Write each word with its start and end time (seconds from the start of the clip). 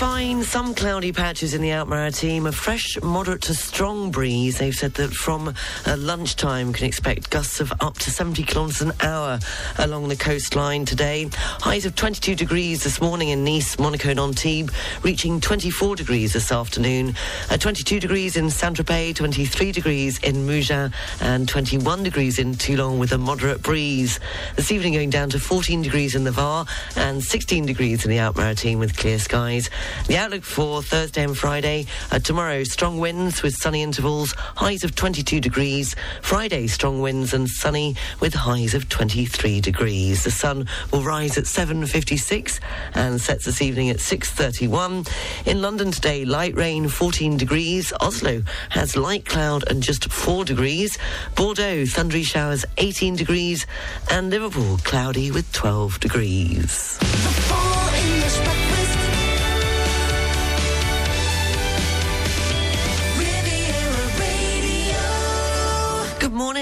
fine, 0.00 0.42
some 0.42 0.74
cloudy 0.74 1.12
patches 1.12 1.52
in 1.52 1.60
the 1.60 1.72
Alpes-Maritimes, 1.72 2.46
a 2.46 2.52
fresh, 2.52 2.96
moderate 3.02 3.42
to 3.42 3.52
strong 3.52 4.10
breeze. 4.10 4.56
They've 4.56 4.74
said 4.74 4.94
that 4.94 5.12
from 5.12 5.48
uh, 5.48 5.96
lunchtime 5.98 6.72
can 6.72 6.86
expect 6.86 7.28
gusts 7.28 7.60
of 7.60 7.70
up 7.82 7.98
to 7.98 8.10
70 8.10 8.42
kilometres 8.44 8.80
an 8.80 8.92
hour 9.02 9.38
along 9.76 10.08
the 10.08 10.16
coastline 10.16 10.86
today. 10.86 11.28
Highs 11.34 11.84
of 11.84 11.96
22 11.96 12.34
degrees 12.34 12.82
this 12.82 13.02
morning 13.02 13.28
in 13.28 13.44
Nice, 13.44 13.78
Monaco 13.78 14.08
Antibes, 14.08 14.72
reaching 15.02 15.38
24 15.38 15.96
degrees 15.96 16.32
this 16.32 16.50
afternoon. 16.50 17.14
Uh, 17.50 17.58
22 17.58 18.00
degrees 18.00 18.38
in 18.38 18.48
Saint-Tropez, 18.48 19.16
23 19.16 19.70
degrees 19.70 20.18
in 20.20 20.46
Mougins 20.46 20.94
and 21.20 21.46
21 21.46 22.04
degrees 22.04 22.38
in 22.38 22.54
Toulon 22.54 22.98
with 22.98 23.12
a 23.12 23.18
moderate 23.18 23.62
breeze. 23.62 24.18
This 24.56 24.72
evening 24.72 24.94
going 24.94 25.10
down 25.10 25.28
to 25.28 25.38
14 25.38 25.82
degrees 25.82 26.14
in 26.14 26.24
the 26.24 26.32
Var 26.32 26.64
and 26.96 27.22
16 27.22 27.66
degrees 27.66 28.06
in 28.06 28.10
the 28.10 28.18
Alpes-Maritimes 28.18 28.80
with 28.80 28.96
clear 28.96 29.18
skies. 29.18 29.68
The 30.06 30.16
outlook 30.16 30.44
for 30.44 30.82
Thursday 30.82 31.24
and 31.24 31.36
Friday. 31.36 31.86
Uh, 32.10 32.18
tomorrow, 32.18 32.64
strong 32.64 32.98
winds 32.98 33.42
with 33.42 33.54
sunny 33.54 33.82
intervals, 33.82 34.32
highs 34.56 34.84
of 34.84 34.94
22 34.94 35.40
degrees. 35.40 35.94
Friday, 36.22 36.66
strong 36.66 37.00
winds 37.00 37.32
and 37.32 37.48
sunny 37.48 37.96
with 38.20 38.34
highs 38.34 38.74
of 38.74 38.88
23 38.88 39.60
degrees. 39.60 40.24
The 40.24 40.30
sun 40.30 40.66
will 40.92 41.02
rise 41.02 41.38
at 41.38 41.44
7.56 41.44 42.60
and 42.94 43.20
sets 43.20 43.44
this 43.44 43.62
evening 43.62 43.90
at 43.90 43.98
6.31. 43.98 45.08
In 45.46 45.62
London 45.62 45.90
today, 45.90 46.24
light 46.24 46.54
rain, 46.56 46.88
14 46.88 47.36
degrees. 47.36 47.92
Oslo 48.00 48.42
has 48.70 48.96
light 48.96 49.24
cloud 49.24 49.68
and 49.70 49.82
just 49.82 50.10
4 50.10 50.44
degrees. 50.44 50.98
Bordeaux, 51.34 51.84
thundery 51.86 52.22
showers, 52.22 52.64
18 52.78 53.16
degrees. 53.16 53.66
And 54.10 54.30
Liverpool, 54.30 54.78
cloudy 54.78 55.30
with 55.30 55.50
12 55.52 56.00
degrees. 56.00 56.98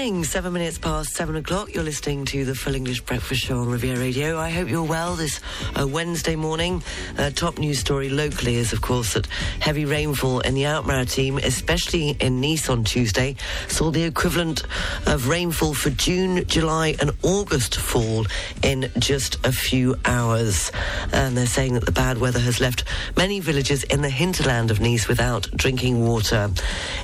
Morning, 0.09 0.23
seven 0.23 0.53
minutes 0.53 0.79
past 0.79 1.13
seven 1.13 1.35
o'clock. 1.35 1.71
You're 1.71 1.83
listening 1.83 2.25
to 2.25 2.43
the 2.43 2.55
Full 2.55 2.73
English 2.73 3.01
Breakfast 3.01 3.41
Show 3.41 3.59
on 3.59 3.69
Riviera 3.69 3.99
Radio. 3.99 4.39
I 4.39 4.49
hope 4.49 4.67
you're 4.67 4.81
well 4.81 5.13
this 5.13 5.39
uh, 5.79 5.87
Wednesday 5.87 6.35
morning. 6.35 6.81
Uh, 7.15 7.29
top 7.29 7.59
news 7.59 7.77
story 7.77 8.09
locally 8.09 8.55
is, 8.55 8.73
of 8.73 8.81
course, 8.81 9.13
that 9.13 9.27
heavy 9.59 9.85
rainfall 9.85 10.39
in 10.39 10.55
the 10.55 10.65
Alpes-Maritimes, 10.65 11.43
especially 11.43 12.17
in 12.19 12.41
Nice 12.41 12.69
on 12.69 12.83
Tuesday, 12.85 13.35
saw 13.67 13.91
the 13.91 14.01
equivalent 14.01 14.63
of 15.05 15.27
rainfall 15.27 15.75
for 15.75 15.91
June, 15.91 16.43
July, 16.47 16.95
and 16.99 17.11
August 17.21 17.75
fall 17.75 18.25
in 18.63 18.91
just 18.97 19.35
a 19.45 19.51
few 19.51 19.95
hours. 20.05 20.71
And 21.13 21.37
they're 21.37 21.45
saying 21.45 21.75
that 21.75 21.85
the 21.85 21.91
bad 21.91 22.17
weather 22.17 22.39
has 22.39 22.59
left 22.59 22.83
many 23.15 23.41
villages 23.41 23.83
in 23.83 24.01
the 24.01 24.09
hinterland 24.09 24.71
of 24.71 24.81
Nice 24.81 25.07
without 25.07 25.51
drinking 25.55 26.03
water. 26.03 26.49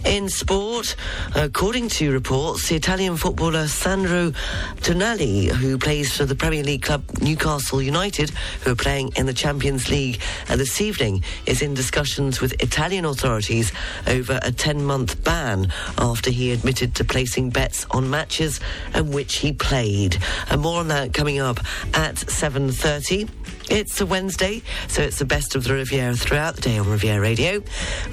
In 0.06 0.28
sport, 0.28 0.95
according 1.36 1.89
to 1.89 2.11
reports, 2.11 2.67
the 2.67 2.76
Italian 2.76 2.94
footballer 2.95 3.67
Sandro 3.67 4.31
Tonali, 4.77 5.49
who 5.49 5.77
plays 5.77 6.15
for 6.15 6.23
the 6.23 6.33
Premier 6.33 6.63
League 6.63 6.81
club 6.81 7.03
Newcastle 7.21 7.81
United, 7.81 8.29
who 8.63 8.71
are 8.71 8.75
playing 8.75 9.11
in 9.17 9.25
the 9.25 9.33
Champions 9.33 9.89
League 9.89 10.21
this 10.47 10.79
evening, 10.79 11.21
is 11.45 11.61
in 11.61 11.73
discussions 11.73 12.39
with 12.39 12.53
Italian 12.63 13.03
authorities 13.03 13.73
over 14.07 14.39
a 14.43 14.52
10-month 14.52 15.21
ban 15.25 15.73
after 15.97 16.31
he 16.31 16.53
admitted 16.53 16.95
to 16.95 17.03
placing 17.03 17.49
bets 17.49 17.85
on 17.91 18.09
matches 18.09 18.61
in 18.93 19.11
which 19.11 19.35
he 19.35 19.52
played. 19.52 20.17
And 20.49 20.61
more 20.61 20.80
on 20.80 20.87
that 20.87 21.13
coming 21.13 21.39
up 21.39 21.59
at 21.93 22.15
7.30. 22.15 23.30
It's 23.69 23.99
a 23.99 24.05
Wednesday, 24.05 24.61
so 24.88 25.02
it's 25.02 25.17
the 25.17 25.25
best 25.25 25.55
of 25.55 25.63
the 25.63 25.73
Riviera 25.73 26.16
throughout 26.16 26.55
the 26.55 26.61
day 26.61 26.77
on 26.77 26.88
Riviera 26.88 27.19
Radio. 27.19 27.63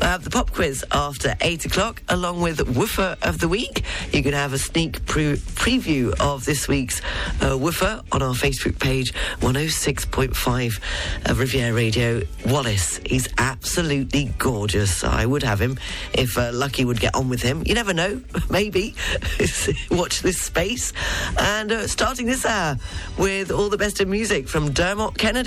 We'll 0.01 0.09
have 0.09 0.25
the 0.25 0.31
pop 0.31 0.51
quiz 0.51 0.83
after 0.91 1.35
8 1.43 1.67
o'clock, 1.67 2.03
along 2.09 2.41
with 2.41 2.67
Woofer 2.75 3.17
of 3.21 3.39
the 3.39 3.49
Week. 3.49 3.85
You 4.13 4.23
can 4.23 4.33
have 4.33 4.55
a 4.55 4.59
sneak 4.59 5.05
pre- 5.05 5.37
preview 5.37 6.19
of 6.21 6.47
this 6.47 6.69
week's 6.69 7.03
uh, 7.43 7.59
Woofer 7.59 8.03
on 8.13 8.23
our 8.23 8.33
Facebook 8.33 8.79
page, 8.79 9.13
106.5 9.41 11.31
of 11.31 11.39
Riviera 11.39 11.75
Radio. 11.75 12.23
Wallace, 12.47 12.99
he's 13.05 13.29
absolutely 13.37 14.33
gorgeous. 14.39 15.05
I 15.05 15.27
would 15.27 15.43
have 15.43 15.61
him 15.61 15.79
if 16.15 16.39
uh, 16.39 16.51
Lucky 16.53 16.87
would 16.87 16.99
get 16.99 17.15
on 17.15 17.29
with 17.29 17.43
him. 17.43 17.63
You 17.67 17.75
never 17.75 17.93
know, 17.93 18.23
maybe. 18.51 18.95
Watch 19.91 20.23
this 20.23 20.41
space. 20.41 20.95
And 21.39 21.71
uh, 21.71 21.87
starting 21.89 22.25
this 22.25 22.47
hour 22.47 22.79
with 23.19 23.51
all 23.51 23.69
the 23.69 23.79
best 23.79 24.01
of 24.01 24.09
music 24.09 24.49
from 24.49 24.73
Dermot 24.73 25.19
Kennedy 25.19 25.42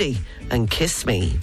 and 0.51 0.69
Kiss 0.69 1.05
Me. 1.05 1.39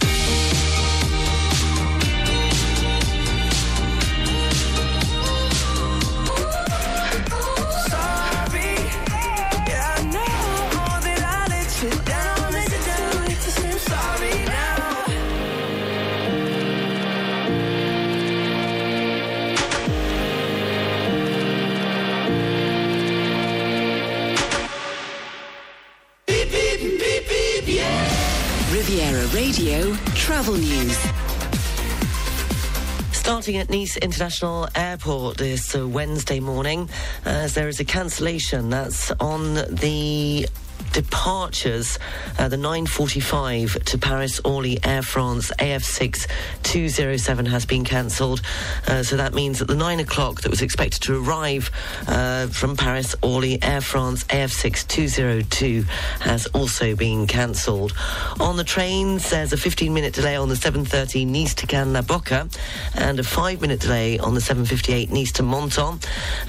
At 33.43 33.69
Nice 33.69 33.97
International 33.97 34.69
Airport 34.73 35.35
this 35.35 35.75
Wednesday 35.75 36.39
morning, 36.39 36.89
as 37.25 37.53
there 37.53 37.67
is 37.67 37.77
a 37.81 37.83
cancellation 37.83 38.69
that's 38.69 39.11
on 39.19 39.55
the 39.55 40.47
departures, 40.93 41.99
uh, 42.39 42.47
the 42.47 42.55
9.45 42.55 43.83
to 43.83 43.97
Paris 43.97 44.39
Orly 44.45 44.79
Air 44.83 45.01
France 45.01 45.51
AF6 45.59 46.27
207 46.61 47.45
has 47.47 47.65
been 47.65 47.83
cancelled. 47.83 48.41
Uh, 48.87 49.03
so 49.03 49.17
that 49.17 49.33
means 49.33 49.59
that 49.59 49.67
the 49.67 49.75
9 49.75 49.99
o'clock 49.99 50.41
that 50.41 50.49
was 50.49 50.61
expected 50.61 51.01
to 51.01 51.21
arrive 51.21 51.71
uh, 52.07 52.47
from 52.47 52.77
Paris 52.77 53.15
Orly 53.21 53.61
Air 53.61 53.81
France 53.81 54.23
AF6 54.25 54.87
202 54.87 55.83
has 56.19 56.45
also 56.47 56.95
been 56.95 57.27
cancelled. 57.27 57.93
On 58.39 58.55
the 58.55 58.63
trains, 58.63 59.29
there's 59.31 59.51
a 59.51 59.57
15-minute 59.57 60.13
delay 60.13 60.35
on 60.35 60.47
the 60.47 60.55
7.30 60.55 61.27
Nice 61.27 61.55
to 61.55 61.67
Cannes 61.67 61.93
La 61.93 62.01
Bocca 62.01 62.55
and 62.95 63.19
a 63.19 63.23
5-minute 63.23 63.79
delay 63.79 64.19
on 64.19 64.35
the 64.35 64.41
7.58 64.41 65.09
Nice 65.09 65.31
to 65.33 65.43
Menton. 65.43 65.99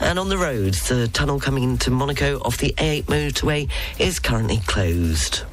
And 0.01 0.19
on 0.19 0.29
the 0.29 0.37
roads, 0.37 0.89
the 0.89 1.09
tunnel 1.09 1.41
coming 1.41 1.65
into 1.65 1.91
Monaco 1.91 2.41
off 2.41 2.59
the 2.59 2.75
A8 2.77 3.05
motorway 3.05 3.71
is 3.99 4.19
currently 4.19 4.34
closed. 4.67 5.45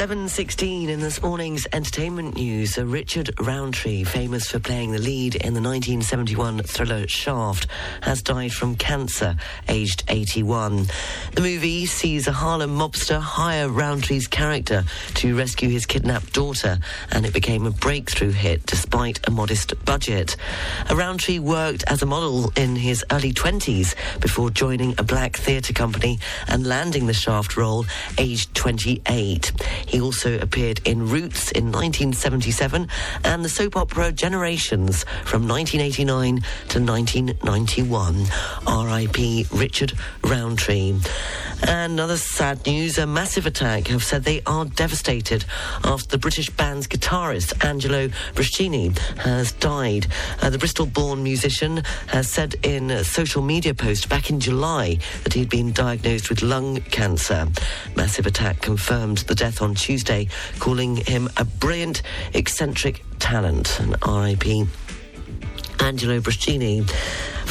Seven 0.00 0.30
sixteen 0.30 0.88
in 0.88 1.00
this 1.00 1.20
morning's 1.20 1.66
entertainment 1.74 2.34
news. 2.34 2.78
Richard 2.78 3.38
Roundtree, 3.38 4.04
famous 4.04 4.50
for 4.50 4.58
playing 4.58 4.92
the 4.92 4.98
lead 4.98 5.34
in 5.34 5.52
the 5.52 5.60
1971 5.60 6.62
thriller 6.62 7.06
Shaft, 7.06 7.66
has 8.00 8.22
died 8.22 8.50
from 8.50 8.76
cancer, 8.76 9.36
aged 9.68 10.04
81. 10.08 10.86
The 11.34 11.42
movie 11.42 11.84
sees 11.84 12.26
a 12.26 12.32
Harlem 12.32 12.78
mobster 12.78 13.20
hire 13.20 13.68
Roundtree's 13.68 14.26
character 14.26 14.84
to 15.16 15.36
rescue 15.36 15.68
his 15.68 15.84
kidnapped 15.84 16.32
daughter, 16.32 16.78
and 17.10 17.26
it 17.26 17.34
became 17.34 17.66
a 17.66 17.70
breakthrough 17.70 18.32
hit 18.32 18.64
despite 18.64 19.20
a 19.28 19.30
modest 19.30 19.74
budget. 19.84 20.34
Roundtree 20.90 21.40
worked 21.40 21.84
as 21.88 22.00
a 22.00 22.06
model 22.06 22.50
in 22.56 22.74
his 22.74 23.04
early 23.12 23.34
20s 23.34 23.94
before 24.18 24.48
joining 24.48 24.94
a 24.96 25.02
black 25.02 25.36
theatre 25.36 25.74
company 25.74 26.18
and 26.48 26.66
landing 26.66 27.06
the 27.06 27.12
Shaft 27.12 27.58
role, 27.58 27.84
aged 28.16 28.54
28. 28.54 29.52
He 29.90 30.00
also 30.00 30.38
appeared 30.38 30.80
in 30.84 31.08
Roots 31.08 31.50
in 31.50 31.72
1977 31.72 32.86
and 33.24 33.44
the 33.44 33.48
soap 33.48 33.76
opera 33.76 34.12
Generations 34.12 35.04
from 35.24 35.48
1989 35.48 36.36
to 36.68 36.80
1991. 36.80 38.26
R.I.P. 38.68 39.46
Richard 39.52 39.94
Roundtree. 40.22 40.94
And 41.66 41.98
other 41.98 42.16
sad 42.16 42.64
news, 42.66 42.98
a 42.98 43.06
massive 43.06 43.46
attack 43.46 43.88
have 43.88 44.04
said 44.04 44.22
they 44.22 44.42
are 44.46 44.64
devastated 44.64 45.44
after 45.84 46.08
the 46.08 46.18
British 46.18 46.48
band's 46.50 46.86
guitarist 46.86 47.64
Angelo 47.64 48.08
Bruschini 48.34 48.96
has 49.18 49.52
died. 49.52 50.06
Uh, 50.40 50.50
the 50.50 50.58
Bristol-born 50.58 51.22
musician 51.22 51.82
has 52.06 52.30
said 52.30 52.54
in 52.62 52.90
a 52.90 53.04
social 53.04 53.42
media 53.42 53.74
post 53.74 54.08
back 54.08 54.30
in 54.30 54.40
July 54.40 54.98
that 55.24 55.34
he'd 55.34 55.50
been 55.50 55.72
diagnosed 55.72 56.30
with 56.30 56.42
lung 56.42 56.80
cancer. 56.80 57.48
Massive 57.96 58.26
attack 58.26 58.62
confirmed 58.62 59.18
the 59.18 59.34
death 59.34 59.60
on 59.60 59.74
Tuesday, 59.80 60.28
calling 60.58 60.96
him 60.96 61.28
a 61.36 61.44
brilliant, 61.44 62.02
eccentric 62.34 63.02
talent. 63.18 63.80
And 63.80 63.96
RIP 64.06 64.68
Angelo 65.80 66.20
Bruschini. 66.20 66.88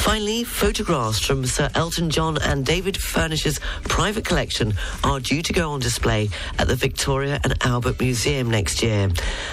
Finally, 0.00 0.44
photographs 0.44 1.20
from 1.20 1.44
Sir 1.44 1.68
Elton 1.74 2.08
John 2.08 2.38
and 2.40 2.64
David 2.64 2.96
Furnish's 2.96 3.60
private 3.82 4.24
collection 4.24 4.72
are 5.04 5.20
due 5.20 5.42
to 5.42 5.52
go 5.52 5.72
on 5.72 5.80
display 5.80 6.30
at 6.58 6.68
the 6.68 6.74
Victoria 6.74 7.38
and 7.44 7.54
Albert 7.60 8.00
Museum 8.00 8.50
next 8.50 8.82
year. 8.82 9.10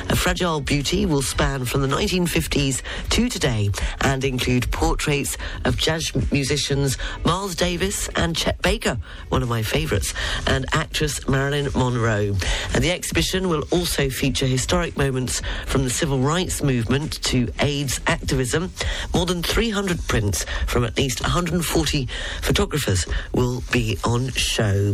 A 0.07 0.15
fragile 0.15 0.61
beauty 0.61 1.05
will 1.05 1.21
span 1.21 1.65
from 1.65 1.81
the 1.81 1.87
1950s 1.89 2.81
to 3.09 3.27
today 3.27 3.69
and 4.01 4.23
include 4.23 4.71
portraits 4.71 5.37
of 5.65 5.75
jazz 5.75 6.15
musicians 6.31 6.97
Miles 7.25 7.53
Davis 7.53 8.07
and 8.15 8.33
Chet 8.33 8.61
Baker, 8.61 8.97
one 9.27 9.43
of 9.43 9.49
my 9.49 9.63
favourites, 9.63 10.13
and 10.47 10.65
actress 10.71 11.27
Marilyn 11.27 11.67
Monroe. 11.75 12.37
And 12.73 12.81
the 12.81 12.91
exhibition 12.91 13.49
will 13.49 13.65
also 13.69 14.09
feature 14.09 14.45
historic 14.45 14.95
moments 14.95 15.41
from 15.65 15.83
the 15.83 15.89
civil 15.89 16.19
rights 16.19 16.63
movement 16.63 17.21
to 17.23 17.49
AIDS 17.59 17.99
activism. 18.07 18.66
More 19.13 19.25
than 19.25 19.43
300 19.43 20.07
prints 20.07 20.45
from 20.65 20.83
at 20.83 20.97
least 20.97 21.21
140 21.21 22.07
photographers 22.41 23.05
will 23.33 23.63
be 23.71 23.97
on 24.03 24.29
show. 24.29 24.93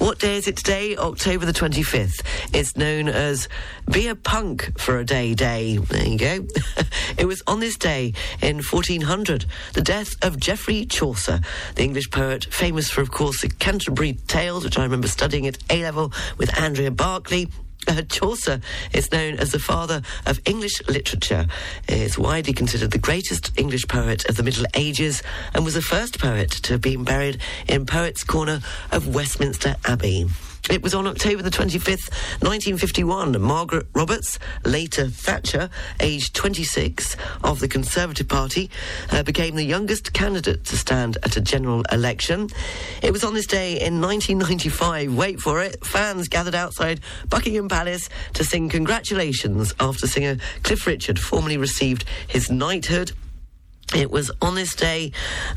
What 0.00 0.18
day 0.18 0.36
is 0.36 0.48
it 0.48 0.56
today? 0.56 0.96
October 0.96 1.44
the 1.44 1.52
25th. 1.52 2.22
It's 2.54 2.74
known 2.74 3.08
as 3.08 3.48
Be 3.92 4.08
a 4.08 4.14
Punk 4.14 4.80
for 4.80 4.98
a 4.98 5.04
Day 5.04 5.34
Day. 5.34 5.76
There 5.76 6.06
you 6.06 6.16
go. 6.16 6.46
it 7.18 7.26
was 7.26 7.42
on 7.46 7.60
this 7.60 7.76
day 7.76 8.14
in 8.40 8.62
1400, 8.62 9.44
the 9.74 9.82
death 9.82 10.14
of 10.22 10.40
Geoffrey 10.40 10.86
Chaucer, 10.86 11.40
the 11.74 11.82
English 11.82 12.10
poet, 12.10 12.46
famous 12.46 12.88
for, 12.88 13.02
of 13.02 13.10
course, 13.10 13.42
the 13.42 13.50
Canterbury 13.50 14.14
Tales, 14.26 14.64
which 14.64 14.78
I 14.78 14.84
remember 14.84 15.06
studying 15.06 15.46
at 15.46 15.58
A 15.68 15.82
level 15.82 16.14
with 16.38 16.58
Andrea 16.58 16.90
Barclay. 16.90 17.48
Uh, 17.88 18.02
Chaucer 18.02 18.60
is 18.92 19.10
known 19.10 19.38
as 19.38 19.52
the 19.52 19.58
father 19.58 20.02
of 20.26 20.40
English 20.44 20.86
literature. 20.86 21.46
Is 21.88 22.18
widely 22.18 22.52
considered 22.52 22.90
the 22.90 22.98
greatest 22.98 23.52
English 23.56 23.88
poet 23.88 24.28
of 24.28 24.36
the 24.36 24.42
Middle 24.42 24.66
Ages 24.74 25.22
and 25.54 25.64
was 25.64 25.74
the 25.74 25.82
first 25.82 26.18
poet 26.18 26.50
to 26.50 26.74
have 26.74 26.82
been 26.82 27.04
buried 27.04 27.40
in 27.68 27.86
Poets' 27.86 28.24
Corner 28.24 28.60
of 28.92 29.14
Westminster 29.14 29.76
Abbey. 29.86 30.26
It 30.68 30.82
was 30.82 30.94
on 30.94 31.06
October 31.06 31.42
the 31.42 31.50
25th, 31.50 32.10
1951, 32.42 33.40
Margaret 33.40 33.86
Roberts, 33.94 34.38
later 34.64 35.08
Thatcher, 35.08 35.70
aged 36.00 36.34
26, 36.34 37.16
of 37.42 37.60
the 37.60 37.68
Conservative 37.68 38.28
Party, 38.28 38.70
uh, 39.10 39.22
became 39.22 39.56
the 39.56 39.64
youngest 39.64 40.12
candidate 40.12 40.64
to 40.66 40.76
stand 40.76 41.16
at 41.22 41.36
a 41.36 41.40
general 41.40 41.82
election. 41.90 42.48
It 43.02 43.12
was 43.12 43.24
on 43.24 43.34
this 43.34 43.46
day 43.46 43.80
in 43.80 44.00
1995, 44.00 45.14
wait 45.14 45.40
for 45.40 45.62
it, 45.62 45.84
fans 45.84 46.28
gathered 46.28 46.54
outside 46.54 47.00
Buckingham 47.28 47.68
Palace 47.68 48.08
to 48.34 48.44
sing 48.44 48.68
congratulations 48.68 49.74
after 49.80 50.06
singer 50.06 50.36
Cliff 50.62 50.86
Richard 50.86 51.18
formally 51.18 51.56
received 51.56 52.04
his 52.28 52.50
knighthood. 52.50 53.12
It 53.94 54.10
was 54.10 54.30
on 54.40 54.54
this 54.54 54.76
day 54.76 55.10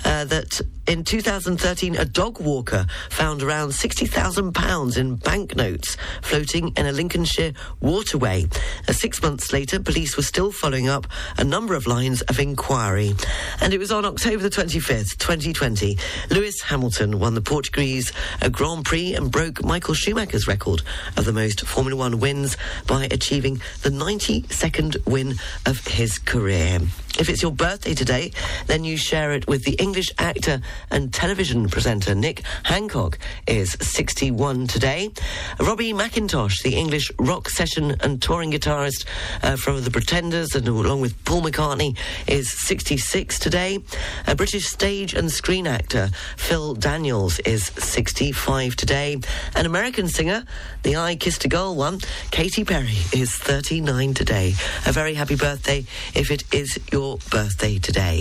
uh, 0.03 0.25
that 0.25 0.59
in 0.88 1.03
2013 1.03 1.95
a 1.95 2.03
dog 2.03 2.41
walker 2.41 2.88
found 3.09 3.44
around 3.44 3.69
£60,000 3.69 4.97
in 4.97 5.15
banknotes 5.15 5.97
floating 6.24 6.74
in 6.75 6.88
a 6.88 6.91
Lincolnshire 6.91 7.53
waterway. 7.80 8.47
Uh, 8.88 8.94
six 8.94 9.21
months 9.21 9.53
later, 9.53 9.80
police 9.80 10.18
were 10.18 10.24
still 10.24 10.51
following 10.51 10.89
up 10.89 11.06
a 11.38 11.44
number 11.44 11.75
of 11.75 11.85
lines 11.85 12.21
of 12.24 12.39
inquiry. 12.39 13.13
And 13.62 13.71
it 13.71 13.77
was 13.77 13.91
on 13.91 14.03
October 14.03 14.41
the 14.41 14.50
25th, 14.50 15.18
2020, 15.19 15.97
Lewis 16.31 16.59
Hamilton 16.62 17.19
won 17.19 17.35
the 17.35 17.41
Portuguese 17.41 18.12
uh, 18.41 18.50
Grand 18.50 18.83
Prix 18.83 19.13
and 19.13 19.31
broke 19.31 19.63
Michael 19.63 19.94
Schumacher's 19.94 20.47
record 20.47 20.81
of 21.18 21.25
the 21.25 21.33
most 21.33 21.68
Formula 21.68 21.95
One 21.95 22.19
wins 22.19 22.57
by 22.88 23.07
achieving 23.12 23.62
the 23.83 23.89
92nd 23.89 25.06
win 25.06 25.35
of 25.68 25.85
his 25.85 26.18
career. 26.18 26.80
If 27.19 27.30
it's 27.30 27.44
your 27.44 27.51
birthday 27.51 27.94
today, 27.94 28.22
then 28.67 28.83
you 28.83 28.97
share 28.97 29.31
it 29.31 29.47
with 29.47 29.63
the 29.63 29.73
English 29.73 30.11
actor 30.17 30.59
and 30.91 31.13
television 31.13 31.69
presenter 31.69 32.15
Nick 32.15 32.41
Hancock 32.63 33.19
is 33.47 33.77
61 33.79 34.67
today. 34.67 35.11
Robbie 35.59 35.93
McIntosh, 35.93 36.63
the 36.63 36.75
English 36.75 37.11
rock 37.19 37.49
session 37.49 37.95
and 38.01 38.21
touring 38.21 38.51
guitarist 38.51 39.05
uh, 39.43 39.55
from 39.55 39.83
The 39.83 39.91
Pretenders 39.91 40.55
and 40.55 40.67
along 40.67 41.01
with 41.01 41.13
Paul 41.25 41.43
McCartney 41.43 41.95
is 42.27 42.49
66 42.49 43.37
today. 43.37 43.79
A 44.27 44.35
British 44.35 44.65
stage 44.65 45.13
and 45.13 45.31
screen 45.31 45.67
actor 45.67 46.09
Phil 46.37 46.73
Daniels 46.73 47.39
is 47.39 47.65
65 47.77 48.75
today. 48.75 49.19
An 49.55 49.65
American 49.65 50.07
singer, 50.07 50.45
the 50.81 50.95
I 50.95 51.15
Kissed 51.15 51.45
a 51.45 51.47
Girl 51.47 51.75
one, 51.75 51.99
Katy 52.31 52.63
Perry 52.63 52.97
is 53.13 53.35
39 53.35 54.15
today. 54.15 54.55
A 54.87 54.91
very 54.91 55.13
happy 55.13 55.35
birthday 55.35 55.85
if 56.15 56.31
it 56.31 56.43
is 56.51 56.79
your 56.91 57.03
your 57.03 57.17
birthday 57.29 57.77
today? 57.79 58.12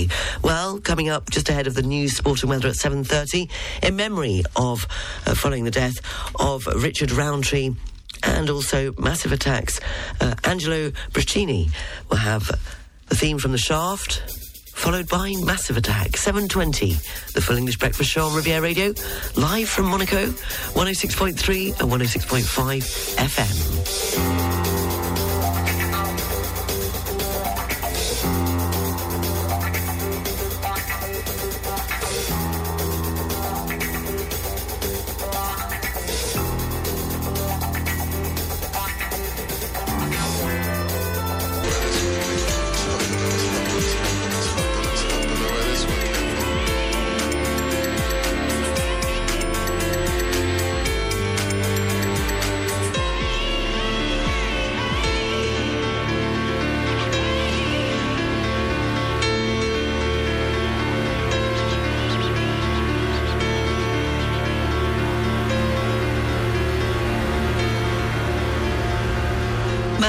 Well, 0.43 0.79
coming 0.81 1.09
up 1.09 1.31
just 1.31 1.49
ahead 1.49 1.67
of 1.67 1.75
the 1.75 1.83
news, 1.83 2.17
sport 2.17 2.43
and 2.43 2.51
weather 2.51 2.69
at 2.69 2.75
7.30, 2.75 3.51
in 3.83 3.97
memory 3.97 4.43
of 4.57 4.87
uh, 5.27 5.35
following 5.35 5.65
the 5.65 5.71
death 5.71 5.95
of 6.39 6.67
Richard 6.67 7.11
Roundtree 7.11 7.75
and 8.23 8.51
also 8.51 8.93
Massive 8.99 9.33
Attacks, 9.33 9.81
uh, 10.21 10.35
Angelo 10.45 10.91
Bruschini 11.13 11.71
will 12.09 12.19
have 12.19 12.51
the 13.09 13.17
theme 13.17 13.39
from 13.39 13.53
The 13.53 13.59
Shaft, 13.59 14.23
followed 14.75 15.09
by 15.09 15.35
Massive 15.45 15.77
Attack, 15.77 16.13
7.20, 16.13 17.33
the 17.33 17.41
Full 17.41 17.57
English 17.57 17.79
Breakfast 17.79 18.11
Show 18.11 18.27
on 18.27 18.35
Riviera 18.35 18.63
Radio, 18.63 18.95
live 19.37 19.69
from 19.69 19.87
Monaco, 19.87 20.27
106.3 20.27 21.81
and 21.81 21.91
106.5 21.91 23.17
FM. 23.17 24.42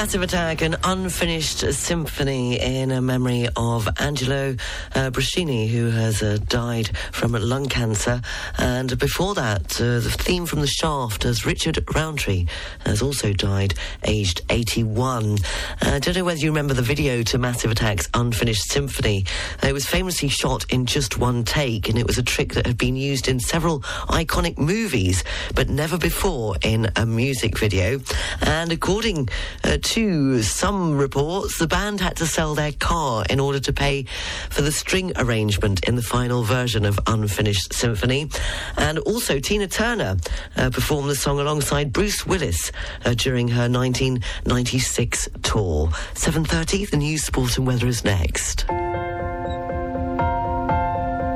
Massive 0.04 0.20
Attack, 0.20 0.60
an 0.60 0.76
unfinished 0.84 1.60
symphony 1.72 2.60
in 2.60 2.90
a 2.90 3.00
memory 3.00 3.48
of 3.56 3.88
Angelo 3.98 4.54
uh, 4.94 5.10
Bruschini, 5.10 5.66
who 5.66 5.88
has 5.88 6.22
uh, 6.22 6.36
died 6.46 6.94
from 7.10 7.32
lung 7.32 7.70
cancer. 7.70 8.20
And 8.58 8.98
before 8.98 9.34
that, 9.34 9.80
uh, 9.80 10.00
the 10.00 10.14
theme 10.14 10.44
from 10.44 10.60
The 10.60 10.66
Shaft 10.66 11.24
as 11.24 11.46
Richard 11.46 11.82
Roundtree 11.94 12.44
has 12.84 13.00
also 13.00 13.32
died, 13.32 13.72
aged 14.02 14.42
81. 14.50 15.24
Uh, 15.32 15.36
I 15.80 15.98
don't 16.00 16.14
know 16.14 16.24
whether 16.24 16.38
you 16.38 16.50
remember 16.50 16.74
the 16.74 16.82
video 16.82 17.22
to 17.22 17.38
Massive 17.38 17.70
Attack's 17.70 18.06
Unfinished 18.12 18.70
Symphony. 18.70 19.24
it 19.62 19.72
was 19.72 19.86
famously 19.86 20.28
shot 20.28 20.70
in 20.70 20.84
just 20.84 21.16
one 21.16 21.44
take, 21.44 21.88
and 21.88 21.98
it 21.98 22.06
was 22.06 22.18
a 22.18 22.22
trick 22.22 22.52
that 22.52 22.66
had 22.66 22.76
been 22.76 22.96
used 22.96 23.26
in 23.26 23.40
several 23.40 23.80
iconic 24.10 24.58
movies, 24.58 25.24
but 25.54 25.70
never 25.70 25.96
before 25.96 26.56
in 26.62 26.90
a 26.96 27.06
music 27.06 27.58
video. 27.58 28.00
And 28.42 28.70
according 28.70 29.30
uh, 29.64 29.78
to 29.80 29.93
to 29.94 30.42
some 30.42 30.98
reports, 30.98 31.58
the 31.58 31.68
band 31.68 32.00
had 32.00 32.16
to 32.16 32.26
sell 32.26 32.56
their 32.56 32.72
car 32.72 33.24
in 33.30 33.38
order 33.38 33.60
to 33.60 33.72
pay 33.72 34.02
for 34.50 34.60
the 34.60 34.72
string 34.72 35.12
arrangement 35.14 35.86
in 35.86 35.94
the 35.94 36.02
final 36.02 36.42
version 36.42 36.84
of 36.84 36.98
Unfinished 37.06 37.72
Symphony. 37.72 38.28
And 38.76 38.98
also, 38.98 39.38
Tina 39.38 39.68
Turner 39.68 40.16
uh, 40.56 40.70
performed 40.70 41.10
the 41.10 41.14
song 41.14 41.38
alongside 41.38 41.92
Bruce 41.92 42.26
Willis 42.26 42.72
uh, 43.04 43.14
during 43.14 43.46
her 43.46 43.68
1996 43.68 45.28
tour. 45.44 45.86
7.30, 46.14 46.90
the 46.90 46.96
news, 46.96 47.22
sport 47.22 47.56
and 47.56 47.64
weather 47.64 47.86
is 47.86 48.04
next. 48.04 48.66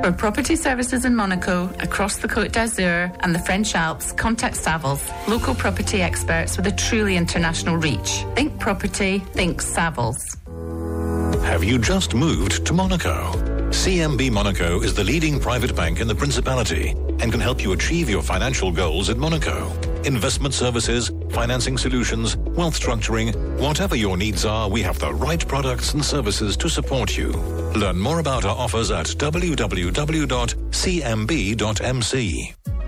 For 0.01 0.13
property 0.13 0.55
services 0.55 1.03
in 1.03 1.13
Monaco, 1.13 1.69
across 1.81 2.19
the 2.19 2.27
Côte 2.29 2.53
d'Azur 2.53 3.13
and 3.19 3.35
the 3.35 3.39
French 3.39 3.75
Alps, 3.75 4.13
contact 4.13 4.55
Savills, 4.55 5.03
local 5.27 5.53
property 5.53 6.01
experts 6.01 6.55
with 6.55 6.67
a 6.67 6.71
truly 6.71 7.17
international 7.17 7.75
reach. 7.75 8.23
Think 8.33 8.57
property, 8.59 9.19
think 9.33 9.61
Savills. 9.61 10.37
Have 11.43 11.65
you 11.65 11.77
just 11.79 12.13
moved 12.13 12.65
to 12.65 12.71
Monaco? 12.71 13.33
CMB 13.71 14.31
Monaco 14.31 14.79
is 14.79 14.93
the 14.93 15.03
leading 15.03 15.37
private 15.37 15.75
bank 15.75 15.99
in 15.99 16.07
the 16.07 16.15
Principality 16.15 16.91
and 17.19 17.29
can 17.29 17.41
help 17.41 17.61
you 17.61 17.73
achieve 17.73 18.09
your 18.09 18.21
financial 18.21 18.71
goals 18.71 19.09
in 19.09 19.19
Monaco. 19.19 19.69
Investment 20.05 20.53
services, 20.53 21.11
financing 21.29 21.77
solutions, 21.77 22.35
wealth 22.37 22.79
structuring. 22.79 23.35
Whatever 23.59 23.95
your 23.95 24.17
needs 24.17 24.45
are, 24.45 24.69
we 24.69 24.81
have 24.81 24.99
the 24.99 25.13
right 25.13 25.45
products 25.47 25.93
and 25.93 26.03
services 26.03 26.55
to 26.57 26.69
support 26.69 27.17
you. 27.17 27.31
Learn 27.75 27.99
more 27.99 28.19
about 28.19 28.45
our 28.45 28.55
offers 28.55 28.91
at 28.91 29.07
www.cmb.mc. 29.07 29.59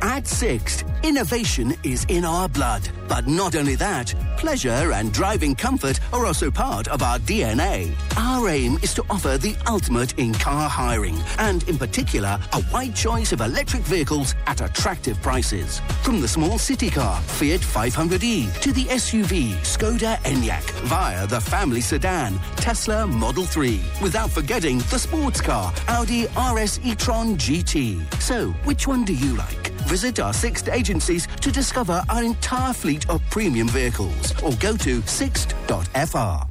At 0.03 0.25
Sixt, 0.25 0.83
innovation 1.03 1.75
is 1.83 2.05
in 2.09 2.25
our 2.25 2.49
blood. 2.49 2.89
But 3.07 3.27
not 3.27 3.55
only 3.55 3.75
that, 3.75 4.13
pleasure 4.37 4.91
and 4.93 5.13
driving 5.13 5.53
comfort 5.53 5.99
are 6.11 6.25
also 6.25 6.49
part 6.49 6.87
of 6.87 7.03
our 7.03 7.19
DNA. 7.19 7.93
Our 8.17 8.49
aim 8.49 8.79
is 8.81 8.95
to 8.95 9.05
offer 9.11 9.37
the 9.37 9.55
ultimate 9.67 10.17
in 10.17 10.33
car 10.33 10.67
hiring, 10.67 11.17
and 11.37 11.67
in 11.69 11.77
particular, 11.77 12.39
a 12.53 12.63
wide 12.73 12.95
choice 12.95 13.31
of 13.31 13.41
electric 13.41 13.83
vehicles 13.83 14.33
at 14.47 14.61
attractive 14.61 15.21
prices. 15.21 15.81
From 16.01 16.19
the 16.19 16.27
small 16.27 16.57
city 16.57 16.89
car, 16.89 17.21
Fiat 17.21 17.59
500e, 17.61 18.59
to 18.61 18.71
the 18.73 18.85
SUV, 18.85 19.51
Skoda 19.61 20.17
Enyaq, 20.23 20.63
via 20.87 21.27
the 21.27 21.41
family 21.41 21.81
sedan, 21.81 22.39
Tesla 22.55 23.05
Model 23.05 23.43
3. 23.45 23.79
Without 24.01 24.31
forgetting 24.31 24.79
the 24.89 24.97
sports 24.97 25.41
car, 25.41 25.71
Audi 25.89 26.25
RS 26.53 26.79
e-tron 26.83 27.37
GT. 27.37 28.01
So, 28.19 28.49
which 28.63 28.87
one 28.87 29.05
do 29.05 29.13
you 29.13 29.35
like? 29.35 29.60
Visit 29.87 30.19
our 30.19 30.33
Sixt 30.33 30.67
agencies 30.69 31.27
to 31.41 31.51
discover 31.51 32.01
our 32.09 32.23
entire 32.23 32.73
fleet 32.73 33.07
of 33.09 33.21
premium 33.29 33.67
vehicles 33.67 34.33
or 34.43 34.51
go 34.59 34.75
to 34.77 35.01
sixt.fr. 35.03 36.47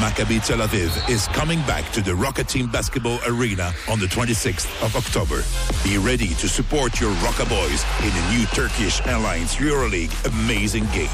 Maccabi 0.00 0.44
Tel 0.44 0.58
Aviv 0.66 1.08
is 1.08 1.28
coming 1.28 1.60
back 1.60 1.88
to 1.92 2.00
the 2.00 2.12
Roca 2.14 2.42
Team 2.42 2.68
Basketball 2.68 3.20
Arena 3.28 3.72
on 3.88 4.00
the 4.00 4.06
26th 4.06 4.66
of 4.84 4.96
October. 4.96 5.44
Be 5.84 5.98
ready 5.98 6.34
to 6.34 6.48
support 6.48 6.98
your 7.00 7.12
Rocket 7.22 7.48
Boys 7.48 7.84
in 8.02 8.10
the 8.10 8.28
new 8.32 8.44
Turkish 8.46 9.00
Airlines 9.06 9.54
EuroLeague 9.54 10.12
amazing 10.26 10.86
game. 10.86 11.06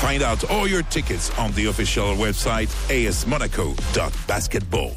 Find 0.00 0.22
out 0.22 0.48
all 0.50 0.66
your 0.66 0.82
tickets 0.84 1.30
on 1.38 1.52
the 1.52 1.66
official 1.66 2.14
website 2.14 2.68
asmonaco.basketball. 2.88 4.96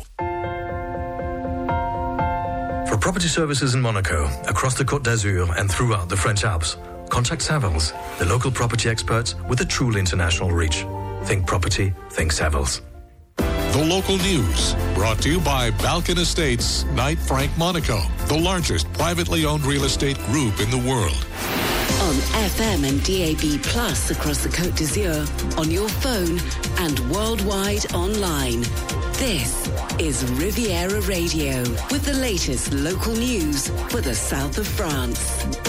For 2.96 3.02
property 3.02 3.28
services 3.28 3.75
in 3.75 3.82
Monaco, 3.82 4.24
across 4.48 4.75
the 4.75 4.86
Côte 4.86 5.04
d'Azur 5.04 5.54
and 5.60 5.70
throughout 5.70 6.08
the 6.08 6.16
French 6.16 6.46
Alps, 6.46 6.78
contact 7.10 7.42
Savills, 7.42 7.92
the 8.20 8.25
local 8.25 8.50
property 8.50 8.88
experts 8.88 9.36
with 9.50 9.60
a 9.60 9.66
truly 9.66 10.00
international 10.00 10.52
reach. 10.52 10.86
Think 11.25 11.46
property, 11.46 11.94
think 12.12 12.32
Savills. 12.32 12.80
The 13.36 13.86
local 13.86 14.18
news 14.20 14.75
brought 14.94 15.22
to 15.24 15.30
you 15.30 15.42
by 15.42 15.72
Balkan 15.72 16.20
Estates, 16.20 16.86
Knight 16.94 17.20
Frank 17.20 17.52
Monaco, 17.58 18.00
the 18.28 18.40
largest 18.40 18.92
privately 18.94 19.44
owned 19.44 19.66
real 19.66 19.84
estate 19.84 20.18
group 20.28 20.62
in 20.62 20.72
the 20.72 20.78
world. 20.78 21.20
On 22.08 22.16
FM 22.48 22.88
and 22.88 23.04
DAB 23.04 23.62
Plus 23.64 24.10
across 24.12 24.42
the 24.42 24.48
Côte 24.48 24.78
d'Azur, 24.78 25.28
on 25.60 25.70
your 25.70 25.90
phone 25.90 26.40
and 26.80 26.98
worldwide 27.12 27.94
online. 27.94 28.62
This 29.20 29.68
is 30.00 30.25
Riviera 30.32 31.00
Radio 31.02 31.60
with 31.92 32.04
the 32.06 32.14
latest 32.14 32.74
local 32.74 33.14
news 33.14 33.70
for 33.90 34.02
the 34.02 34.14
south 34.14 34.58
of 34.58 34.68
France. 34.68 35.65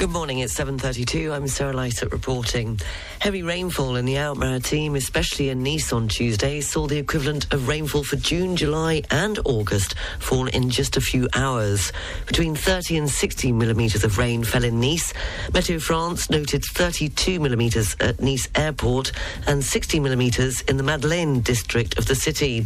Good 0.00 0.12
morning, 0.12 0.38
it's 0.38 0.58
7.32. 0.58 1.30
I'm 1.30 1.46
Sarah 1.46 1.74
Lysett 1.74 2.10
reporting. 2.10 2.80
Heavy 3.18 3.42
rainfall 3.42 3.96
in 3.96 4.06
the 4.06 4.16
Alpes-Maritimes, 4.16 4.96
especially 4.96 5.50
in 5.50 5.62
Nice 5.62 5.92
on 5.92 6.08
Tuesday, 6.08 6.62
saw 6.62 6.86
the 6.86 6.96
equivalent 6.96 7.52
of 7.52 7.68
rainfall 7.68 8.02
for 8.02 8.16
June, 8.16 8.56
July 8.56 9.02
and 9.10 9.38
August 9.44 9.94
fall 10.18 10.46
in 10.46 10.70
just 10.70 10.96
a 10.96 11.02
few 11.02 11.28
hours. 11.34 11.92
Between 12.26 12.54
30 12.54 12.96
and 12.96 13.10
60 13.10 13.52
millimetres 13.52 14.02
of 14.02 14.16
rain 14.16 14.42
fell 14.42 14.64
in 14.64 14.80
Nice. 14.80 15.12
Meteo 15.48 15.78
France 15.78 16.30
noted 16.30 16.64
32 16.64 17.38
millimetres 17.38 17.94
at 18.00 18.22
Nice 18.22 18.48
Airport 18.54 19.12
and 19.46 19.62
60 19.62 20.00
millimetres 20.00 20.62
in 20.62 20.78
the 20.78 20.82
Madeleine 20.82 21.40
district 21.40 21.98
of 21.98 22.06
the 22.06 22.14
city. 22.14 22.64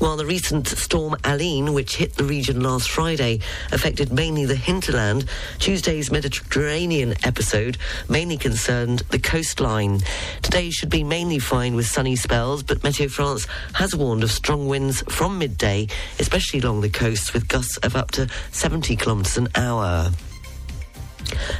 While 0.00 0.18
the 0.18 0.26
recent 0.26 0.68
storm 0.68 1.16
Aline, 1.24 1.72
which 1.72 1.96
hit 1.96 2.16
the 2.16 2.24
region 2.24 2.62
last 2.62 2.90
Friday, 2.90 3.40
affected 3.72 4.12
mainly 4.12 4.44
the 4.44 4.54
hinterland, 4.54 5.24
Tuesday's 5.58 6.12
Mediterranean 6.12 6.73
episode 6.74 7.78
mainly 8.08 8.36
concerned 8.36 8.98
the 9.10 9.18
coastline. 9.20 10.00
Today 10.42 10.70
should 10.70 10.90
be 10.90 11.04
mainly 11.04 11.38
fine 11.38 11.76
with 11.76 11.86
sunny 11.86 12.16
spells, 12.16 12.64
but 12.64 12.80
Meteo 12.80 13.08
France 13.08 13.46
has 13.74 13.94
warned 13.94 14.24
of 14.24 14.32
strong 14.32 14.66
winds 14.66 15.02
from 15.02 15.38
midday, 15.38 15.86
especially 16.18 16.58
along 16.58 16.80
the 16.80 16.90
coast, 16.90 17.32
with 17.32 17.46
gusts 17.46 17.76
of 17.78 17.94
up 17.94 18.10
to 18.10 18.28
70 18.50 18.96
kilometres 18.96 19.38
an 19.38 19.46
hour. 19.54 20.10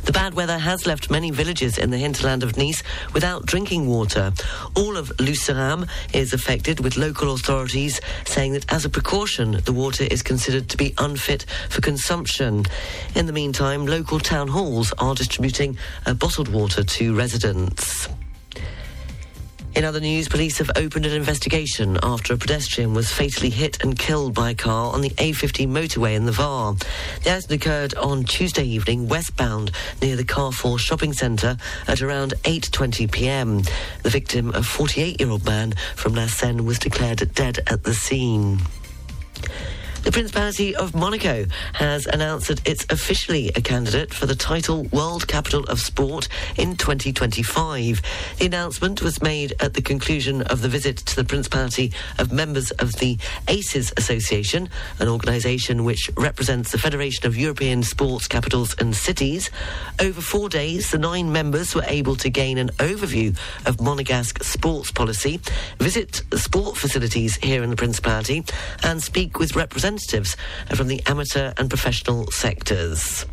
The 0.04 0.12
bad 0.12 0.35
weather 0.35 0.59
has 0.59 0.87
left 0.87 1.11
many 1.11 1.31
villages 1.31 1.78
in 1.78 1.90
the 1.90 1.99
hinterland 1.99 2.43
of 2.43 2.57
Nice 2.57 2.83
without 3.12 3.47
drinking 3.47 3.87
water. 3.87 4.33
All 4.76 4.97
of 4.97 5.09
Lucéram 5.19 5.88
is 6.12 6.33
affected, 6.33 6.81
with 6.81 6.97
local 6.97 7.33
authorities 7.35 8.00
saying 8.25 8.52
that 8.52 8.73
as 8.73 8.85
a 8.85 8.90
precaution, 8.90 9.61
the 9.64 9.73
water 9.73 10.04
is 10.04 10.23
considered 10.23 10.69
to 10.71 10.76
be 10.76 10.95
unfit 10.99 11.47
for 11.69 11.81
consumption. 11.81 12.64
In 13.14 13.26
the 13.26 13.33
meantime, 13.33 13.87
local 13.87 14.21
town 14.21 14.49
halls 14.49 14.93
are 14.99 15.14
distributing 15.14 15.76
uh, 16.07 16.14
bottled 16.14 16.49
water 16.49 16.83
to 16.83 17.14
residents. 17.14 18.09
In 19.76 19.85
other 19.85 19.99
news, 19.99 20.28
police 20.28 20.59
have 20.59 20.71
opened 20.76 21.04
an 21.04 21.12
investigation 21.12 21.99
after 22.00 22.33
a 22.33 22.37
pedestrian 22.37 22.95
was 22.95 23.11
fatally 23.11 23.50
hit 23.50 23.83
and 23.83 23.99
killed 23.99 24.33
by 24.33 24.50
a 24.50 24.54
car 24.54 24.93
on 24.93 25.00
the 25.00 25.11
A50 25.11 25.66
motorway 25.66 26.14
in 26.14 26.26
the 26.26 26.33
Var. 26.33 26.75
The 27.25 27.31
accident 27.31 27.61
occurred 27.61 27.95
on 27.95 28.23
Tuesday 28.23 28.62
evening 28.62 29.09
westbound 29.09 29.73
near 30.00 30.14
the 30.14 30.25
Carrefour 30.25 30.78
shopping 30.78 31.12
centre 31.12 31.57
at 31.88 32.02
around 32.02 32.35
8.20 32.45 33.11
p.m. 33.11 33.62
The 34.04 34.11
victim, 34.11 34.50
a 34.50 34.61
48-year-old 34.61 35.45
man 35.45 35.73
from 35.97 36.14
La 36.14 36.26
Seyne, 36.26 36.64
was 36.64 36.78
declared 36.78 37.35
dead 37.35 37.59
at 37.66 37.83
the 37.83 37.95
scene. 37.95 38.61
The 40.04 40.12
Principality 40.12 40.76
of 40.76 40.94
Monaco 40.94 41.46
has 41.73 42.04
announced 42.04 42.49
that 42.49 42.68
it's 42.68 42.84
officially 42.90 43.50
a 43.56 43.62
candidate 43.62 44.12
for 44.12 44.26
the 44.26 44.34
title 44.34 44.82
World 44.92 45.26
Capital 45.26 45.64
of 45.64 45.80
Sport 45.80 46.28
in 46.58 46.76
2025. 46.76 48.02
The 48.38 48.44
announcement 48.44 49.00
was 49.00 49.23
made 49.23 49.54
at 49.61 49.73
the 49.73 49.80
conclusion 49.80 50.42
of 50.42 50.61
the 50.61 50.68
visit 50.68 50.99
to 50.99 51.16
the 51.16 51.25
Principality 51.25 51.90
of 52.18 52.32
members 52.32 52.70
of 52.73 52.92
the 52.96 53.16
ACES 53.49 53.94
Association, 53.96 54.68
an 55.00 55.08
organisation 55.08 55.84
which 55.84 56.11
represents 56.18 56.70
the 56.70 56.78
Federation 56.78 57.26
of 57.26 57.38
European 57.38 57.82
Sports 57.82 58.28
Capitals 58.28 58.76
and 58.78 58.94
Cities. 58.94 59.50
Over 60.00 60.20
four 60.20 60.50
days, 60.50 60.90
the 60.90 60.99
nine 60.99 61.32
members 61.32 61.75
were 61.75 61.84
able 61.87 62.16
to 62.16 62.28
gain 62.28 62.58
an 62.58 62.68
overview 62.76 63.34
of 63.64 63.78
Monegasque 63.78 64.44
sports 64.44 64.92
policy, 64.92 65.40
visit 65.78 66.20
sport 66.34 66.76
facilities 66.76 67.37
here 67.37 67.62
in 67.62 67.70
the 67.70 67.76
Principality, 67.76 68.44
and 68.82 69.02
speak 69.02 69.38
with 69.38 69.56
representatives 69.56 69.93
from 70.74 70.88
the 70.88 71.02
amateur 71.06 71.52
and 71.56 71.68
professional 71.68 72.30
sectors. 72.30 73.26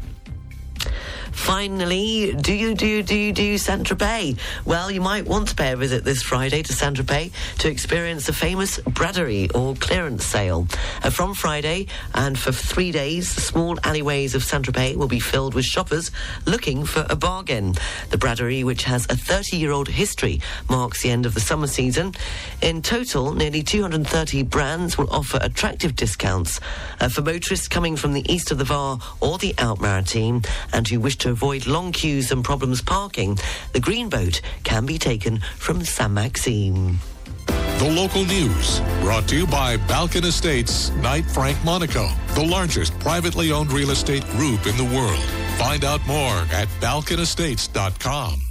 Finally, 1.31 2.33
do 2.33 2.53
you 2.53 2.75
do 2.75 3.01
do 3.01 3.15
you 3.17 3.31
do 3.33 3.57
Saint 3.57 3.88
Tropez? 3.88 4.38
Well, 4.65 4.91
you 4.91 5.01
might 5.01 5.25
want 5.25 5.47
to 5.47 5.55
pay 5.55 5.71
a 5.71 5.75
visit 5.75 6.03
this 6.03 6.21
Friday 6.21 6.61
to 6.63 6.73
Saint 6.73 6.97
Tropez 6.97 7.31
to 7.59 7.69
experience 7.69 8.25
the 8.27 8.33
famous 8.33 8.79
braderie 8.79 9.50
or 9.51 9.75
clearance 9.75 10.25
sale. 10.25 10.67
Uh, 11.03 11.09
from 11.09 11.33
Friday 11.33 11.88
and 12.13 12.38
for 12.38 12.51
three 12.51 12.91
days, 12.91 13.33
the 13.33 13.41
small 13.41 13.77
alleyways 13.83 14.35
of 14.35 14.43
Saint 14.43 14.65
Tropez 14.65 14.95
will 14.95 15.07
be 15.07 15.19
filled 15.19 15.53
with 15.53 15.65
shoppers 15.65 16.11
looking 16.45 16.85
for 16.85 17.05
a 17.09 17.15
bargain. 17.15 17.75
The 18.09 18.17
braderie, 18.17 18.63
which 18.63 18.83
has 18.83 19.05
a 19.05 19.15
30-year-old 19.15 19.88
history, 19.88 20.41
marks 20.69 21.01
the 21.01 21.11
end 21.11 21.25
of 21.25 21.33
the 21.33 21.39
summer 21.39 21.67
season. 21.67 22.13
In 22.61 22.81
total, 22.81 23.33
nearly 23.33 23.63
230 23.63 24.43
brands 24.43 24.97
will 24.97 25.09
offer 25.09 25.39
attractive 25.41 25.95
discounts 25.95 26.59
uh, 27.00 27.07
for 27.09 27.21
motorists 27.21 27.67
coming 27.67 27.95
from 27.95 28.13
the 28.13 28.31
east 28.31 28.51
of 28.51 28.57
the 28.57 28.65
Var 28.65 29.00
or 29.21 29.38
the 29.38 29.55
Alpes-Maritimes 29.57 30.45
and 30.73 30.88
who 30.88 31.00
wish 31.00 31.17
to 31.21 31.29
avoid 31.29 31.67
long 31.67 31.91
queues 31.91 32.31
and 32.31 32.43
problems 32.43 32.81
parking, 32.81 33.37
the 33.73 33.79
green 33.79 34.09
boat 34.09 34.41
can 34.63 34.85
be 34.85 34.97
taken 34.97 35.39
from 35.57 35.83
Sainte 35.83 36.13
Maxime. 36.13 36.99
The 37.47 37.91
local 37.95 38.25
news 38.25 38.79
brought 39.01 39.27
to 39.29 39.37
you 39.37 39.47
by 39.47 39.77
Balkan 39.77 40.23
Estates, 40.23 40.91
Knight 40.97 41.25
Frank 41.25 41.57
Monaco, 41.63 42.09
the 42.35 42.43
largest 42.43 42.97
privately 42.99 43.51
owned 43.51 43.71
real 43.71 43.91
estate 43.91 44.23
group 44.29 44.65
in 44.67 44.77
the 44.77 44.91
world. 44.95 45.23
Find 45.57 45.83
out 45.83 46.05
more 46.05 46.35
at 46.51 46.67
balkanestates.com. 46.79 48.41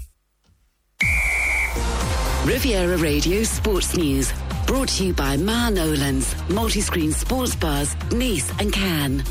Riviera 2.45 2.97
Radio 2.97 3.43
Sports 3.43 3.97
News. 3.97 4.33
Brought 4.67 4.89
to 4.89 5.07
you 5.07 5.13
by 5.13 5.37
Ma 5.37 5.71
Nolan's, 5.71 6.35
multi-screen 6.49 7.13
sports 7.13 7.55
bars, 7.55 7.95
Nice 8.13 8.51
and 8.61 8.73
Cannes. 8.73 9.25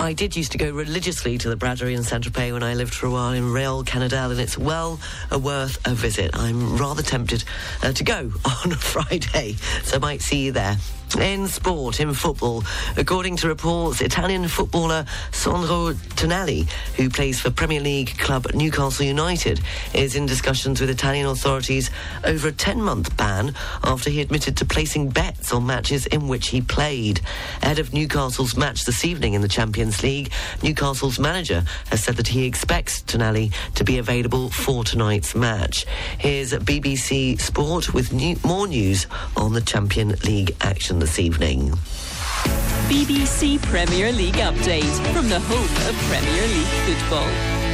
I 0.00 0.14
did 0.14 0.34
used 0.34 0.52
to 0.52 0.58
go 0.58 0.70
religiously 0.70 1.36
to 1.36 1.50
the 1.50 1.56
Braderie 1.56 1.94
in 1.94 2.02
Saint 2.02 2.24
Tropez 2.24 2.54
when 2.54 2.62
I 2.62 2.72
lived 2.72 2.94
for 2.94 3.04
a 3.04 3.10
while 3.10 3.32
in 3.32 3.44
Rayol-Canadel, 3.44 4.30
and 4.30 4.40
it's 4.40 4.56
well 4.56 4.98
worth 5.30 5.78
a 5.86 5.94
visit. 5.94 6.30
I'm 6.32 6.78
rather 6.78 7.02
tempted 7.02 7.44
uh, 7.82 7.92
to 7.92 8.02
go 8.02 8.32
on 8.64 8.72
a 8.72 8.76
Friday, 8.76 9.56
so 9.84 9.96
I 9.96 10.00
might 10.00 10.22
see 10.22 10.46
you 10.46 10.52
there. 10.52 10.78
In 11.18 11.48
sport, 11.48 11.98
in 11.98 12.14
football, 12.14 12.62
according 12.96 13.36
to 13.38 13.48
reports, 13.48 14.00
Italian 14.00 14.46
footballer 14.46 15.04
Sandro 15.32 15.92
Tonali, 15.92 16.70
who 16.96 17.10
plays 17.10 17.40
for 17.40 17.50
Premier 17.50 17.80
League 17.80 18.16
club 18.16 18.46
Newcastle 18.54 19.04
United, 19.04 19.60
is 19.92 20.14
in 20.14 20.24
discussions 20.24 20.80
with 20.80 20.88
Italian 20.88 21.26
authorities 21.26 21.90
over 22.24 22.48
a 22.48 22.52
10 22.52 22.80
month 22.80 23.16
ban 23.16 23.54
after 23.82 24.08
he 24.08 24.20
admitted 24.20 24.56
to 24.58 24.64
placing 24.64 25.08
bets 25.10 25.52
on 25.52 25.66
matches 25.66 26.06
in 26.06 26.28
which 26.28 26.48
he 26.48 26.60
played. 26.60 27.20
Ahead 27.60 27.80
of 27.80 27.92
Newcastle's 27.92 28.56
match 28.56 28.84
this 28.84 29.04
evening 29.04 29.34
in 29.34 29.42
the 29.42 29.48
Champions 29.48 30.02
League, 30.04 30.32
Newcastle's 30.62 31.18
manager 31.18 31.64
has 31.90 32.04
said 32.04 32.16
that 32.16 32.28
he 32.28 32.46
expects 32.46 33.02
Tonali 33.02 33.52
to 33.74 33.84
be 33.84 33.98
available 33.98 34.48
for 34.48 34.84
tonight's 34.84 35.34
match. 35.34 35.86
Here's 36.18 36.52
BBC 36.52 37.40
Sport 37.40 37.92
with 37.92 38.12
new, 38.12 38.36
more 38.44 38.68
news 38.68 39.08
on 39.36 39.52
the 39.52 39.60
Champion 39.60 40.10
League 40.24 40.54
action 40.60 40.99
this 41.00 41.18
evening. 41.18 41.70
BBC 42.88 43.60
Premier 43.62 44.12
League 44.12 44.34
update 44.34 45.12
from 45.14 45.28
the 45.28 45.40
home 45.40 45.88
of 45.88 45.96
Premier 46.08 46.46
League 46.46 46.66
football. 46.84 47.69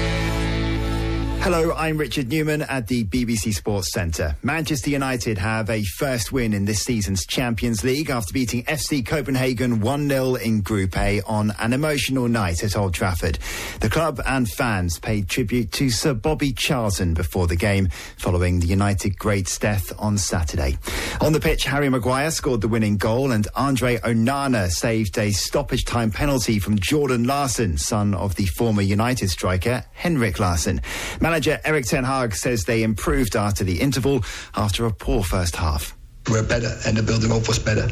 Hello, 1.41 1.73
I'm 1.77 1.97
Richard 1.97 2.29
Newman 2.29 2.63
at 2.63 2.89
the 2.89 3.05
BBC 3.05 3.55
Sports 3.55 3.93
Centre. 3.93 4.35
Manchester 4.43 4.91
United 4.91 5.39
have 5.39 5.71
a 5.71 5.85
first 5.85 6.33
win 6.33 6.53
in 6.53 6.65
this 6.65 6.81
season's 6.81 7.25
Champions 7.25 7.85
League 7.85 8.11
after 8.11 8.33
beating 8.33 8.65
FC 8.65 9.07
Copenhagen 9.07 9.79
1-0 9.79 10.43
in 10.43 10.61
Group 10.63 10.99
A 10.99 11.21
on 11.23 11.53
an 11.61 11.73
emotional 11.73 12.27
night 12.27 12.65
at 12.65 12.77
Old 12.77 12.95
Trafford. 12.95 13.39
The 13.79 13.89
club 13.89 14.21
and 14.27 14.49
fans 14.51 14.99
paid 14.99 15.29
tribute 15.29 15.71
to 15.73 15.89
Sir 15.89 16.15
Bobby 16.15 16.53
Charlton 16.53 17.15
before 17.15 17.47
the 17.47 17.55
game, 17.55 17.91
following 18.19 18.59
the 18.59 18.67
United 18.67 19.17
great's 19.17 19.57
death 19.57 19.93
on 20.01 20.19
Saturday. 20.19 20.79
On 21.21 21.33
the 21.33 21.39
pitch, 21.41 21.63
Harry 21.63 21.89
Maguire 21.89 22.33
scored 22.33 22.61
the 22.61 22.67
winning 22.69 22.97
goal 22.97 23.31
and 23.31 23.47
Andre 23.55 23.99
Onana 23.99 24.69
saved 24.69 25.17
a 25.17 25.31
stoppage 25.31 25.85
time 25.85 26.11
penalty 26.11 26.59
from 26.59 26.77
Jordan 26.81 27.23
Larsson, 27.23 27.79
son 27.79 28.15
of 28.15 28.35
the 28.35 28.47
former 28.47 28.83
United 28.83 29.31
striker 29.31 29.85
Henrik 29.93 30.41
Larsson. 30.41 30.81
Manager 31.27 31.59
Erik 31.65 31.87
ten 31.87 32.05
Hag 32.05 32.37
says 32.37 32.63
they 32.67 32.85
improved 32.85 33.35
after 33.35 33.65
the 33.65 33.81
interval 33.81 34.25
after 34.55 34.87
a 34.87 34.93
poor 34.93 35.25
first 35.25 35.57
half. 35.57 35.93
We're 36.31 36.45
better, 36.45 36.73
and 36.87 36.97
the 36.97 37.03
building 37.03 37.33
up 37.33 37.49
was 37.49 37.59
better. 37.59 37.89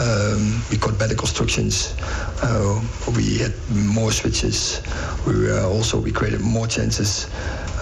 Um, 0.00 0.62
we 0.70 0.78
got 0.78 0.98
better 0.98 1.14
constructions. 1.14 1.94
Uh, 2.42 2.80
we 3.14 3.36
had 3.36 3.52
more 3.68 4.10
switches. 4.10 4.80
We 5.26 5.34
were 5.48 5.60
also 5.66 6.00
we 6.00 6.12
created 6.12 6.40
more 6.40 6.66
chances, 6.66 7.28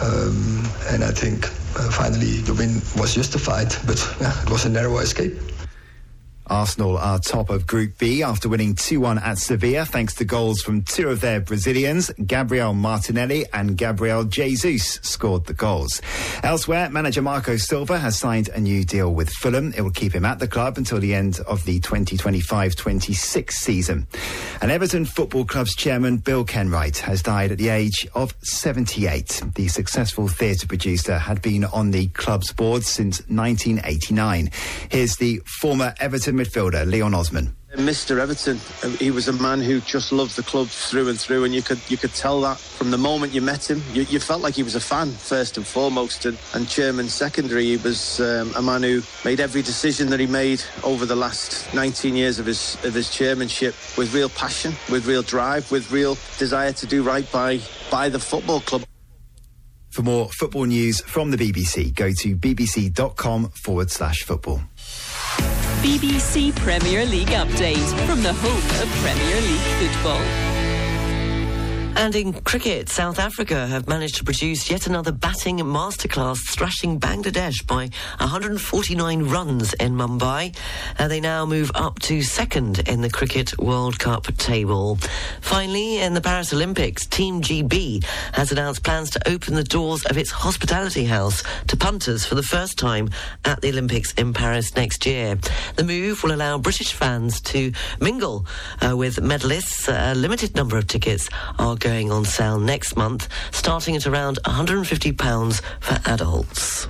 um, 0.03 0.67
and 0.89 1.05
I 1.05 1.13
think 1.13 1.47
uh, 1.79 1.89
finally 1.93 2.43
the 2.43 2.55
win 2.55 2.83
was 2.99 3.15
justified. 3.15 3.73
But 3.87 4.03
yeah, 4.21 4.43
it 4.43 4.51
was 4.51 4.65
a 4.65 4.71
narrow 4.71 4.99
escape. 4.99 5.39
Arsenal 6.51 6.99
are 6.99 7.21
top 7.21 7.49
of 7.49 7.65
Group 7.65 7.97
B 7.97 8.25
after 8.25 8.49
winning 8.49 8.75
2-1 8.75 9.23
at 9.23 9.39
Sevilla 9.39 9.85
thanks 9.85 10.15
to 10.17 10.25
goals 10.25 10.61
from 10.63 10.83
two 10.83 11.09
of 11.09 11.21
their 11.21 11.41
Brazilians. 11.41 12.11
Gabriel 12.27 12.75
Martinelli 12.75 13.47
and 13.53 13.77
Gabriel 13.77 14.25
Jesus 14.25 14.99
scored 15.03 15.47
the 15.47 15.55
goals. 15.55 16.03
Elsewhere, 16.43 16.91
manager 16.91 17.23
Marco 17.23 17.57
Silva 17.57 17.99
has 17.99 18.19
signed 18.19 18.49
a 18.49 18.59
new 18.59 18.85
deal 18.85 19.15
with 19.15 19.31
Fulham. 19.31 19.73
It 19.77 19.83
will 19.83 19.93
keep 19.93 20.13
him 20.13 20.25
at 20.25 20.41
the 20.41 20.49
club 20.49 20.77
until 20.77 20.99
the 20.99 21.15
end 21.15 21.39
of 21.47 21.65
the 21.65 21.79
2025-26 21.79 23.53
season. 23.53 24.09
And 24.61 24.73
Everton 24.73 25.05
Football 25.05 25.45
Club's 25.45 25.77
chairman 25.77 26.17
Bill 26.17 26.45
Kenwright 26.45 26.99
has 26.99 27.23
died 27.23 27.53
at 27.53 27.59
the 27.59 27.69
age 27.69 28.09
of 28.17 28.35
78. 28.43 29.43
The 29.55 29.69
successful 29.69 30.27
theatre 30.27 30.67
producer 30.67 31.17
had 31.17 31.43
been 31.43 31.65
on 31.65 31.93
the 31.93 32.09
club's 32.09 32.53
board 32.53 32.83
since 32.83 33.21
1989. 33.29 34.51
Here's 34.91 35.15
the 35.15 35.41
former 35.61 35.95
Everton 36.01 36.40
midfielder 36.41 36.87
Leon 36.87 37.15
Osman. 37.15 37.55
Mr. 37.77 38.19
Everton, 38.19 38.59
he 38.99 39.13
was 39.13 39.29
a 39.29 39.33
man 39.33 39.61
who 39.61 39.81
just 39.81 40.11
loved 40.11 40.35
the 40.35 40.43
club 40.43 40.67
through 40.67 41.09
and 41.09 41.21
through, 41.21 41.45
and 41.45 41.55
you 41.55 41.63
could 41.63 41.79
you 41.89 41.97
could 41.97 42.13
tell 42.13 42.41
that 42.41 42.59
from 42.59 42.91
the 42.91 42.99
moment 42.99 43.33
you 43.33 43.41
met 43.41 43.71
him. 43.71 43.81
You, 43.93 44.03
you 44.03 44.19
felt 44.19 44.43
like 44.43 44.55
he 44.55 44.65
was 44.65 44.75
a 44.75 44.81
fan 44.81 45.13
first 45.13 45.57
and 45.57 45.65
foremost, 45.65 46.27
and, 46.27 46.37
and 46.53 46.69
chairman 46.69 47.09
secondary. 47.09 47.67
He 47.67 47.77
was 47.77 48.19
um, 48.21 48.53
a 48.57 48.63
man 48.63 48.83
who 48.83 49.03
made 49.25 49.39
every 49.39 49.63
decision 49.63 50.11
that 50.11 50.19
he 50.19 50.27
made 50.27 50.61
over 50.83 51.07
the 51.07 51.15
last 51.15 51.73
19 51.73 52.17
years 52.17 52.41
of 52.41 52.47
his 52.47 52.77
of 52.85 52.93
his 52.93 53.09
chairmanship 53.09 53.75
with 53.97 54.13
real 54.13 54.31
passion, 54.31 54.75
with 54.91 55.07
real 55.07 55.23
drive, 55.23 55.71
with 55.71 55.93
real 55.93 56.17
desire 56.39 56.73
to 56.73 56.87
do 56.87 57.05
right 57.05 57.31
by 57.31 57.61
by 57.89 58.09
the 58.09 58.19
football 58.19 58.61
club. 58.61 58.83
For 59.91 60.03
more 60.03 60.29
football 60.29 60.65
news 60.65 61.01
from 61.01 61.31
the 61.31 61.37
BBC, 61.37 61.95
go 61.95 62.13
to 62.13 62.37
bbc.com 62.37 63.51
forward 63.51 63.91
slash 63.91 64.23
football. 64.23 64.61
BBC 65.83 66.55
Premier 66.57 67.07
League 67.07 67.29
update 67.29 68.07
from 68.07 68.23
the 68.23 68.35
home 68.35 68.83
of 68.83 68.89
Premier 69.03 69.41
League 69.41 69.91
football. 69.93 70.50
And 71.97 72.15
in 72.15 72.33
cricket, 72.33 72.89
South 72.89 73.19
Africa 73.19 73.67
have 73.67 73.89
managed 73.89 74.17
to 74.17 74.25
produce 74.25 74.71
yet 74.71 74.87
another 74.87 75.13
batting 75.13 75.59
masterclass, 75.59 76.39
thrashing 76.49 76.99
Bangladesh 76.99 77.67
by 77.67 77.91
149 78.19 79.23
runs 79.25 79.75
in 79.75 79.95
Mumbai. 79.95 80.57
Uh, 80.99 81.09
they 81.09 81.21
now 81.21 81.45
move 81.45 81.71
up 81.75 81.99
to 82.01 82.23
second 82.23 82.89
in 82.89 83.03
the 83.03 83.11
Cricket 83.11 83.59
World 83.59 83.99
Cup 83.99 84.27
table. 84.39 84.99
Finally, 85.41 85.99
in 85.99 86.15
the 86.15 86.21
Paris 86.21 86.53
Olympics, 86.53 87.07
Team 87.07 87.43
GB 87.43 88.05
has 88.33 88.51
announced 88.51 88.83
plans 88.83 89.11
to 89.11 89.29
open 89.29 89.55
the 89.55 89.65
doors 89.65 90.05
of 90.07 90.17
its 90.17 90.31
hospitality 90.31 91.05
house 91.05 91.43
to 91.67 91.77
punters 91.77 92.25
for 92.25 92.35
the 92.35 92.43
first 92.43 92.79
time 92.79 93.11
at 93.45 93.61
the 93.61 93.69
Olympics 93.69 94.13
in 94.15 94.33
Paris 94.33 94.75
next 94.75 95.05
year. 95.05 95.39
The 95.77 95.85
move 95.85 96.23
will 96.23 96.33
allow 96.33 96.57
British 96.59 96.93
fans 96.93 97.41
to 97.43 97.73
mingle 98.01 98.47
uh, 98.81 98.97
with 98.97 99.17
medalists. 99.17 99.89
A 99.89 100.15
limited 100.15 100.55
number 100.55 100.79
of 100.79 100.87
tickets 100.87 101.29
are 101.59 101.77
going 101.81 102.13
on 102.13 102.25
sale 102.25 102.59
next 102.59 102.97
month, 102.97 103.29
starting 103.51 103.97
at 103.97 104.07
around 104.07 104.39
£150 104.45 105.61
for 105.81 106.11
adults. 106.11 106.87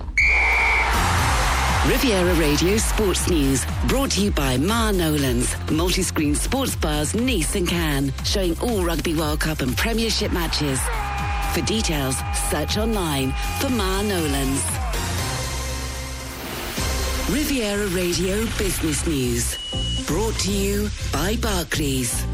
Riviera 1.87 2.35
Radio 2.35 2.77
Sports 2.77 3.31
News, 3.31 3.65
brought 3.89 4.11
to 4.13 4.23
you 4.23 4.31
by 4.31 4.59
Ma 4.59 4.91
Nolan's, 4.91 5.57
multi-screen 5.71 6.35
sports 6.35 6.77
bars 6.77 7.15
Nice 7.15 7.55
and 7.55 7.67
Cannes, 7.67 8.13
showing 8.25 8.59
all 8.61 8.85
Rugby 8.85 9.15
World 9.15 9.41
Cup 9.41 9.61
and 9.61 9.75
Premiership 9.77 10.31
matches. 10.31 10.79
For 11.55 11.63
details, 11.63 12.17
search 12.51 12.77
online 12.77 13.33
for 13.61 13.71
Ma 13.71 14.03
Nolan's. 14.03 14.63
Riviera 17.31 17.87
Radio 17.89 18.45
Business 18.59 19.07
News, 19.07 20.05
brought 20.07 20.35
to 20.41 20.53
you 20.53 20.91
by 21.13 21.37
Barclays. 21.37 22.25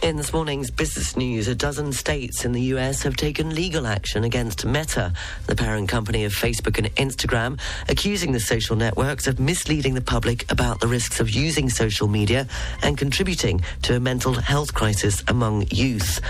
In 0.00 0.16
this 0.16 0.32
morning's 0.32 0.70
business 0.70 1.16
news, 1.16 1.48
a 1.48 1.56
dozen 1.56 1.92
states 1.92 2.44
in 2.44 2.52
the 2.52 2.62
US 2.74 3.02
have 3.02 3.16
taken 3.16 3.52
legal 3.52 3.84
action 3.84 4.22
against 4.22 4.64
Meta, 4.64 5.12
the 5.46 5.56
parent 5.56 5.88
company 5.88 6.24
of 6.24 6.32
Facebook 6.32 6.78
and 6.78 6.94
Instagram, 6.94 7.58
accusing 7.88 8.30
the 8.30 8.38
social 8.38 8.76
networks 8.76 9.26
of 9.26 9.40
misleading 9.40 9.94
the 9.94 10.00
public 10.00 10.50
about 10.52 10.78
the 10.78 10.86
risks 10.86 11.18
of 11.18 11.28
using 11.28 11.68
social 11.68 12.06
media 12.06 12.46
and 12.82 12.96
contributing 12.96 13.60
to 13.82 13.96
a 13.96 14.00
mental 14.00 14.34
health 14.34 14.72
crisis 14.72 15.24
among 15.26 15.66
youth. 15.72 16.20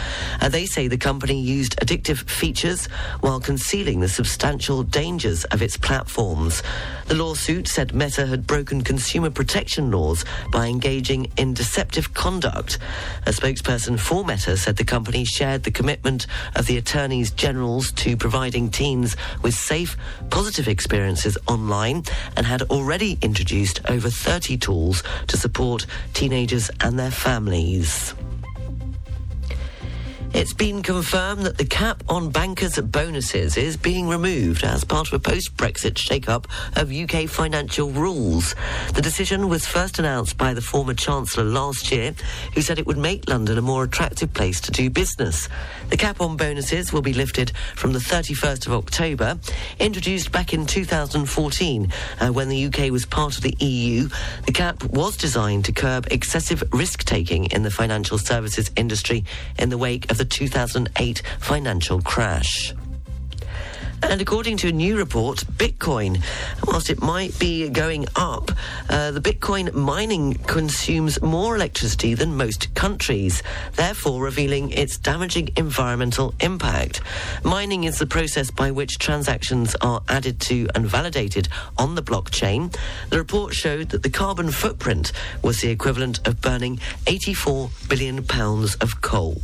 Uh, 0.40 0.48
they 0.48 0.64
say 0.64 0.88
the 0.88 0.96
company 0.96 1.38
used 1.38 1.76
addictive 1.76 2.28
features 2.28 2.87
while 3.20 3.38
concealing 3.38 4.00
the 4.00 4.09
substantial 4.09 4.83
dangers 4.83 5.44
of 5.44 5.61
its 5.61 5.76
platforms. 5.76 6.62
The 7.07 7.14
lawsuit 7.14 7.68
said 7.68 7.94
Meta 7.94 8.26
had 8.26 8.46
broken 8.46 8.83
consumer 8.83 9.31
protection 9.31 9.90
laws 9.90 10.24
by 10.52 10.66
engaging 10.68 11.31
in 11.37 11.52
deceptive 11.52 12.14
conduct. 12.14 12.78
A 13.26 13.31
spokesperson 13.31 13.57
for 13.98 14.24
Meta 14.24 14.56
said 14.56 14.76
the 14.76 14.84
company 14.84 15.24
shared 15.24 15.62
the 15.62 15.70
commitment 15.70 16.26
of 16.54 16.66
the 16.66 16.76
attorneys 16.76 17.30
generals 17.30 17.92
to 17.92 18.16
providing 18.16 18.70
teens 18.70 19.16
with 19.42 19.54
safe, 19.54 19.96
positive 20.30 20.68
experiences 20.68 21.36
online 21.46 22.02
and 22.36 22.46
had 22.46 22.62
already 22.62 23.18
introduced 23.22 23.80
over 23.88 24.10
30 24.10 24.56
tools 24.58 25.02
to 25.26 25.36
support 25.36 25.86
teenagers 26.14 26.70
and 26.80 26.98
their 26.98 27.10
families. 27.10 28.14
It's 30.34 30.52
been 30.52 30.82
confirmed 30.82 31.46
that 31.46 31.56
the 31.56 31.64
cap 31.64 32.04
on 32.06 32.28
bankers' 32.30 32.78
bonuses 32.78 33.56
is 33.56 33.78
being 33.78 34.08
removed 34.08 34.62
as 34.62 34.84
part 34.84 35.08
of 35.08 35.14
a 35.14 35.18
post 35.18 35.56
Brexit 35.56 35.96
shake-up 35.96 36.46
of 36.76 36.92
UK 36.92 37.28
financial 37.28 37.90
rules. 37.90 38.54
The 38.94 39.00
decision 39.00 39.48
was 39.48 39.66
first 39.66 39.98
announced 39.98 40.36
by 40.36 40.52
the 40.52 40.60
former 40.60 40.92
Chancellor 40.92 41.44
last 41.44 41.90
year, 41.90 42.14
who 42.54 42.60
said 42.60 42.78
it 42.78 42.86
would 42.86 42.98
make 42.98 43.28
London 43.28 43.56
a 43.56 43.62
more 43.62 43.84
attractive 43.84 44.32
place 44.34 44.60
to 44.60 44.70
do 44.70 44.90
business. 44.90 45.48
The 45.88 45.96
cap 45.96 46.20
on 46.20 46.36
bonuses 46.36 46.92
will 46.92 47.02
be 47.02 47.14
lifted 47.14 47.52
from 47.74 47.94
the 47.94 47.98
31st 47.98 48.66
of 48.66 48.74
October. 48.74 49.38
Introduced 49.80 50.30
back 50.30 50.52
in 50.52 50.66
2014, 50.66 51.92
uh, 52.20 52.28
when 52.28 52.50
the 52.50 52.66
UK 52.66 52.90
was 52.92 53.06
part 53.06 53.36
of 53.36 53.42
the 53.42 53.56
EU, 53.64 54.08
the 54.44 54.52
cap 54.52 54.84
was 54.84 55.16
designed 55.16 55.64
to 55.64 55.72
curb 55.72 56.06
excessive 56.10 56.62
risk 56.72 57.04
taking 57.04 57.46
in 57.46 57.62
the 57.62 57.70
financial 57.70 58.18
services 58.18 58.70
industry 58.76 59.24
in 59.58 59.70
the 59.70 59.78
wake 59.78 60.08
of 60.10 60.17
the 60.18 60.24
2008 60.24 61.22
financial 61.40 62.02
crash. 62.02 62.74
And 64.02 64.20
according 64.20 64.59
to 64.59 64.68
a 64.68 64.72
new 64.72 64.96
report, 64.96 65.38
Bitcoin, 65.57 66.22
whilst 66.66 66.88
it 66.88 67.02
might 67.02 67.37
be 67.38 67.68
going 67.68 68.07
up, 68.16 68.50
uh, 68.88 69.11
the 69.11 69.20
Bitcoin 69.20 69.72
mining 69.74 70.35
consumes 70.35 71.20
more 71.20 71.57
electricity 71.57 72.14
than 72.14 72.37
most 72.37 72.72
countries, 72.74 73.42
therefore 73.74 74.22
revealing 74.22 74.70
its 74.70 74.96
damaging 74.98 75.50
environmental 75.57 76.33
impact. 76.40 77.00
Mining 77.42 77.85
is 77.85 77.98
the 77.98 78.07
process 78.07 78.50
by 78.50 78.70
which 78.70 78.98
transactions 78.98 79.74
are 79.81 80.02
added 80.09 80.40
to 80.40 80.68
and 80.74 80.87
validated 80.87 81.48
on 81.76 81.94
the 81.94 82.02
blockchain. 82.02 82.74
The 83.11 83.18
report 83.18 83.52
showed 83.52 83.90
that 83.90 84.04
the 84.04 84.11
carbon 84.11 84.50
footprint 84.50 85.12
was 85.42 85.61
the 85.61 85.70
equivalent 85.70 86.26
of 86.26 86.40
burning 86.40 86.78
84 87.07 87.70
billion 87.88 88.24
pounds 88.24 88.76
of 88.76 89.00
coal. 89.02 89.42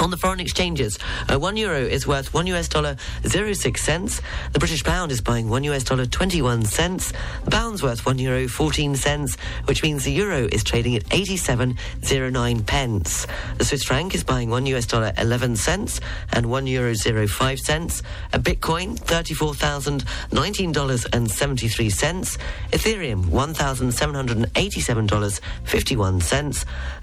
On 0.00 0.10
the 0.10 0.16
foreign 0.16 0.40
exchanges, 0.40 0.98
uh, 1.28 1.38
one 1.38 1.56
euro 1.56 1.78
is 1.80 2.06
worth 2.06 2.32
one 2.32 2.46
US 2.48 2.68
dollar 2.68 2.96
zero 3.26 3.52
six 3.52 3.82
cents. 3.82 4.20
The 4.52 4.58
British 4.58 4.82
pound 4.82 5.12
is 5.12 5.20
buying 5.20 5.48
one 5.48 5.64
US 5.64 5.84
dollar 5.84 6.06
twenty 6.06 6.40
one 6.40 6.64
cents. 6.64 7.12
The 7.44 7.50
pound's 7.50 7.82
worth 7.82 8.06
one 8.06 8.18
euro 8.18 8.48
fourteen 8.48 8.96
cents, 8.96 9.36
which 9.66 9.82
means 9.82 10.04
the 10.04 10.12
euro 10.12 10.48
is 10.50 10.64
trading 10.64 10.96
at 10.96 11.04
eighty 11.12 11.36
seven 11.36 11.76
zero 12.04 12.30
nine 12.30 12.64
pence. 12.64 13.26
The 13.58 13.64
Swiss 13.64 13.84
franc 13.84 14.14
is 14.14 14.24
buying 14.24 14.50
one 14.50 14.66
US 14.66 14.86
dollar 14.86 15.12
eleven 15.18 15.56
cents 15.56 16.00
and 16.32 16.46
one 16.46 16.66
euro 16.66 16.94
zero 16.94 17.26
five 17.26 17.58
cents. 17.58 18.02
A 18.32 18.38
Bitcoin 18.38 18.98
thirty 18.98 19.34
four 19.34 19.54
thousand 19.54 20.04
nineteen 20.32 20.72
dollars 20.72 21.04
and 21.12 21.30
seventy 21.30 21.68
three 21.68 21.90
cents. 21.90 22.38
Ethereum 22.70 23.26
one 23.26 23.52
thousand 23.52 23.92
seven 23.92 24.14
hundred 24.14 24.38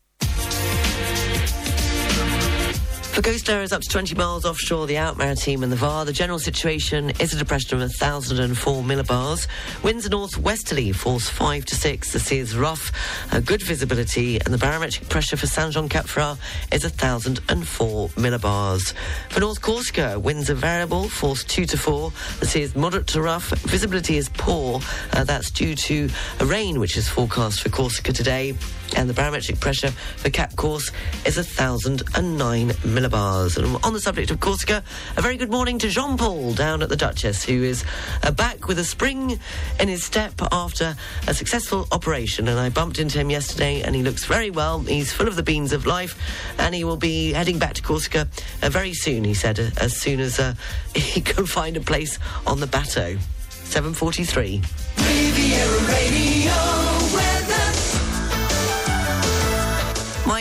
For 3.14 3.22
ghost 3.22 3.48
areas 3.48 3.72
up 3.72 3.84
to 3.84 3.88
20 3.88 4.16
miles 4.16 4.44
offshore, 4.44 4.88
the 4.88 4.98
Alpes-Maritimes 4.98 5.62
and 5.62 5.72
the 5.72 5.76
VAR, 5.76 6.04
the 6.04 6.12
general 6.12 6.40
situation 6.40 7.12
is 7.20 7.32
a 7.32 7.38
depression 7.38 7.76
of 7.76 7.82
1,004 7.82 8.82
millibars. 8.82 9.46
Winds 9.84 10.08
are 10.08 10.10
northwesterly, 10.10 10.92
force 10.92 11.30
5 11.30 11.64
to 11.66 11.76
6. 11.76 12.12
The 12.12 12.20
sea 12.20 12.40
is 12.40 12.58
rough, 12.58 12.92
uh, 13.32 13.40
good 13.40 13.62
visibility, 13.62 14.40
and 14.40 14.52
the 14.52 14.58
barometric 14.58 15.10
pressure 15.10 15.38
for 15.38 15.46
Saint 15.46 15.74
Jean 15.74 15.90
Cap 15.90 16.06
Ferrat 16.06 16.40
is 16.72 16.82
1,004 16.82 18.10
millibars. 18.10 18.94
For 19.30 19.42
North 19.42 19.62
Corsica, 19.62 20.20
winds 20.20 20.50
are 20.50 20.56
variable, 20.56 21.08
force 21.08 21.44
2 21.44 21.68
to 21.68 21.78
4. 21.78 22.12
The 22.40 22.48
sea 22.48 22.64
is 22.64 22.76
moderate 22.76 23.06
to 23.10 23.22
rough, 23.22 23.52
visibility 23.60 24.18
is 24.18 24.30
poor. 24.30 24.82
Uh, 25.12 25.24
that's 25.24 25.52
due 25.52 25.76
to 25.76 26.10
a 26.40 26.46
rain 26.48 26.80
which 26.80 26.98
is 26.98 27.08
forecast 27.08 27.62
for 27.62 27.70
Corsica 27.70 28.12
today 28.12 28.56
and 28.96 29.10
the 29.10 29.14
barometric 29.14 29.60
pressure 29.60 29.92
for 29.92 30.30
Cap 30.30 30.56
Corse 30.56 30.92
is 31.26 31.38
1,009 31.38 32.70
millibars. 32.70 33.58
And 33.58 33.78
on 33.84 33.94
the 33.94 34.00
subject 34.00 34.32
of 34.32 34.40
Corsica, 34.40 34.84
a 35.18 35.22
very 35.22 35.38
good 35.38 35.50
morning 35.50 35.80
to 35.80 35.90
Jean 35.90 36.18
Paul 36.18 36.54
down 36.54 36.82
at 36.82 36.90
the 36.90 36.96
Duchess, 36.96 37.44
who 37.44 37.64
is 37.64 37.84
uh, 38.24 38.32
back 38.32 38.68
with 38.68 38.80
a 38.80 38.84
spring 38.84 39.40
in 39.80 39.88
his 39.88 40.04
step 40.04 40.34
after 40.52 40.96
a 41.28 41.34
successful 41.34 41.88
operation. 41.92 42.48
And 42.48 42.60
I 42.60 42.70
bumped 42.70 43.00
into 43.00 43.20
him 43.20 43.30
yesterday, 43.30 43.82
and 43.82 43.96
he 43.96 44.04
looks 44.04 44.26
very 44.26 44.52
well. 44.52 44.80
He's 44.80 45.12
full 45.12 45.28
of 45.28 45.36
the 45.36 45.44
beans 45.44 45.74
of 45.74 45.86
life, 45.86 46.18
and 46.60 46.76
he 46.76 46.84
will 46.84 46.98
be 46.98 47.34
heading 47.34 47.60
back 47.60 47.74
to 47.76 47.82
Corsica 47.82 48.28
uh, 48.62 48.70
very 48.70 48.94
soon, 48.94 49.24
he 49.24 49.34
said, 49.34 49.60
uh, 49.60 49.70
as 49.80 49.96
soon 49.96 50.20
as 50.20 50.40
uh, 50.40 50.54
he 50.96 51.22
can 51.22 51.46
find 51.46 51.78
a 51.78 51.82
place 51.82 52.20
on 52.46 52.60
the 52.60 52.68
bateau. 52.68 53.18
743. 53.50 54.62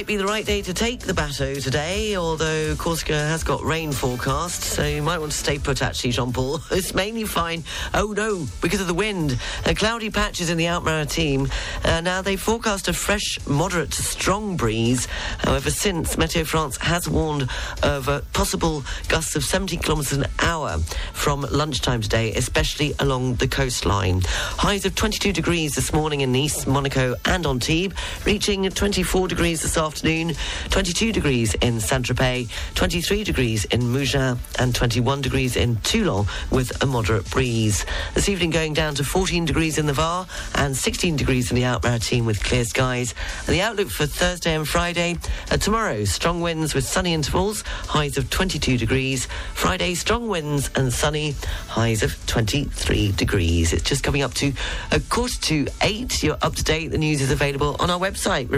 Might 0.03 0.09
be 0.09 0.17
the 0.17 0.27
right 0.27 0.45
day 0.45 0.63
to 0.63 0.75
take 0.75 0.99
the 0.99 1.15
bateau 1.15 1.55
today, 1.55 2.17
although 2.17 2.75
Corsica 2.75 3.17
has 3.17 3.45
got 3.45 3.63
rain 3.63 3.93
forecast, 3.93 4.63
so 4.63 4.85
you 4.85 5.01
might 5.01 5.21
want 5.21 5.31
to 5.31 5.39
stay 5.39 5.61
put 5.61 5.81
actually, 5.81 6.11
Jean 6.11 6.33
Paul. 6.33 6.59
It's 6.73 6.93
mainly 6.93 7.23
fine. 7.23 7.63
Oh 7.95 8.13
no, 8.13 8.45
because 8.61 8.81
of 8.81 8.89
the 8.89 8.95
wind. 8.95 9.39
Uh, 9.65 9.75
cloudy 9.77 10.11
patches 10.11 10.51
in 10.51 10.59
the 10.59 10.67
Alpes-Maritimes. 10.67 11.53
Uh, 11.85 12.01
now 12.01 12.21
they 12.21 12.35
forecast 12.35 12.89
a 12.89 12.93
fresh, 12.93 13.39
moderate 13.47 13.93
to 13.93 14.03
strong 14.03 14.57
breeze. 14.57 15.07
However, 15.39 15.71
since 15.71 16.17
Meteo 16.17 16.45
France 16.45 16.79
has 16.79 17.09
warned 17.09 17.49
of 17.85 18.09
uh, 18.09 18.23
possible 18.33 18.83
gusts 19.07 19.37
of 19.37 19.45
70 19.45 19.77
kilometres 19.77 20.19
an 20.19 20.27
hour 20.41 20.79
from 21.13 21.43
lunchtime 21.43 22.01
today, 22.01 22.35
especially 22.35 22.93
along 22.99 23.37
the 23.37 23.47
coastline. 23.47 24.23
Highs 24.25 24.85
of 24.85 24.97
22 24.97 25.33
degrees 25.33 25.77
this 25.77 25.93
morning 25.93 26.23
in 26.23 26.33
Nice, 26.33 26.67
Monaco, 26.67 27.15
and 27.25 27.47
Antibes, 27.47 27.95
reaching 28.27 28.69
24 28.69 29.29
degrees 29.29 29.63
this 29.63 29.79
afternoon, 29.79 29.92
22 30.01 31.13
degrees 31.13 31.55
in 31.55 31.81
Saint-Tropez, 31.81 32.49
23 32.75 33.25
degrees 33.25 33.65
in 33.67 33.81
Mougins, 33.81 34.39
and 34.59 34.75
21 34.75 35.21
degrees 35.21 35.57
in 35.57 35.77
Toulon 35.77 36.27
with 36.51 36.83
a 36.83 36.87
moderate 36.87 37.29
breeze. 37.31 37.85
This 38.15 38.29
evening 38.29 38.51
going 38.51 38.73
down 38.73 38.95
to 38.97 39.05
14 39.05 39.45
degrees 39.45 39.79
in 39.79 39.87
the 39.87 39.93
Var 39.93 40.27
and 40.55 40.77
16 40.77 41.17
degrees 41.17 41.51
in 41.51 41.57
the 41.57 41.65
Alpes-Maritimes 41.65 42.27
with 42.27 42.43
clear 42.43 42.65
skies. 42.65 43.15
And 43.47 43.55
the 43.55 43.61
outlook 43.61 43.91
for 43.91 44.07
Thursday 44.07 44.55
and 44.55 44.67
Friday, 44.67 45.19
uh, 45.51 45.57
tomorrow, 45.57 46.05
strong 46.05 46.41
winds 46.41 46.75
with 46.75 46.85
sunny 46.85 47.15
intervals, 47.15 47.63
highs 47.63 48.17
of 48.19 48.31
22 48.31 48.79
degrees. 48.79 49.27
Friday, 49.55 49.95
strong 49.95 50.29
winds 50.29 50.71
and 50.75 50.93
sunny, 50.93 51.35
highs 51.69 52.03
of 52.03 52.15
23 52.27 53.13
degrees. 53.13 53.73
It's 53.73 53.83
just 53.83 54.03
coming 54.03 54.23
up 54.23 54.35
to 54.35 54.53
a 54.91 55.01
quarter 55.01 55.39
to 55.43 55.67
eight. 55.83 56.23
You're 56.23 56.39
up 56.43 56.55
to 56.57 56.65
date. 56.65 56.89
The 56.89 56.99
news 56.99 57.21
is 57.21 57.31
available 57.31 57.77
on 57.81 57.91
our 57.91 57.99
website, 57.99 58.49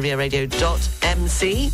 rivieradio.mc. 1.25 1.73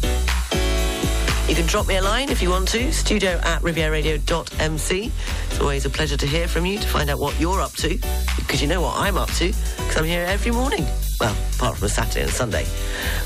You 1.48 1.56
can 1.56 1.66
drop 1.66 1.88
me 1.88 1.96
a 1.96 2.02
line 2.02 2.30
if 2.30 2.40
you 2.42 2.50
want 2.50 2.68
to, 2.68 2.92
studio 2.92 3.40
at 3.42 3.60
rivieradio.mc. 3.62 5.12
It's 5.50 5.60
always 5.60 5.84
a 5.84 5.90
pleasure 5.90 6.16
to 6.16 6.26
hear 6.26 6.46
from 6.46 6.64
you, 6.64 6.78
to 6.78 6.86
find 6.86 7.10
out 7.10 7.18
what 7.18 7.38
you're 7.40 7.60
up 7.60 7.72
to, 7.72 7.98
because 8.36 8.62
you 8.62 8.68
know 8.68 8.80
what 8.80 8.96
I'm 8.96 9.16
up 9.16 9.30
to, 9.32 9.48
because 9.48 9.96
I'm 9.96 10.04
here 10.04 10.24
every 10.28 10.52
morning. 10.52 10.86
Well, 11.18 11.36
apart 11.56 11.76
from 11.76 11.86
a 11.86 11.88
Saturday 11.88 12.22
and 12.22 12.30
Sunday. 12.30 12.64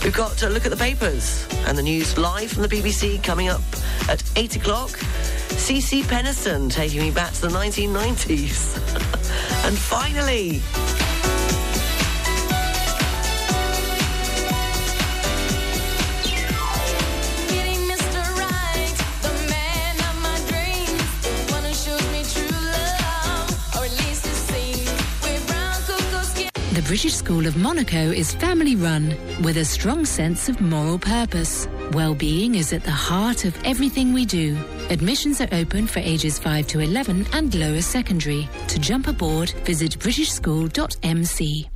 We've 0.03 0.15
got 0.15 0.39
to 0.39 0.49
look 0.49 0.65
at 0.65 0.71
the 0.71 0.77
papers 0.77 1.47
and 1.67 1.77
the 1.77 1.83
news 1.83 2.17
live 2.17 2.51
from 2.51 2.63
the 2.63 2.69
BBC 2.69 3.23
coming 3.23 3.49
up 3.49 3.63
at 4.09 4.23
8 4.37 4.57
o'clock. 4.57 4.91
CeCe 4.91 6.03
Peniston 6.05 6.73
taking 6.73 7.01
me 7.01 7.11
back 7.11 7.33
to 7.35 7.43
the 7.43 7.49
1990s. 7.49 8.77
and 9.67 9.77
finally... 9.77 10.63
The 26.75 26.83
British 26.83 27.15
School 27.15 27.47
of 27.47 27.57
Monaco 27.57 28.11
is 28.11 28.35
family 28.35 28.75
run 28.75 29.15
with 29.45 29.59
a 29.59 29.65
strong 29.65 30.05
sense 30.05 30.49
of 30.49 30.61
moral 30.61 30.99
purpose. 30.99 31.69
Well-being 31.93 32.57
is 32.57 32.73
at 32.73 32.83
the 32.83 32.91
heart 32.91 33.45
of 33.45 33.57
everything 33.63 34.13
we 34.13 34.25
do. 34.25 34.59
Admissions 34.91 35.41
are 35.41 35.47
open 35.53 35.87
for 35.87 36.01
ages 36.01 36.37
5 36.41 36.67
to 36.67 36.81
11 36.81 37.29
and 37.33 37.55
lower 37.55 37.81
secondary. 37.81 38.49
To 38.67 38.81
jump 38.81 39.07
aboard, 39.07 39.51
visit 39.65 39.93
britishschool.mc. 40.01 41.71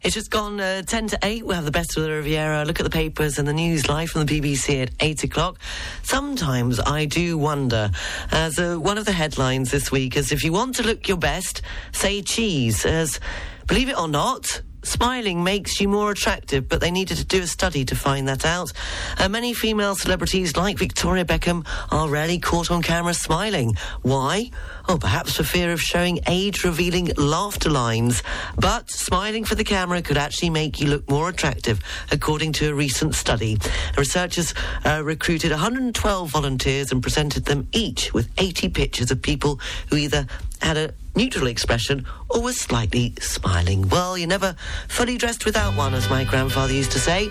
It's 0.00 0.14
just 0.14 0.30
gone 0.30 0.58
uh, 0.58 0.82
10 0.82 1.08
to 1.08 1.18
8. 1.22 1.44
We'll 1.44 1.56
have 1.56 1.66
the 1.66 1.70
best 1.70 1.94
of 1.98 2.04
the 2.04 2.10
Riviera. 2.10 2.64
Look 2.64 2.80
at 2.80 2.84
the 2.84 2.90
papers 2.90 3.38
and 3.38 3.46
the 3.46 3.52
news 3.52 3.90
live 3.90 4.08
from 4.08 4.24
the 4.24 4.40
BBC 4.40 4.82
at 4.82 4.90
8 5.00 5.24
o'clock. 5.24 5.58
Sometimes 6.02 6.80
I 6.80 7.04
do 7.04 7.36
wonder, 7.36 7.90
as 8.30 8.58
uh, 8.58 8.76
one 8.76 8.96
of 8.96 9.04
the 9.04 9.12
headlines 9.12 9.70
this 9.70 9.92
week 9.92 10.16
is 10.16 10.32
if 10.32 10.44
you 10.44 10.52
want 10.52 10.76
to 10.76 10.82
look 10.82 11.08
your 11.08 11.18
best, 11.18 11.60
say 11.92 12.22
cheese. 12.22 12.86
As, 12.86 13.20
believe 13.66 13.88
it 13.88 13.98
or 13.98 14.08
not, 14.08 14.62
smiling 14.84 15.42
makes 15.42 15.80
you 15.80 15.88
more 15.88 16.10
attractive, 16.10 16.68
but 16.68 16.80
they 16.80 16.90
needed 16.90 17.16
to 17.16 17.24
do 17.24 17.42
a 17.42 17.46
study 17.46 17.84
to 17.86 17.96
find 17.96 18.28
that 18.28 18.44
out. 18.44 18.72
Uh, 19.18 19.28
many 19.28 19.54
female 19.54 19.94
celebrities, 19.94 20.56
like 20.56 20.78
Victoria 20.78 21.24
Beckham, 21.24 21.66
are 21.90 22.08
rarely 22.08 22.38
caught 22.38 22.70
on 22.70 22.82
camera 22.82 23.14
smiling. 23.14 23.76
Why? 24.02 24.50
Oh, 24.88 24.98
perhaps 24.98 25.36
for 25.36 25.44
fear 25.44 25.72
of 25.72 25.80
showing 25.80 26.20
age-revealing 26.26 27.12
laughter 27.16 27.70
lines. 27.70 28.22
But 28.56 28.90
smiling 28.90 29.44
for 29.44 29.54
the 29.54 29.64
camera 29.64 30.02
could 30.02 30.18
actually 30.18 30.50
make 30.50 30.80
you 30.80 30.88
look 30.88 31.08
more 31.08 31.28
attractive, 31.28 31.80
according 32.12 32.52
to 32.54 32.70
a 32.70 32.74
recent 32.74 33.14
study. 33.14 33.58
Researchers 33.96 34.54
uh, 34.84 35.02
recruited 35.02 35.50
112 35.50 36.30
volunteers 36.30 36.92
and 36.92 37.02
presented 37.02 37.46
them 37.46 37.68
each 37.72 38.12
with 38.12 38.28
80 38.38 38.68
pictures 38.68 39.10
of 39.10 39.22
people 39.22 39.60
who 39.88 39.96
either 39.96 40.26
had 40.64 40.76
a 40.78 40.94
neutral 41.14 41.46
expression 41.46 42.06
or 42.30 42.40
was 42.40 42.58
slightly 42.58 43.12
smiling. 43.20 43.86
Well, 43.90 44.16
you're 44.16 44.26
never 44.26 44.56
fully 44.88 45.18
dressed 45.18 45.44
without 45.44 45.76
one, 45.76 45.92
as 45.94 46.08
my 46.08 46.24
grandfather 46.24 46.72
used 46.72 46.92
to 46.92 46.98
say. 46.98 47.28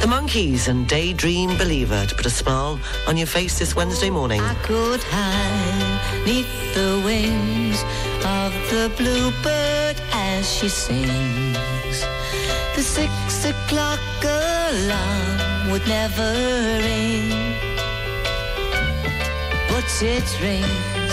The 0.00 0.08
Monkees 0.08 0.66
and 0.66 0.86
Daydream 0.88 1.56
Believer 1.56 2.04
to 2.04 2.14
put 2.14 2.26
a 2.26 2.30
smile 2.30 2.78
on 3.06 3.16
your 3.16 3.28
face 3.28 3.58
this 3.60 3.76
Wednesday 3.76 4.10
morning. 4.10 4.40
I 4.40 4.54
could 4.66 5.00
hide 5.04 6.26
neath 6.26 6.74
the 6.74 7.00
wings 7.04 7.80
of 8.24 8.52
the 8.70 8.90
bluebird 8.96 9.96
as 10.12 10.52
she 10.52 10.68
sings. 10.68 12.00
The 12.74 12.82
six 12.82 13.44
o'clock 13.44 14.00
alarm 14.22 15.70
would 15.70 15.86
never 15.86 16.28
ring, 16.82 17.54
but 19.68 19.86
it 20.02 20.40
rings. 20.42 21.03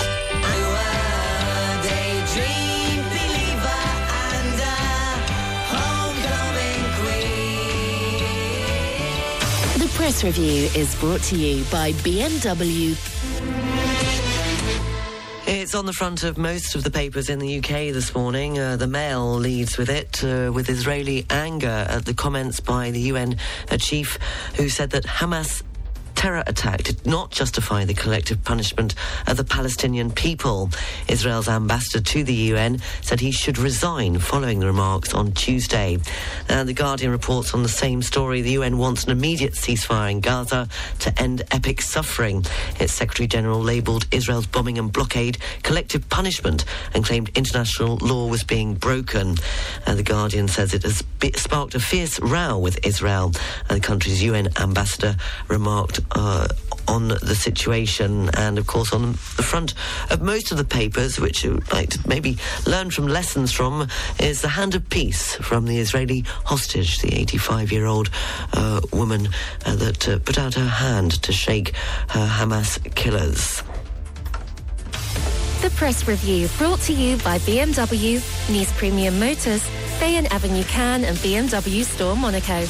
Press 10.02 10.24
review 10.24 10.68
is 10.76 10.96
brought 10.96 11.22
to 11.22 11.38
you 11.38 11.64
by 11.66 11.92
BMW. 12.02 12.98
It's 15.46 15.76
on 15.76 15.86
the 15.86 15.94
front 15.94 16.24
of 16.24 16.40
most 16.40 16.74
of 16.74 16.84
the 16.84 16.90
papers 16.90 17.30
in 17.30 17.38
the 17.38 17.60
UK 17.60 17.94
this 17.94 18.16
morning. 18.16 18.58
Uh, 18.58 18.78
the 18.78 18.88
Mail 18.88 19.36
leads 19.36 19.78
with 19.78 19.92
it, 19.92 20.24
uh, 20.24 20.52
with 20.52 20.72
Israeli 20.72 21.28
anger 21.30 21.86
at 21.88 22.06
the 22.06 22.16
comments 22.16 22.60
by 22.60 22.90
the 22.90 23.00
UN 23.12 23.38
uh, 23.70 23.78
chief 23.78 24.18
who 24.56 24.70
said 24.70 24.90
that 24.90 25.04
Hamas 25.04 25.62
terror 26.22 26.44
attack 26.46 26.84
did 26.84 27.04
not 27.04 27.32
justify 27.32 27.84
the 27.84 27.96
collective 27.96 28.44
punishment 28.44 28.94
of 29.26 29.38
the 29.38 29.44
Palestinian 29.44 30.12
people. 30.12 30.70
Israel's 31.08 31.50
ambassador 31.50 32.00
to 32.00 32.24
the 32.24 32.34
UN 32.52 32.80
said 33.02 33.20
he 33.20 33.32
should 33.32 33.58
resign 33.58 34.20
following 34.20 34.60
the 34.60 34.68
remarks 34.68 35.16
on 35.16 35.32
Tuesday. 35.32 35.98
The 36.48 36.74
Guardian 36.74 37.10
reports 37.10 37.56
on 37.56 37.64
the 37.64 37.70
same 37.70 38.04
story. 38.04 38.44
The 38.44 38.52
UN 38.52 38.78
wants 38.78 39.06
an 39.06 39.10
immediate 39.10 39.54
ceasefire 39.54 40.12
in 40.12 40.20
Gaza 40.20 40.70
to 41.00 41.20
end 41.20 41.42
epic 41.50 41.82
suffering. 41.82 42.46
Its 42.80 42.94
Secretary 42.94 43.26
General 43.26 43.60
labelled 43.60 44.06
Israel's 44.12 44.46
bombing 44.46 44.78
and 44.78 44.94
blockade 44.94 45.40
collective 45.64 46.08
punishment 46.10 46.66
and 46.94 47.04
claimed 47.04 47.32
international 47.34 47.98
law 47.98 48.28
was 48.28 48.44
being 48.44 48.76
broken. 48.76 49.38
The 49.88 50.04
Guardian 50.04 50.48
says 50.48 50.76
it 50.76 50.84
has 50.84 51.04
sparked 51.36 51.74
a 51.74 51.80
fierce 51.80 52.20
row 52.20 52.60
with 52.60 52.86
Israel. 52.86 53.32
Uh, 53.70 53.76
the 53.76 53.80
country's 53.80 54.22
UN 54.22 54.50
ambassador 54.60 55.16
remarked 55.48 56.00
uh, 56.16 56.48
on 56.88 57.08
the 57.08 57.36
situation 57.36 58.30
and, 58.36 58.58
of 58.58 58.68
course, 58.68 58.94
on 58.94 59.14
the 59.14 59.18
front 59.44 59.74
of 60.10 60.22
most 60.22 60.52
of 60.52 60.58
the 60.58 60.64
papers, 60.64 61.20
which 61.20 61.44
you 61.44 61.54
would 61.54 61.72
like 61.72 62.06
maybe 62.08 62.38
learn 62.66 62.90
from 62.92 63.08
lessons 63.08 63.52
from, 63.52 63.88
is 64.20 64.42
the 64.42 64.50
hand 64.50 64.76
of 64.76 64.88
peace 64.90 65.36
from 65.36 65.66
the 65.66 65.78
Israeli 65.78 66.24
hostage, 66.46 67.00
the 67.00 67.14
85 67.14 67.72
year 67.72 67.86
old 67.86 68.10
uh, 68.54 68.82
woman 68.92 69.30
uh, 69.66 69.76
that 69.76 70.08
uh, 70.08 70.20
put 70.20 70.38
out 70.38 70.54
her 70.56 70.68
hand 70.68 71.22
to 71.24 71.32
shake 71.32 71.74
her 72.10 72.28
Hamas 72.28 72.80
killers. 72.96 73.64
The 75.62 75.70
press 75.72 76.08
review 76.08 76.50
brought 76.58 76.80
to 76.82 76.94
you 76.94 77.18
by 77.18 77.38
BMW, 77.40 78.16
Nice 78.50 78.72
Premium 78.78 79.20
Motors, 79.20 79.64
Bayon 80.00 80.26
Avenue 80.32 80.64
Cannes 80.64 81.04
and 81.04 81.16
BMW 81.18 81.84
Store 81.84 82.16
Monaco. 82.16 82.66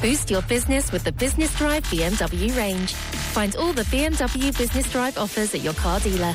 Boost 0.00 0.30
your 0.30 0.42
business 0.42 0.92
with 0.92 1.04
the 1.04 1.12
Business 1.12 1.56
Drive 1.56 1.82
BMW 1.84 2.56
range. 2.56 2.92
Find 2.92 3.56
all 3.56 3.72
the 3.72 3.82
BMW 3.84 4.56
Business 4.56 4.90
Drive 4.90 5.18
offers 5.18 5.54
at 5.54 5.62
your 5.62 5.74
car 5.74 6.00
dealer. 6.00 6.34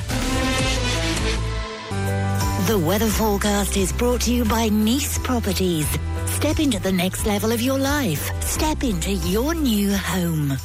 The 2.66 2.78
weather 2.78 3.08
forecast 3.08 3.76
is 3.76 3.92
brought 3.92 4.20
to 4.22 4.32
you 4.32 4.44
by 4.44 4.68
Nice 4.68 5.18
Properties. 5.18 5.86
Step 6.26 6.60
into 6.60 6.80
the 6.80 6.92
next 6.92 7.26
level 7.26 7.52
of 7.52 7.60
your 7.60 7.78
life. 7.78 8.30
Step 8.42 8.82
into 8.82 9.12
your 9.12 9.54
new 9.54 9.94
home. 9.96 10.56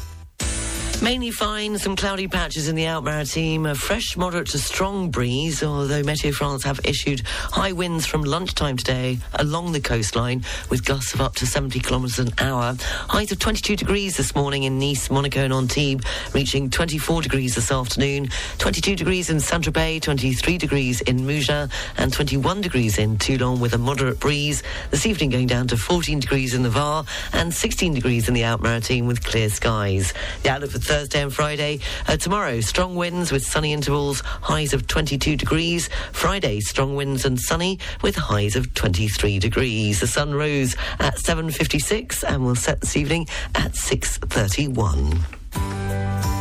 Mainly 1.01 1.29
fine, 1.29 1.77
some 1.77 1.95
cloudy 1.95 2.27
patches 2.27 2.67
in 2.67 2.75
the 2.75 2.85
Alpes-Maritimes, 2.87 3.67
a 3.67 3.75
fresh, 3.75 4.17
moderate 4.17 4.47
to 4.47 4.57
strong 4.57 5.11
breeze, 5.11 5.61
although 5.61 6.01
Meteo 6.01 6.33
France 6.33 6.63
have 6.63 6.79
issued 6.83 7.21
high 7.25 7.73
winds 7.73 8.07
from 8.07 8.23
lunchtime 8.23 8.75
today 8.75 9.19
along 9.35 9.71
the 9.71 9.79
coastline 9.79 10.43
with 10.69 10.83
gusts 10.83 11.13
of 11.13 11.21
up 11.21 11.35
to 11.35 11.45
70 11.45 11.79
kilometres 11.81 12.17
an 12.17 12.29
hour. 12.39 12.75
Highs 13.07 13.31
of 13.31 13.39
22 13.39 13.75
degrees 13.75 14.17
this 14.17 14.33
morning 14.35 14.63
in 14.63 14.79
Nice, 14.79 15.11
Monaco 15.11 15.41
and 15.41 15.53
Antibes, 15.53 16.03
reaching 16.33 16.69
24 16.71 17.21
degrees 17.21 17.55
this 17.55 17.71
afternoon, 17.71 18.29
22 18.57 18.95
degrees 18.95 19.29
in 19.29 19.39
Saint-Tropez, 19.39 20.01
23 20.01 20.57
degrees 20.57 21.01
in 21.01 21.19
Mougins 21.19 21.71
and 21.97 22.11
21 22.11 22.61
degrees 22.61 22.97
in 22.97 23.17
Toulon 23.17 23.59
with 23.59 23.73
a 23.73 23.77
moderate 23.77 24.19
breeze. 24.19 24.63
This 24.89 25.05
evening 25.05 25.29
going 25.29 25.47
down 25.47 25.67
to 25.67 25.77
14 25.77 26.19
degrees 26.19 26.53
in 26.55 26.63
the 26.63 26.69
Var 26.69 27.05
and 27.33 27.53
16 27.53 27.93
degrees 27.93 28.27
in 28.27 28.33
the 28.33 28.43
Alpes-Maritimes 28.43 29.07
with 29.07 29.23
clear 29.23 29.49
skies. 29.49 30.13
The 30.41 30.49
outlook 30.49 30.71
for 30.71 30.79
Thursday 30.85 31.21
and 31.21 31.33
Friday. 31.33 31.79
Uh, 32.07 32.17
tomorrow, 32.17 32.61
strong 32.61 32.95
winds 32.95 33.31
with 33.31 33.45
sunny 33.45 33.73
intervals, 33.73 34.21
highs 34.21 34.73
of 34.73 34.87
22 34.87 35.35
degrees. 35.35 35.89
Friday, 36.11 36.59
strong 36.59 36.95
winds 36.95 37.25
and 37.25 37.39
sunny 37.39 37.79
with 38.01 38.15
highs 38.15 38.55
of 38.55 38.73
23 38.75 39.39
degrees. 39.39 39.99
The 39.99 40.07
sun 40.07 40.33
rose 40.33 40.75
at 40.99 41.15
7.56 41.15 42.23
and 42.23 42.45
will 42.45 42.55
set 42.55 42.81
this 42.81 42.95
evening 42.95 43.27
at 43.55 43.73
6.31. 43.73 46.04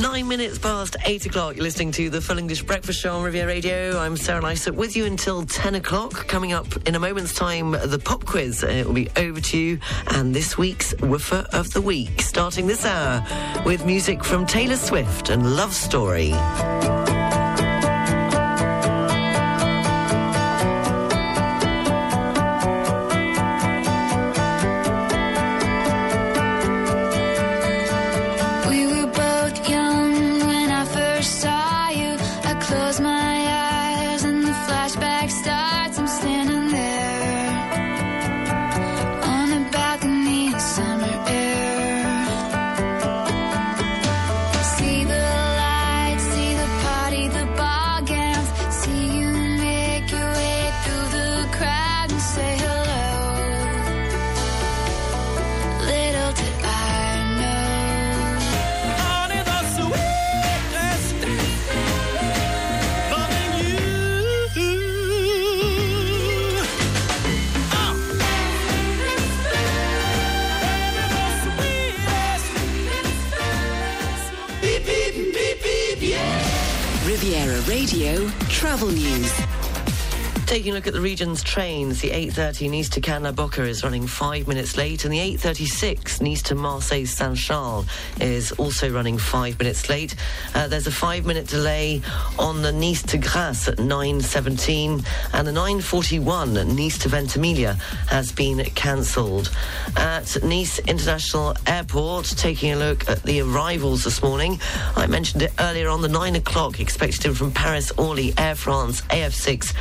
Nine 0.00 0.26
minutes 0.28 0.58
past 0.58 0.96
eight 1.06 1.24
o'clock. 1.24 1.54
You're 1.56 1.62
listening 1.62 1.92
to 1.92 2.10
the 2.10 2.20
Full 2.20 2.36
English 2.38 2.62
Breakfast 2.64 3.00
Show 3.00 3.14
on 3.14 3.22
Riviera 3.22 3.46
Radio. 3.46 3.98
I'm 3.98 4.16
Sarah 4.16 4.42
Lysett 4.42 4.74
with 4.74 4.96
you 4.96 5.04
until 5.04 5.44
10 5.46 5.76
o'clock. 5.76 6.26
Coming 6.26 6.52
up 6.52 6.66
in 6.86 6.94
a 6.96 6.98
moment's 6.98 7.32
time, 7.32 7.70
the 7.72 8.00
pop 8.04 8.24
quiz. 8.24 8.64
Uh, 8.64 8.68
It 8.68 8.86
will 8.86 8.94
be 8.94 9.08
over 9.16 9.40
to 9.40 9.56
you. 9.58 9.78
And 10.08 10.34
this 10.34 10.58
week's 10.58 10.94
Woofer 11.00 11.46
of 11.52 11.72
the 11.72 11.80
Week, 11.80 12.20
starting 12.20 12.66
this 12.66 12.84
hour 12.84 13.24
with 13.64 13.86
music 13.86 14.24
from 14.24 14.46
Taylor 14.46 14.76
Swift 14.76 15.30
and 15.30 15.54
Love 15.56 15.72
Story. 15.72 16.32
Travel 78.74 78.90
News. 78.90 79.43
Taking 80.46 80.72
a 80.72 80.74
look 80.74 80.86
at 80.86 80.92
the 80.92 81.00
region's 81.00 81.42
trains, 81.42 82.02
the 82.02 82.10
8.30 82.10 82.70
Nice 82.70 82.88
to 82.90 83.00
Cannes-la-Bocca 83.00 83.66
is 83.66 83.82
running 83.82 84.06
five 84.06 84.46
minutes 84.46 84.76
late, 84.76 85.04
and 85.04 85.12
the 85.12 85.18
8.36 85.18 86.20
Nice 86.20 86.42
to 86.42 86.54
Marseille-Saint-Charles 86.54 87.86
is 88.20 88.52
also 88.52 88.90
running 88.90 89.16
five 89.16 89.58
minutes 89.58 89.88
late. 89.88 90.14
Uh, 90.54 90.68
there's 90.68 90.86
a 90.86 90.92
five-minute 90.92 91.48
delay 91.48 92.02
on 92.38 92.60
the 92.60 92.70
Nice 92.70 93.02
to 93.04 93.18
Grasse 93.18 93.68
at 93.68 93.78
9.17, 93.78 95.04
and 95.32 95.48
the 95.48 95.50
9.41 95.50 96.76
Nice 96.76 96.98
to 96.98 97.08
Ventimiglia 97.08 97.74
has 98.08 98.30
been 98.30 98.62
cancelled. 98.74 99.50
At 99.96 100.36
Nice 100.44 100.78
International 100.80 101.56
Airport, 101.66 102.26
taking 102.26 102.72
a 102.72 102.76
look 102.76 103.08
at 103.08 103.22
the 103.22 103.40
arrivals 103.40 104.04
this 104.04 104.22
morning, 104.22 104.60
I 104.94 105.06
mentioned 105.06 105.42
it 105.42 105.52
earlier 105.58 105.88
on 105.88 106.02
the 106.02 106.08
9 106.08 106.36
o'clock 106.36 106.80
expected 106.80 107.24
in 107.24 107.34
from 107.34 107.50
Paris 107.50 107.90
Orly 107.92 108.34
Air 108.36 108.54
France 108.54 109.00
AF6 109.08 109.72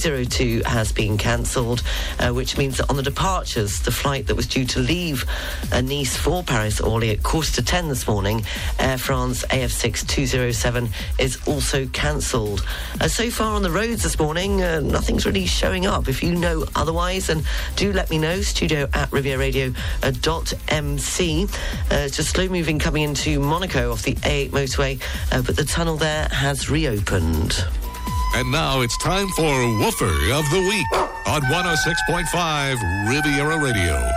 202 0.00 0.62
has 0.64 0.92
been 0.92 1.18
cancelled, 1.18 1.82
uh, 2.18 2.32
which 2.32 2.56
means 2.56 2.78
that 2.78 2.88
on 2.88 2.96
the 2.96 3.02
departures, 3.02 3.82
the 3.82 3.90
flight 3.90 4.26
that 4.28 4.34
was 4.34 4.46
due 4.46 4.64
to 4.64 4.80
leave 4.80 5.26
uh, 5.72 5.82
Nice 5.82 6.16
for 6.16 6.42
Paris 6.42 6.80
Orly 6.80 7.10
at 7.10 7.22
quarter 7.22 7.52
to 7.52 7.62
10 7.62 7.88
this 7.88 8.08
morning, 8.08 8.42
Air 8.78 8.96
France 8.96 9.44
AF6 9.46 10.08
207 10.08 10.88
is 11.18 11.38
also 11.46 11.86
cancelled. 11.88 12.64
Uh, 13.00 13.08
so 13.08 13.30
far 13.30 13.54
on 13.54 13.62
the 13.62 13.70
roads 13.70 14.02
this 14.02 14.18
morning, 14.18 14.62
uh, 14.62 14.80
nothing's 14.80 15.26
really 15.26 15.44
showing 15.44 15.84
up. 15.84 16.08
If 16.08 16.22
you 16.22 16.34
know 16.34 16.64
otherwise, 16.74 17.28
and 17.28 17.44
do 17.76 17.92
let 17.92 18.08
me 18.08 18.18
know, 18.18 18.40
studio 18.40 18.88
at 18.94 19.10
rivieradio.mc. 19.10 21.44
Uh, 21.44 21.46
it's 21.90 22.16
just 22.16 22.30
slow 22.30 22.48
moving 22.48 22.78
coming 22.78 23.02
into 23.02 23.38
Monaco 23.38 23.92
off 23.92 24.02
the 24.02 24.14
A8 24.14 24.50
motorway, 24.50 25.00
uh, 25.30 25.42
but 25.42 25.56
the 25.56 25.64
tunnel 25.64 25.96
there 25.96 26.26
has 26.28 26.70
reopened. 26.70 27.64
And 28.32 28.50
now 28.52 28.80
it's 28.80 28.96
time 28.98 29.28
for 29.30 29.42
Woofer 29.42 30.32
of 30.32 30.48
the 30.50 30.60
Week 30.60 30.86
on 31.26 31.42
106.5 31.42 33.08
Riviera 33.08 33.58
Radio. 33.58 34.08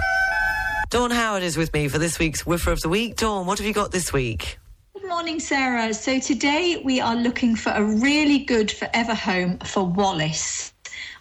Dawn 0.91 1.09
Howard 1.09 1.41
is 1.41 1.57
with 1.57 1.73
me 1.73 1.87
for 1.87 1.97
this 1.97 2.19
week's 2.19 2.45
Woofer 2.45 2.71
of 2.71 2.79
the 2.81 2.89
Week. 2.89 3.15
Dawn, 3.15 3.47
what 3.47 3.57
have 3.57 3.65
you 3.65 3.73
got 3.73 3.91
this 3.91 4.13
week? 4.13 4.59
Good 4.93 5.07
morning, 5.07 5.39
Sarah. 5.39 5.95
So 5.95 6.19
today 6.19 6.79
we 6.85 7.01
are 7.01 7.15
looking 7.15 7.55
for 7.55 7.71
a 7.71 7.83
really 7.83 8.37
good 8.37 8.71
forever 8.71 9.15
home 9.15 9.57
for 9.59 9.83
Wallace. 9.83 10.73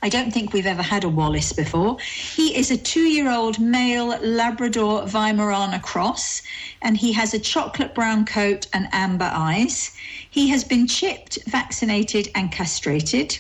I 0.03 0.09
don't 0.09 0.31
think 0.31 0.53
we've 0.53 0.67
ever 0.67 0.83
had 0.83 1.05
a 1.05 1.09
Wallace 1.09 1.53
before. 1.53 1.97
He 2.01 2.57
is 2.57 2.71
a 2.71 2.77
two 2.77 3.09
year 3.09 3.31
old 3.31 3.59
male 3.59 4.09
Labrador 4.21 5.05
Weimaraner 5.05 5.81
cross, 5.81 6.43
and 6.83 6.97
he 6.97 7.13
has 7.13 7.33
a 7.33 7.39
chocolate 7.39 7.95
brown 7.95 8.27
coat 8.27 8.67
and 8.75 8.89
amber 8.93 9.31
eyes. 9.33 9.97
He 10.33 10.49
has 10.49 10.65
been 10.65 10.87
chipped, 10.87 11.39
vaccinated, 11.47 12.31
and 12.35 12.51
castrated. 12.51 13.39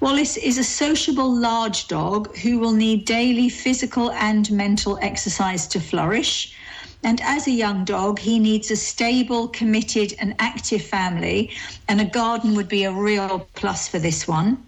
Wallace 0.00 0.36
is 0.36 0.58
a 0.58 0.64
sociable 0.64 1.32
large 1.32 1.86
dog 1.86 2.36
who 2.38 2.58
will 2.58 2.72
need 2.72 3.04
daily 3.04 3.48
physical 3.48 4.10
and 4.10 4.50
mental 4.50 4.98
exercise 5.00 5.68
to 5.68 5.78
flourish. 5.78 6.52
And 7.04 7.20
as 7.20 7.46
a 7.46 7.52
young 7.52 7.84
dog, 7.84 8.18
he 8.18 8.40
needs 8.40 8.72
a 8.72 8.76
stable, 8.76 9.46
committed, 9.46 10.12
and 10.18 10.34
active 10.40 10.82
family, 10.82 11.50
and 11.86 12.00
a 12.00 12.04
garden 12.04 12.56
would 12.56 12.68
be 12.68 12.82
a 12.82 12.90
real 12.90 13.46
plus 13.54 13.86
for 13.86 14.00
this 14.00 14.26
one. 14.26 14.60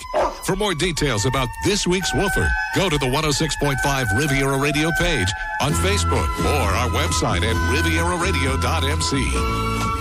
For 0.44 0.54
more 0.54 0.74
details 0.74 1.26
about 1.26 1.48
this 1.64 1.88
week's 1.88 2.14
Woofer, 2.14 2.48
go 2.76 2.88
to 2.88 2.96
the 2.98 3.06
106.5 3.06 4.16
Riviera 4.16 4.56
Radio 4.56 4.92
page 5.00 5.26
on 5.60 5.72
Facebook 5.72 6.28
or 6.38 6.70
our 6.70 6.88
website 6.90 7.42
at 7.42 7.56
rivieraradio.mc. 7.74 9.16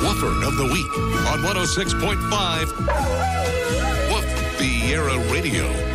Woofer 0.06 0.46
of 0.46 0.56
the 0.56 0.66
Week 0.66 0.98
on 1.30 1.40
106.5 1.40 2.70
Woof 4.14 4.26
Viera 4.60 5.18
Radio. 5.32 5.93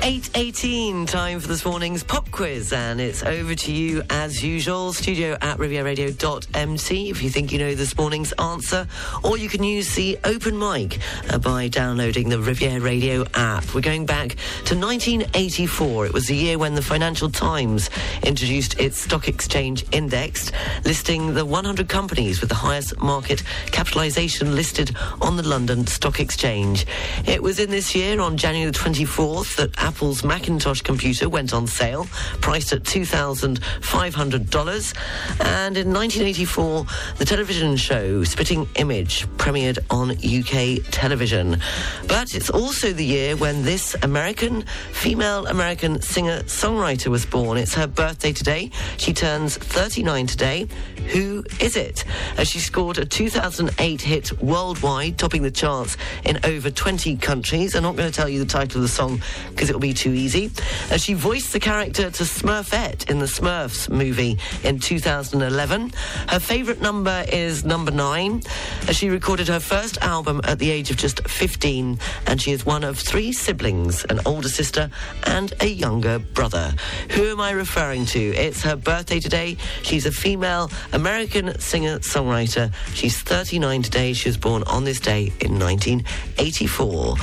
8.18, 0.00 1.06
time 1.06 1.40
for 1.40 1.48
this 1.48 1.62
morning's 1.66 2.02
pop 2.02 2.30
quiz, 2.30 2.72
and 2.72 3.02
it's 3.02 3.22
over 3.22 3.54
to 3.54 3.70
you 3.70 4.02
as 4.08 4.42
usual. 4.42 4.94
Studio 4.94 5.36
at 5.42 5.58
rivieradio.mc 5.58 7.10
if 7.10 7.22
you 7.22 7.28
think 7.28 7.52
you 7.52 7.58
know 7.58 7.74
this 7.74 7.94
morning's 7.98 8.32
answer, 8.32 8.88
or 9.22 9.36
you 9.36 9.50
can 9.50 9.62
use 9.62 9.94
the 9.94 10.18
open 10.24 10.58
mic 10.58 11.00
uh, 11.28 11.36
by 11.36 11.68
downloading 11.68 12.30
the 12.30 12.40
Riviera 12.40 12.80
Radio 12.80 13.26
app. 13.34 13.74
We're 13.74 13.82
going 13.82 14.06
back 14.06 14.36
to 14.64 14.74
1984. 14.74 16.06
It 16.06 16.12
was 16.14 16.28
the 16.28 16.34
year 16.34 16.56
when 16.56 16.74
the 16.74 16.82
Financial 16.82 17.30
Times 17.30 17.90
introduced 18.22 18.80
its 18.80 18.96
stock 18.96 19.28
exchange 19.28 19.84
index, 19.92 20.50
listing 20.86 21.34
the 21.34 21.44
100 21.44 21.90
companies 21.90 22.40
with 22.40 22.48
the 22.48 22.54
highest 22.54 22.98
market 23.02 23.42
capitalization 23.66 24.56
listed 24.56 24.96
on 25.20 25.36
the 25.36 25.46
London 25.46 25.86
Stock 25.86 26.20
Exchange. 26.20 26.86
It 27.26 27.42
was 27.42 27.60
in 27.60 27.68
this 27.68 27.94
year, 27.94 28.18
on 28.18 28.38
January 28.38 28.70
the 28.70 28.78
24th, 28.78 29.56
that 29.56 29.89
Apple's 29.90 30.22
Macintosh 30.22 30.82
computer 30.82 31.28
went 31.28 31.52
on 31.52 31.66
sale, 31.66 32.04
priced 32.40 32.72
at 32.72 32.84
$2,500. 32.84 34.94
And 35.40 35.76
in 35.76 35.92
1984, 35.92 36.86
the 37.16 37.24
television 37.24 37.76
show 37.76 38.22
Spitting 38.22 38.68
Image 38.76 39.26
premiered 39.30 39.80
on 39.90 40.12
UK 40.12 40.78
television. 40.92 41.60
But 42.06 42.36
it's 42.36 42.50
also 42.50 42.92
the 42.92 43.04
year 43.04 43.34
when 43.34 43.64
this 43.64 43.96
American, 44.02 44.62
female 44.92 45.48
American 45.48 46.00
singer 46.00 46.44
songwriter 46.44 47.08
was 47.08 47.26
born. 47.26 47.58
It's 47.58 47.74
her 47.74 47.88
birthday 47.88 48.32
today. 48.32 48.70
She 48.96 49.12
turns 49.12 49.56
39 49.56 50.28
today. 50.28 50.68
Who 51.08 51.44
is 51.58 51.74
it? 51.74 52.04
As 52.38 52.48
she 52.48 52.60
scored 52.60 52.98
a 52.98 53.04
2008 53.04 54.00
hit 54.00 54.40
worldwide, 54.40 55.18
topping 55.18 55.42
the 55.42 55.50
charts 55.50 55.96
in 56.24 56.38
over 56.44 56.70
20 56.70 57.16
countries. 57.16 57.74
I'm 57.74 57.82
not 57.82 57.96
going 57.96 58.08
to 58.08 58.16
tell 58.16 58.28
you 58.28 58.38
the 58.38 58.46
title 58.46 58.76
of 58.76 58.82
the 58.82 58.88
song 58.88 59.20
because 59.48 59.68
it'll 59.80 59.88
be 59.88 59.94
too 59.94 60.12
easy. 60.12 60.50
As 60.90 61.02
she 61.02 61.14
voiced 61.14 61.52
the 61.52 61.60
character 61.60 62.10
to 62.10 62.22
Smurfette 62.24 63.08
in 63.08 63.18
the 63.18 63.26
Smurfs 63.26 63.88
movie 63.88 64.38
in 64.62 64.78
2011. 64.78 65.92
Her 66.28 66.38
favourite 66.38 66.80
number 66.82 67.24
is 67.32 67.64
number 67.64 67.90
nine. 67.90 68.42
As 68.88 68.96
she 68.96 69.08
recorded 69.08 69.48
her 69.48 69.60
first 69.60 69.98
album 70.02 70.40
at 70.44 70.58
the 70.58 70.70
age 70.70 70.90
of 70.90 70.96
just 70.96 71.26
15, 71.26 71.98
and 72.26 72.42
she 72.42 72.52
is 72.52 72.66
one 72.66 72.84
of 72.84 72.98
three 72.98 73.32
siblings 73.32 74.04
an 74.04 74.20
older 74.26 74.48
sister 74.48 74.90
and 75.26 75.54
a 75.60 75.66
younger 75.66 76.18
brother. 76.18 76.74
Who 77.12 77.30
am 77.30 77.40
I 77.40 77.52
referring 77.52 78.04
to? 78.06 78.20
It's 78.20 78.62
her 78.62 78.76
birthday 78.76 79.20
today. 79.20 79.56
She's 79.82 80.04
a 80.06 80.12
female 80.12 80.70
American 80.92 81.58
singer 81.58 82.00
songwriter. 82.00 82.72
She's 82.94 83.18
39 83.20 83.82
today. 83.82 84.12
She 84.12 84.28
was 84.28 84.36
born 84.36 84.62
on 84.64 84.84
this 84.84 85.00
day 85.00 85.32
in 85.40 85.58
1984 85.58 87.16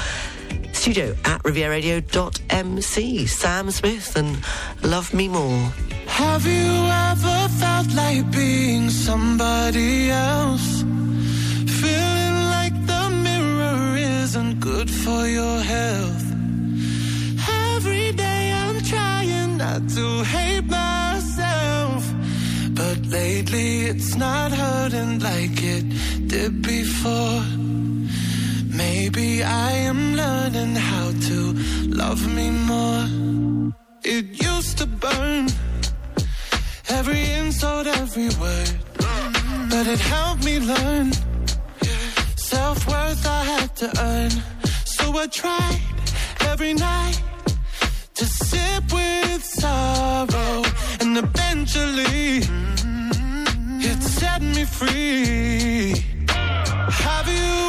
studio 0.73 1.15
at 1.25 1.41
rivieradio.mc. 1.43 3.27
Sam 3.27 3.71
Smith 3.71 4.15
and 4.15 4.37
Love 4.83 5.13
Me 5.13 5.27
More. 5.27 5.71
Have 6.07 6.45
you 6.45 6.71
ever 7.09 7.47
felt 7.59 7.93
like 7.93 8.31
being 8.31 8.89
somebody 8.89 10.09
else? 10.09 10.83
Feeling 11.81 12.37
like 12.55 12.75
the 12.91 13.03
mirror 13.27 13.97
isn't 14.23 14.59
good 14.59 14.89
for 14.89 15.27
your 15.27 15.59
health. 15.59 16.25
Every 17.75 18.11
day 18.13 18.51
I'm 18.53 18.81
trying 18.83 19.57
not 19.57 19.81
to 19.89 20.23
hate 20.23 20.65
myself. 20.65 22.03
But 22.71 22.97
lately 23.07 23.87
it's 23.91 24.15
not 24.15 24.51
hurting 24.51 25.19
like 25.19 25.57
it 25.75 25.85
did 26.27 26.61
before. 26.61 27.43
Maybe 28.77 29.43
I 29.43 29.71
am 29.89 30.15
learning 30.15 30.75
how 30.75 31.07
to 31.27 31.37
love 32.03 32.21
me 32.35 32.51
more. 32.51 33.05
It 34.03 34.25
used 34.49 34.77
to 34.77 34.85
burn. 34.85 35.47
Every 36.89 37.23
insult, 37.41 37.87
every 37.87 38.29
word. 38.41 38.75
But 39.71 39.87
it 39.87 39.99
helped 39.99 40.43
me 40.45 40.59
learn 40.59 41.11
self 42.35 42.87
worth 42.87 43.25
I 43.25 43.43
had 43.53 43.75
to 43.81 43.87
earn. 44.09 44.31
So 44.85 45.05
I 45.17 45.27
tried 45.27 45.81
every 46.51 46.73
night 46.73 47.19
to 48.15 48.25
sip 48.25 48.83
with 48.93 49.43
sorrow, 49.43 50.63
and 51.01 51.17
eventually 51.17 52.43
it 53.89 53.99
set 54.03 54.41
me 54.41 54.63
free. 54.65 55.93
Have 57.05 57.27
you 57.27 57.66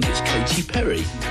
think 0.00 0.10
it's 0.10 0.20
Katy 0.22 0.62
Perry. 0.64 1.23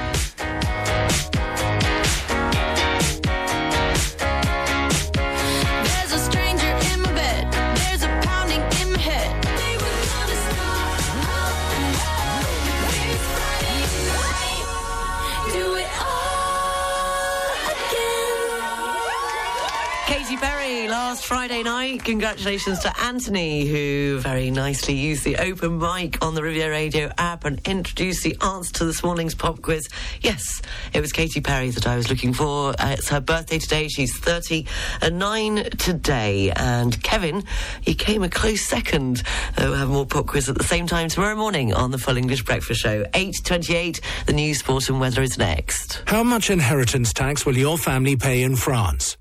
Friday 21.24 21.64
night. 21.64 22.04
Congratulations 22.04 22.80
to 22.80 23.00
Anthony, 23.00 23.66
who 23.66 24.20
very 24.20 24.52
nicely 24.52 24.94
used 24.94 25.24
the 25.24 25.38
open 25.38 25.80
mic 25.80 26.24
on 26.24 26.36
the 26.36 26.44
Riviera 26.44 26.70
Radio 26.70 27.12
app 27.18 27.46
and 27.46 27.66
introduced 27.66 28.24
the 28.24 28.36
answer 28.42 28.74
to 28.74 28.86
this 28.86 29.04
morning's 29.04 29.34
pop 29.34 29.62
quiz. 29.62 29.88
Yes, 30.20 30.62
it 30.92 31.00
was 31.00 31.14
Katy 31.14 31.40
Perry 31.40 31.70
that 31.70 31.88
I 31.88 31.96
was 31.96 32.10
looking 32.10 32.34
for. 32.34 32.72
Uh, 32.72 32.96
it's 32.98 33.08
her 33.08 33.22
birthday 33.22 33.58
today. 33.58 33.88
She's 33.88 34.14
39 34.20 35.70
today. 35.78 36.52
And 36.52 37.02
Kevin, 37.02 37.46
he 37.80 37.96
came 37.96 38.22
a 38.24 38.30
close 38.30 38.62
second. 38.62 39.24
Uh, 39.58 39.64
we'll 39.64 39.76
have 39.76 39.90
more 39.90 40.06
pop 40.06 40.28
quiz 40.28 40.50
at 40.50 40.58
the 40.58 40.64
same 40.66 40.88
time 40.88 41.08
tomorrow 41.08 41.36
morning 41.36 41.74
on 41.74 41.92
the 41.92 41.98
Full 41.98 42.18
English 42.18 42.44
Breakfast 42.44 42.82
Show. 42.82 43.06
8.28, 43.06 44.02
the 44.26 44.34
news, 44.34 44.60
sport 44.60 44.90
and 44.90 45.00
weather 45.00 45.22
is 45.22 45.38
next. 45.38 46.04
How 46.06 46.24
much 46.24 46.50
inheritance 46.50 47.14
tax 47.14 47.46
will 47.46 47.58
your 47.58 47.78
family 47.78 48.18
pay 48.18 48.44
in 48.44 48.58
France? 48.58 49.18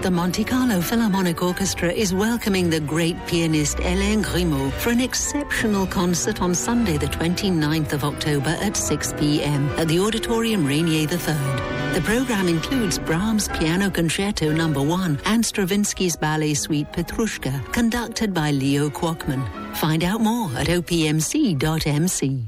The 0.01 0.11
Monte 0.11 0.43
Carlo 0.43 0.79
Philharmonic 0.79 1.41
Orchestra 1.41 1.91
is 1.91 2.13
welcoming 2.13 2.69
the 2.69 2.79
great 2.79 3.17
pianist 3.25 3.77
Hélène 3.77 4.23
Grimaud 4.23 4.71
for 4.73 4.91
an 4.91 5.01
exceptional 5.01 5.87
concert 5.87 6.39
on 6.39 6.53
Sunday, 6.53 6.97
the 6.97 7.07
29th 7.07 7.93
of 7.93 8.03
October 8.03 8.55
at 8.61 8.77
6 8.77 9.13
p.m. 9.17 9.67
at 9.69 9.87
the 9.87 9.99
Auditorium 9.99 10.65
Rainier 10.67 11.09
III. 11.09 11.77
The 11.95 12.01
program 12.05 12.47
includes 12.47 12.99
Brahms' 12.99 13.47
Piano 13.47 13.89
Concerto 13.89 14.51
No. 14.51 14.67
1 14.69 15.19
and 15.25 15.43
Stravinsky's 15.43 16.15
Ballet 16.15 16.53
Suite 16.53 16.91
Petrushka, 16.93 17.73
conducted 17.73 18.35
by 18.35 18.51
Lio 18.51 18.89
Kuokman. 18.89 19.43
Find 19.77 20.03
out 20.03 20.21
more 20.21 20.51
at 20.57 20.67
opmc.mc. 20.67 22.47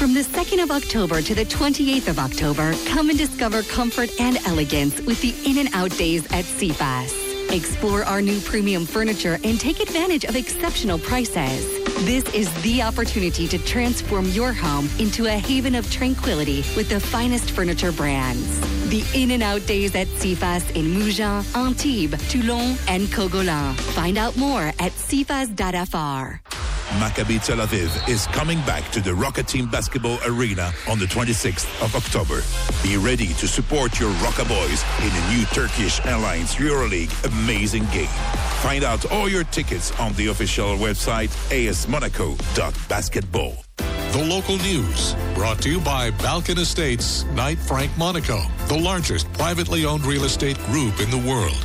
From 0.00 0.14
the 0.14 0.22
2nd 0.22 0.62
of 0.62 0.70
October 0.70 1.20
to 1.20 1.34
the 1.34 1.44
28th 1.44 2.08
of 2.08 2.18
October, 2.18 2.72
come 2.86 3.10
and 3.10 3.18
discover 3.18 3.62
comfort 3.62 4.08
and 4.18 4.38
elegance 4.46 4.98
with 5.02 5.20
the 5.20 5.34
In 5.44 5.58
and 5.58 5.68
Out 5.74 5.90
Days 5.98 6.24
at 6.32 6.46
CFAS. 6.46 7.54
Explore 7.54 8.04
our 8.04 8.22
new 8.22 8.40
premium 8.40 8.86
furniture 8.86 9.38
and 9.44 9.60
take 9.60 9.78
advantage 9.78 10.24
of 10.24 10.36
exceptional 10.36 10.98
prices. 10.98 11.66
This 12.06 12.24
is 12.32 12.50
the 12.62 12.80
opportunity 12.80 13.46
to 13.48 13.58
transform 13.58 14.24
your 14.28 14.54
home 14.54 14.88
into 14.98 15.26
a 15.26 15.38
haven 15.38 15.74
of 15.74 15.90
tranquility 15.92 16.64
with 16.74 16.88
the 16.88 16.98
finest 16.98 17.50
furniture 17.50 17.92
brands. 17.92 18.58
The 18.88 19.04
In 19.12 19.32
and 19.32 19.42
Out 19.42 19.66
Days 19.66 19.94
at 19.94 20.06
CFAS 20.06 20.74
in 20.76 20.94
Mougins, 20.94 21.54
Antibes, 21.54 22.26
Toulon, 22.30 22.78
and 22.88 23.06
Cogolin. 23.08 23.74
Find 23.92 24.16
out 24.16 24.34
more 24.38 24.72
at 24.78 24.92
cfas.fr. 24.92 26.59
Maccabi 26.98 27.38
Tel 27.44 27.58
Aviv 27.58 28.08
is 28.08 28.26
coming 28.26 28.58
back 28.62 28.90
to 28.90 29.00
the 29.00 29.14
Roca 29.14 29.44
Team 29.44 29.66
Basketball 29.70 30.18
Arena 30.26 30.72
on 30.88 30.98
the 30.98 31.04
26th 31.04 31.68
of 31.82 31.94
October. 31.94 32.42
Be 32.82 32.96
ready 32.96 33.28
to 33.34 33.46
support 33.46 34.00
your 34.00 34.10
Rocket 34.14 34.48
Boys 34.48 34.82
in 35.00 35.12
a 35.12 35.28
new 35.32 35.44
Turkish 35.46 36.04
Airlines 36.04 36.56
EuroLeague 36.56 37.12
amazing 37.24 37.84
game. 37.86 38.08
Find 38.62 38.82
out 38.82 39.08
all 39.12 39.28
your 39.28 39.44
tickets 39.44 39.92
on 40.00 40.12
the 40.14 40.26
official 40.28 40.76
website 40.76 41.30
asmonaco.basketball. 41.50 43.54
The 43.76 44.26
local 44.28 44.56
news 44.58 45.14
brought 45.34 45.62
to 45.62 45.70
you 45.70 45.78
by 45.80 46.10
Balkan 46.10 46.58
Estates, 46.58 47.22
Knight 47.26 47.58
Frank 47.58 47.96
Monaco, 47.96 48.42
the 48.66 48.76
largest 48.76 49.32
privately 49.34 49.84
owned 49.84 50.04
real 50.04 50.24
estate 50.24 50.58
group 50.66 50.98
in 50.98 51.10
the 51.10 51.18
world. 51.18 51.64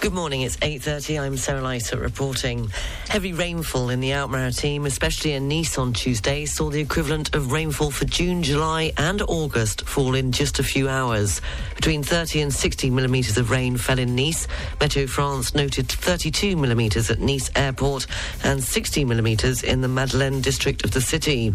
Good 0.00 0.12
morning, 0.12 0.42
it's 0.42 0.56
8.30. 0.58 1.20
I'm 1.20 1.36
Sarah 1.36 1.60
Lysa 1.60 2.00
reporting. 2.00 2.70
Heavy 3.08 3.32
rainfall 3.32 3.90
in 3.90 3.98
the 3.98 4.12
Alpes-Maritimes, 4.12 4.86
especially 4.86 5.32
in 5.32 5.48
Nice 5.48 5.76
on 5.76 5.92
Tuesday, 5.92 6.44
saw 6.46 6.70
the 6.70 6.80
equivalent 6.80 7.34
of 7.34 7.50
rainfall 7.50 7.90
for 7.90 8.04
June, 8.04 8.44
July 8.44 8.92
and 8.96 9.20
August 9.22 9.82
fall 9.88 10.14
in 10.14 10.30
just 10.30 10.60
a 10.60 10.62
few 10.62 10.88
hours. 10.88 11.40
Between 11.74 12.04
30 12.04 12.42
and 12.42 12.54
60 12.54 12.90
millimetres 12.90 13.36
of 13.38 13.50
rain 13.50 13.76
fell 13.76 13.98
in 13.98 14.14
Nice. 14.14 14.46
Meteo 14.78 15.08
France 15.08 15.56
noted 15.56 15.88
32 15.88 16.56
millimetres 16.56 17.10
at 17.10 17.18
Nice 17.18 17.50
Airport 17.56 18.06
and 18.44 18.62
60 18.62 19.04
millimetres 19.04 19.64
in 19.64 19.80
the 19.80 19.88
Madeleine 19.88 20.40
district 20.40 20.84
of 20.84 20.92
the 20.92 21.00
city. 21.00 21.52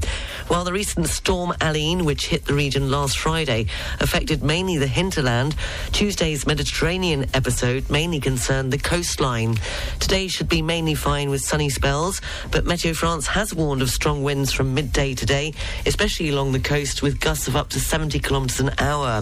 While 0.50 0.66
the 0.66 0.74
recent 0.74 1.08
storm 1.08 1.54
Aline, 1.62 2.04
which 2.04 2.28
hit 2.28 2.44
the 2.44 2.54
region 2.54 2.91
last 2.91 3.18
Friday, 3.18 3.68
affected 4.02 4.44
mainly 4.44 4.78
the 4.78 4.88
hinterland, 4.88 5.56
Tuesday's 5.94 6.46
Mediterranean 6.46 7.26
episode 7.34 7.89
mainly 7.89 8.20
concerned 8.34 8.74
the 8.74 8.80
coastline. 8.80 9.56
Today 10.00 10.28
should 10.28 10.50
be 10.50 10.64
mainly 10.64 10.96
fine 10.96 11.30
with 11.30 11.42
sunny 11.42 11.70
spells, 11.70 12.20
but 12.50 12.66
Meteo 12.66 12.96
France 12.96 13.28
has 13.28 13.54
warned 13.54 13.84
of 13.84 13.92
strong 13.92 14.24
winds 14.24 14.52
from 14.52 14.74
midday 14.74 15.14
today, 15.14 15.54
especially 15.86 16.30
along 16.30 16.52
the 16.52 16.60
coast 16.60 17.04
with 17.04 17.20
gusts 17.20 17.48
of 17.48 17.56
up 17.56 17.70
to 17.70 17.80
70 17.80 18.18
kilometres 18.18 18.60
an 18.60 18.72
hour. 18.80 19.22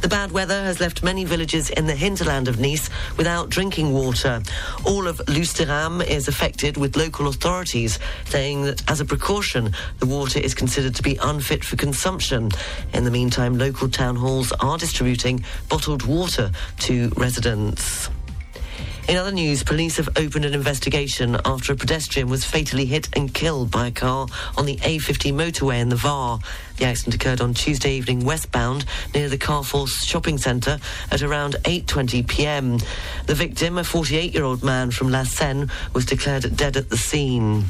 The 0.00 0.08
bad 0.08 0.32
weather 0.32 0.60
has 0.64 0.80
left 0.80 1.04
many 1.04 1.24
villages 1.24 1.70
in 1.70 1.86
the 1.86 1.94
hinterland 1.94 2.48
of 2.48 2.58
Nice 2.58 2.90
without 3.16 3.48
drinking 3.48 3.92
water. 3.92 4.42
All 4.84 5.06
of 5.06 5.18
Lusteram 5.28 6.04
is 6.04 6.26
affected 6.26 6.76
with 6.76 6.96
local 6.96 7.28
authorities 7.28 8.00
saying 8.24 8.64
that 8.64 8.82
as 8.90 9.00
a 9.00 9.04
precaution, 9.04 9.72
the 10.00 10.06
water 10.06 10.40
is 10.40 10.52
considered 10.52 10.96
to 10.96 11.02
be 11.04 11.16
unfit 11.22 11.62
for 11.62 11.76
consumption. 11.76 12.50
In 12.92 13.04
the 13.04 13.12
meantime, 13.12 13.56
local 13.56 13.88
town 13.88 14.16
halls 14.16 14.50
are 14.58 14.78
distributing 14.78 15.44
bottled 15.68 16.02
water 16.02 16.50
to 16.80 17.08
residents. 17.16 18.10
In 19.08 19.16
other 19.16 19.32
news, 19.32 19.62
police 19.62 19.96
have 19.96 20.10
opened 20.16 20.44
an 20.44 20.52
investigation 20.52 21.38
after 21.46 21.72
a 21.72 21.76
pedestrian 21.76 22.28
was 22.28 22.44
fatally 22.44 22.84
hit 22.84 23.08
and 23.16 23.32
killed 23.32 23.70
by 23.70 23.86
a 23.86 23.90
car 23.90 24.26
on 24.54 24.66
the 24.66 24.76
A50 24.76 25.32
motorway 25.32 25.80
in 25.80 25.88
the 25.88 25.96
Var. 25.96 26.38
The 26.76 26.84
accident 26.84 27.14
occurred 27.14 27.40
on 27.40 27.54
Tuesday 27.54 27.94
evening 27.94 28.26
westbound 28.26 28.84
near 29.14 29.30
the 29.30 29.38
Carforce 29.38 30.04
shopping 30.04 30.36
centre 30.36 30.78
at 31.10 31.22
around 31.22 31.56
8:20 31.64 32.28
p.m. 32.28 32.80
The 33.24 33.34
victim, 33.34 33.78
a 33.78 33.82
48-year-old 33.82 34.62
man 34.62 34.90
from 34.90 35.10
La 35.10 35.22
Seyne, 35.22 35.70
was 35.94 36.04
declared 36.04 36.54
dead 36.54 36.76
at 36.76 36.90
the 36.90 36.98
scene. 36.98 37.64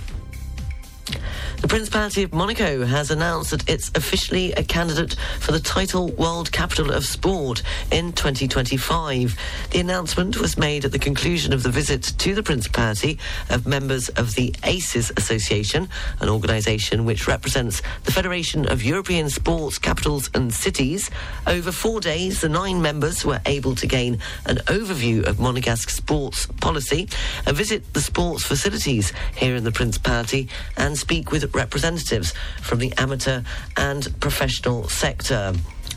The 1.69 1.75
Principality 1.75 2.23
of 2.23 2.33
Monaco 2.33 2.87
has 2.87 3.11
announced 3.11 3.51
that 3.51 3.69
it's 3.69 3.91
officially 3.95 4.53
a 4.53 4.65
candidate 4.65 5.17
for 5.39 5.53
the 5.53 5.61
title 5.61 6.09
World 6.13 6.51
Capital 6.51 6.91
of 6.91 7.05
Sport 7.05 7.63
in 7.93 8.15
2025. 8.15 9.39
The 9.71 9.79
announcement 9.79 10.41
was 10.41 10.57
made 10.57 10.87
at 10.87 10.93
the 10.93 10.99
conclusion 10.99 11.53
of 11.53 11.63
the 11.63 11.69
visit 11.69 12.05
to 12.05 12.35
the 12.35 12.43
Principality 12.43 13.19
of 13.51 13.67
members 13.67 14.09
of 14.09 14.35
the 14.35 14.55
ACES 14.65 15.13
Association, 15.19 15.91
an 16.21 16.31
organisation 16.31 17.05
which 17.05 17.29
represents 17.29 17.83
the 18.05 18.13
Federation 18.13 18.67
of 18.67 18.83
European 18.83 19.29
Sports 19.29 19.79
Capitals 19.79 20.31
and 20.33 20.55
Cities. 20.55 21.11
Over 21.47 21.71
four 21.71 22.01
days, 22.01 22.41
the 22.41 22.49
nine 22.49 22.81
members 22.81 23.27
were 23.27 23.43
able 23.45 23.75
to 23.75 23.87
gain 23.87 24.21
an 24.47 24.57
overview 24.69 25.27
of 25.27 25.37
Monegasque 25.37 25.91
sports 25.91 26.47
policy, 26.63 27.11
visit 27.45 27.93
the 27.93 28.01
sports 28.01 28.43
facilities 28.43 29.13
here 29.37 29.55
in 29.55 29.65
the 29.65 29.73
Principality, 29.73 30.49
and 30.79 30.97
speak 30.97 31.31
with 31.31 31.58
representatives 31.59 32.33
from 32.63 32.79
the 32.79 32.93
amateur 32.97 33.43
and 33.77 34.09
professional 34.21 34.89
sector. 34.89 35.53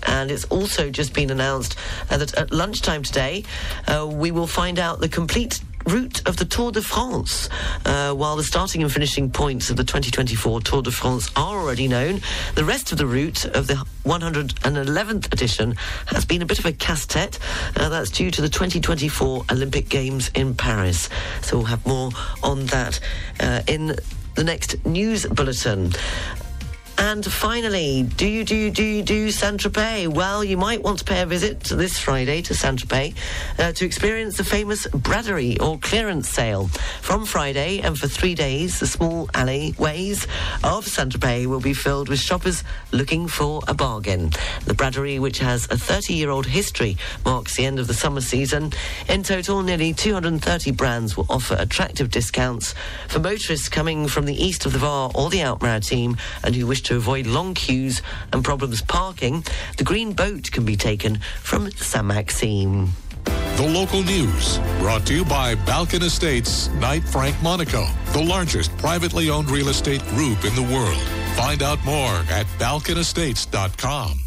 And 0.08 0.32
it's 0.32 0.46
also 0.46 0.90
just 0.90 1.14
been 1.14 1.30
announced 1.30 1.76
uh, 2.10 2.18
that 2.18 2.34
at 2.34 2.52
lunchtime 2.52 3.04
today, 3.04 3.44
uh, 3.88 4.08
we 4.12 4.32
will 4.32 4.48
find 4.48 4.80
out 4.80 5.00
the 5.00 5.08
complete 5.08 5.62
route 5.86 6.28
of 6.28 6.38
the 6.38 6.46
Tour 6.46 6.72
de 6.72 6.82
France. 6.82 7.50
Uh, 7.86 8.14
while 8.14 8.36
the 8.36 8.44
starting 8.44 8.82
and 8.82 8.92
finishing 8.92 9.30
points 9.30 9.70
of 9.70 9.78
the 9.78 9.84
2024 9.84 10.62
Tour 10.62 10.82
de 10.82 10.92
France 10.92 11.30
are 11.36 11.60
already 11.60 11.88
known, 11.88 12.22
the 12.56 12.64
rest 12.64 12.92
of 12.92 12.98
the 12.98 13.06
route 13.06 13.46
of 13.46 13.68
the 13.68 13.76
111th 14.06 15.32
edition 15.32 15.76
has 16.08 16.26
been 16.26 16.42
a 16.42 16.46
bit 16.46 16.60
of 16.60 16.66
a 16.66 16.74
casse-tête. 16.74 17.38
Uh, 17.76 17.90
that's 17.90 18.10
due 18.10 18.32
to 18.32 18.42
the 18.42 18.50
2024 18.50 19.46
Olympic 19.52 19.90
Games 19.90 20.32
in 20.34 20.56
Paris. 20.56 21.10
So 21.42 21.58
we'll 21.58 21.68
have 21.68 21.86
more 21.86 22.10
on 22.42 22.66
that 22.68 23.00
uh, 23.40 23.62
in 23.68 23.96
the 24.36 24.44
next 24.44 24.86
news 24.86 25.26
bulletin. 25.26 25.92
And 27.02 27.26
finally, 27.26 28.04
do 28.04 28.28
you 28.28 28.44
do 28.44 28.70
do 28.70 28.84
you 28.84 29.02
do 29.02 29.32
Saint 29.32 29.60
Tropez? 29.60 30.08
Well, 30.08 30.44
you 30.44 30.56
might 30.56 30.84
want 30.84 31.00
to 31.00 31.04
pay 31.04 31.22
a 31.22 31.26
visit 31.26 31.62
this 31.62 31.98
Friday 31.98 32.44
to 32.44 32.54
Saint 32.54 32.80
Tropez 32.80 33.16
uh, 33.58 33.72
to 33.72 33.86
experience 33.86 34.38
the 34.38 34.44
famous 34.44 34.86
braderie 34.86 35.60
or 35.60 35.80
clearance 35.80 36.30
sale. 36.30 36.68
From 37.02 37.26
Friday 37.26 37.80
and 37.80 37.98
for 37.98 38.08
three 38.08 38.36
days, 38.36 38.80
the 38.80 38.86
small 38.86 39.28
alleyways 39.34 40.28
of 40.64 40.86
Saint 40.86 41.14
Tropez 41.14 41.48
will 41.48 41.60
be 41.60 41.74
filled 41.74 42.08
with 42.08 42.20
shoppers 42.20 42.64
looking 42.92 43.28
for 43.28 43.64
a 43.68 43.74
bargain. 43.74 44.30
The 44.66 44.76
braderie, 44.76 45.18
which 45.18 45.40
has 45.40 45.66
a 45.66 45.78
30-year-old 45.78 46.46
history, 46.46 46.98
marks 47.26 47.56
the 47.56 47.66
end 47.66 47.80
of 47.80 47.88
the 47.88 47.96
summer 47.96 48.22
season. 48.22 48.74
In 49.10 49.24
total, 49.24 49.64
nearly 49.64 49.92
230 49.92 50.70
brands 50.70 51.18
will 51.18 51.26
offer 51.32 51.56
attractive 51.58 52.12
discounts 52.12 52.76
for 53.08 53.18
motorists 53.18 53.70
coming 53.70 54.08
from 54.08 54.28
the 54.28 54.36
east 54.36 54.68
of 54.68 54.74
the 54.74 54.80
Var 54.80 55.12
or 55.16 55.32
the 55.32 55.42
Alpes-Maritimes 55.42 56.20
and 56.44 56.54
who 56.54 56.68
wish 56.68 56.84
to 56.84 56.91
avoid 56.96 57.28
long 57.28 57.54
queues 57.54 58.02
and 58.34 58.44
problems 58.44 58.82
parking, 58.82 59.44
the 59.78 59.84
green 59.84 60.14
boat 60.14 60.52
can 60.52 60.66
be 60.66 60.76
taken 60.76 61.20
from 61.42 61.70
Sainte 61.72 62.06
Maxime. 62.06 62.90
The 63.58 63.68
local 63.68 64.02
news 64.04 64.58
brought 64.80 65.06
to 65.08 65.14
you 65.14 65.26
by 65.26 65.56
Balkan 65.56 66.02
Estates, 66.02 66.70
Knight 66.76 67.04
Frank 67.04 67.36
Monaco, 67.44 67.86
the 68.14 68.24
largest 68.24 68.76
privately 68.78 69.30
owned 69.30 69.52
real 69.52 69.70
estate 69.70 70.04
group 70.08 70.44
in 70.46 70.56
the 70.56 70.68
world. 70.74 71.02
Find 71.36 71.62
out 71.62 71.84
more 71.86 72.16
at 72.30 72.46
balkanestates.com. 72.58 74.20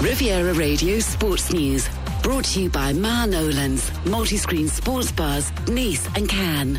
Riviera 0.00 0.54
Radio 0.54 0.98
Sports 1.00 1.52
News. 1.52 1.88
Brought 2.22 2.44
to 2.46 2.62
you 2.62 2.70
by 2.70 2.92
Ma 2.92 3.26
Nolan's, 3.26 3.90
multi-screen 4.06 4.68
sports 4.68 5.12
bars, 5.12 5.52
Nice 5.68 6.06
and 6.16 6.28
Cannes. 6.28 6.78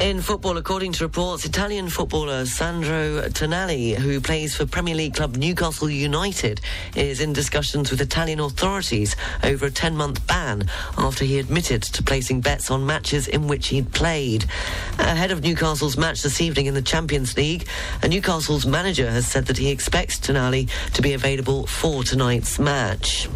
In 0.00 0.22
football, 0.22 0.56
according 0.56 0.92
to 0.92 1.04
reports, 1.04 1.44
Italian 1.44 1.90
footballer 1.90 2.46
Sandro 2.46 3.20
Tonali, 3.28 3.94
who 3.94 4.18
plays 4.18 4.56
for 4.56 4.64
Premier 4.64 4.94
League 4.94 5.14
club 5.14 5.36
Newcastle 5.36 5.90
United, 5.90 6.62
is 6.96 7.20
in 7.20 7.34
discussions 7.34 7.90
with 7.90 8.00
Italian 8.00 8.40
authorities 8.40 9.14
over 9.44 9.66
a 9.66 9.70
10 9.70 9.94
month 9.94 10.26
ban 10.26 10.70
after 10.96 11.26
he 11.26 11.38
admitted 11.38 11.82
to 11.82 12.02
placing 12.02 12.40
bets 12.40 12.70
on 12.70 12.86
matches 12.86 13.28
in 13.28 13.46
which 13.46 13.68
he'd 13.68 13.92
played. 13.92 14.46
Ahead 14.98 15.32
of 15.32 15.42
Newcastle's 15.42 15.98
match 15.98 16.22
this 16.22 16.40
evening 16.40 16.64
in 16.64 16.72
the 16.72 16.80
Champions 16.80 17.36
League, 17.36 17.68
Newcastle's 18.02 18.64
manager 18.64 19.10
has 19.10 19.26
said 19.26 19.44
that 19.46 19.58
he 19.58 19.70
expects 19.70 20.18
Tonali 20.18 20.70
to 20.94 21.02
be 21.02 21.12
available 21.12 21.66
for 21.66 22.02
tonight's 22.04 22.58
match. 22.58 23.28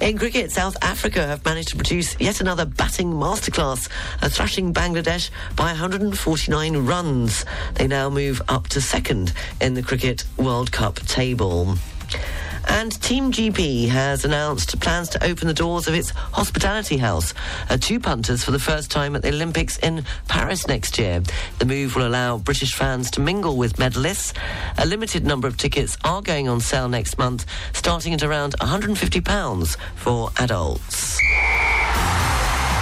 In 0.00 0.16
cricket, 0.16 0.52
South 0.52 0.76
Africa 0.80 1.26
have 1.26 1.44
managed 1.44 1.70
to 1.70 1.76
produce 1.76 2.14
yet 2.20 2.40
another 2.40 2.64
batting 2.64 3.12
masterclass, 3.12 3.88
uh, 4.22 4.28
thrashing 4.28 4.72
Bangladesh 4.72 5.30
by 5.56 5.66
149 5.66 6.76
runs. 6.86 7.44
They 7.74 7.88
now 7.88 8.08
move 8.08 8.40
up 8.48 8.68
to 8.68 8.80
second 8.80 9.32
in 9.60 9.74
the 9.74 9.82
Cricket 9.82 10.22
World 10.36 10.70
Cup 10.70 11.00
table. 11.00 11.74
And 12.68 13.00
Team 13.02 13.32
GB 13.32 13.88
has 13.88 14.24
announced 14.24 14.78
plans 14.80 15.08
to 15.10 15.24
open 15.24 15.48
the 15.48 15.54
doors 15.54 15.88
of 15.88 15.94
its 15.94 16.10
hospitality 16.10 16.96
house 16.98 17.34
uh, 17.70 17.76
to 17.78 17.98
punters 17.98 18.44
for 18.44 18.50
the 18.50 18.58
first 18.58 18.90
time 18.90 19.16
at 19.16 19.22
the 19.22 19.28
Olympics 19.28 19.78
in 19.78 20.04
Paris 20.28 20.66
next 20.66 20.98
year. 20.98 21.22
The 21.58 21.64
move 21.64 21.96
will 21.96 22.06
allow 22.06 22.38
British 22.38 22.74
fans 22.74 23.10
to 23.12 23.20
mingle 23.20 23.56
with 23.56 23.76
medalists. 23.76 24.36
A 24.76 24.86
limited 24.86 25.24
number 25.24 25.48
of 25.48 25.56
tickets 25.56 25.96
are 26.04 26.22
going 26.22 26.48
on 26.48 26.60
sale 26.60 26.88
next 26.88 27.18
month, 27.18 27.46
starting 27.72 28.12
at 28.14 28.22
around 28.22 28.54
£150 28.58 29.76
for 29.96 30.30
adults. 30.38 31.18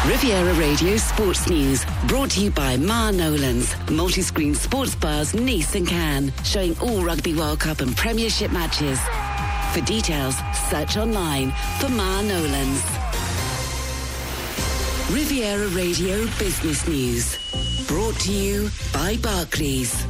Riviera 0.07 0.55
Radio 0.55 0.97
Sports 0.99 1.49
News, 1.51 1.84
brought 2.07 2.30
to 2.32 2.41
you 2.41 2.53
by 2.53 2.76
Ma 2.76 3.11
Nolan's, 3.11 3.74
multi-screen 3.91 4.55
sports 4.55 4.95
bars 4.95 5.34
Nice 5.34 5.74
and 5.74 5.87
Cannes, 5.87 6.32
showing 6.45 6.78
all 6.78 7.03
Rugby 7.03 7.34
World 7.34 7.59
Cup 7.59 7.80
and 7.80 7.97
Premiership 7.97 8.53
matches. 8.53 9.01
For 9.77 9.83
details, 9.83 10.35
search 10.70 10.97
online 10.97 11.53
for 11.81 11.91
Ma 11.91 12.22
Nolan's. 12.22 12.83
Riviera 15.11 15.68
Radio 15.68 16.24
Business 16.39 16.89
News, 16.89 17.87
brought 17.87 18.18
to 18.20 18.33
you 18.33 18.70
by 18.91 19.18
Barclays. 19.18 20.03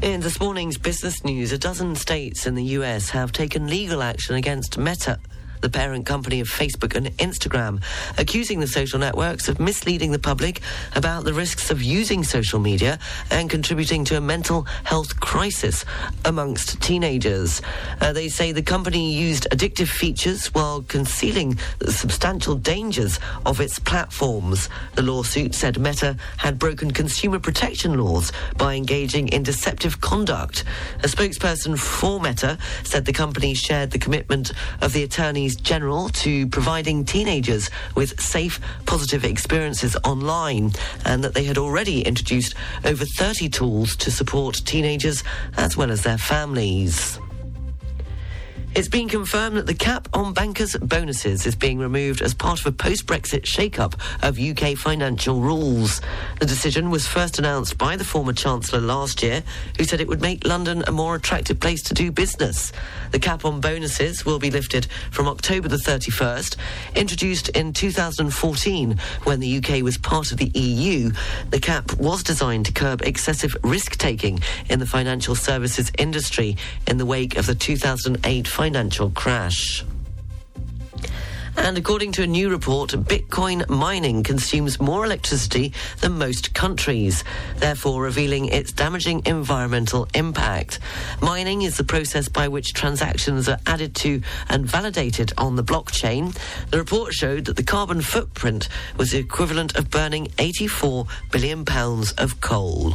In 0.00 0.20
this 0.20 0.38
morning's 0.38 0.78
business 0.78 1.24
news, 1.24 1.50
a 1.50 1.58
dozen 1.58 1.96
states 1.96 2.46
in 2.46 2.54
the 2.54 2.62
US 2.78 3.10
have 3.10 3.32
taken 3.32 3.66
legal 3.66 4.00
action 4.00 4.36
against 4.36 4.78
Meta 4.78 5.18
the 5.60 5.70
parent 5.70 6.06
company 6.06 6.40
of 6.40 6.48
Facebook 6.48 6.94
and 6.94 7.06
Instagram, 7.18 7.82
accusing 8.16 8.60
the 8.60 8.66
social 8.66 8.98
networks 8.98 9.48
of 9.48 9.60
misleading 9.60 10.12
the 10.12 10.18
public 10.18 10.60
about 10.94 11.24
the 11.24 11.32
risks 11.32 11.70
of 11.70 11.82
using 11.82 12.22
social 12.24 12.58
media 12.58 12.98
and 13.30 13.50
contributing 13.50 14.04
to 14.04 14.16
a 14.16 14.20
mental 14.20 14.62
health 14.84 15.18
crisis 15.20 15.84
amongst 16.24 16.80
teenagers. 16.80 17.62
Uh, 18.00 18.12
they 18.12 18.28
say 18.28 18.52
the 18.52 18.62
company 18.62 19.12
used 19.12 19.46
addictive 19.50 19.88
features 19.88 20.46
while 20.54 20.82
concealing 20.82 21.58
the 21.78 21.92
substantial 21.92 22.54
dangers 22.54 23.18
of 23.46 23.60
its 23.60 23.78
platforms. 23.78 24.68
The 24.94 25.02
lawsuit 25.02 25.54
said 25.54 25.78
Meta 25.78 26.16
had 26.36 26.58
broken 26.58 26.90
consumer 26.90 27.38
protection 27.38 27.98
laws 27.98 28.32
by 28.56 28.74
engaging 28.74 29.28
in 29.28 29.42
deceptive 29.42 30.00
conduct. 30.00 30.64
A 31.02 31.08
spokesperson 31.08 31.78
for 31.78 32.20
Meta 32.20 32.58
said 32.84 33.04
the 33.04 33.12
company 33.12 33.54
shared 33.54 33.90
the 33.90 33.98
commitment 33.98 34.52
of 34.80 34.92
the 34.92 35.02
attorneys 35.02 35.47
General 35.56 36.08
to 36.10 36.46
providing 36.48 37.04
teenagers 37.04 37.70
with 37.94 38.20
safe, 38.20 38.60
positive 38.86 39.24
experiences 39.24 39.96
online, 40.04 40.72
and 41.04 41.22
that 41.24 41.34
they 41.34 41.44
had 41.44 41.58
already 41.58 42.02
introduced 42.02 42.54
over 42.84 43.04
30 43.04 43.48
tools 43.48 43.96
to 43.96 44.10
support 44.10 44.62
teenagers 44.64 45.24
as 45.56 45.76
well 45.76 45.90
as 45.90 46.02
their 46.02 46.18
families. 46.18 47.18
It's 48.74 48.86
been 48.86 49.08
confirmed 49.08 49.56
that 49.56 49.66
the 49.66 49.74
cap 49.74 50.08
on 50.12 50.32
bankers' 50.34 50.76
bonuses 50.76 51.46
is 51.46 51.56
being 51.56 51.78
removed 51.78 52.20
as 52.22 52.32
part 52.32 52.60
of 52.60 52.66
a 52.66 52.70
post 52.70 53.06
Brexit 53.06 53.44
shake 53.44 53.80
up 53.80 53.96
of 54.22 54.38
UK 54.38 54.76
financial 54.76 55.40
rules. 55.40 56.00
The 56.38 56.46
decision 56.46 56.90
was 56.90 57.06
first 57.06 57.40
announced 57.40 57.76
by 57.76 57.96
the 57.96 58.04
former 58.04 58.32
Chancellor 58.32 58.80
last 58.80 59.22
year, 59.22 59.42
who 59.76 59.84
said 59.84 60.00
it 60.00 60.06
would 60.06 60.20
make 60.20 60.46
London 60.46 60.84
a 60.86 60.92
more 60.92 61.16
attractive 61.16 61.58
place 61.58 61.82
to 61.84 61.94
do 61.94 62.12
business. 62.12 62.72
The 63.10 63.18
cap 63.18 63.44
on 63.44 63.60
bonuses 63.60 64.24
will 64.24 64.38
be 64.38 64.50
lifted 64.50 64.86
from 65.10 65.26
October 65.26 65.66
the 65.66 65.76
31st. 65.76 66.56
Introduced 66.94 67.48
in 67.48 67.72
2014 67.72 68.96
when 69.24 69.40
the 69.40 69.56
UK 69.58 69.82
was 69.82 69.98
part 69.98 70.30
of 70.30 70.38
the 70.38 70.50
EU, 70.54 71.10
the 71.50 71.58
cap 71.58 71.94
was 71.94 72.22
designed 72.22 72.66
to 72.66 72.72
curb 72.72 73.02
excessive 73.02 73.56
risk 73.64 73.96
taking 73.96 74.38
in 74.68 74.78
the 74.78 74.86
financial 74.86 75.34
services 75.34 75.90
industry 75.98 76.56
in 76.86 76.98
the 76.98 77.06
wake 77.06 77.36
of 77.36 77.46
the 77.46 77.56
2008 77.56 78.46
financial 78.46 78.67
crash. 79.14 79.84
And 81.56 81.76
according 81.76 82.12
to 82.12 82.22
a 82.22 82.26
new 82.26 82.50
report, 82.50 82.90
Bitcoin 82.90 83.68
mining 83.68 84.22
consumes 84.22 84.80
more 84.80 85.04
electricity 85.04 85.72
than 86.00 86.18
most 86.18 86.54
countries, 86.54 87.24
therefore 87.56 88.02
revealing 88.02 88.46
its 88.46 88.72
damaging 88.72 89.22
environmental 89.26 90.06
impact. 90.14 90.78
Mining 91.20 91.62
is 91.62 91.76
the 91.76 91.84
process 91.84 92.28
by 92.28 92.48
which 92.48 92.74
transactions 92.74 93.48
are 93.48 93.58
added 93.66 93.94
to 93.96 94.22
and 94.48 94.66
validated 94.66 95.32
on 95.36 95.56
the 95.56 95.64
blockchain. 95.64 96.34
The 96.70 96.78
report 96.78 97.12
showed 97.12 97.46
that 97.46 97.56
the 97.56 97.62
carbon 97.62 98.02
footprint 98.02 98.68
was 98.96 99.10
the 99.10 99.18
equivalent 99.18 99.76
of 99.76 99.90
burning 99.90 100.28
84 100.38 101.06
billion 101.32 101.64
pounds 101.64 102.12
of 102.12 102.40
coal. 102.40 102.94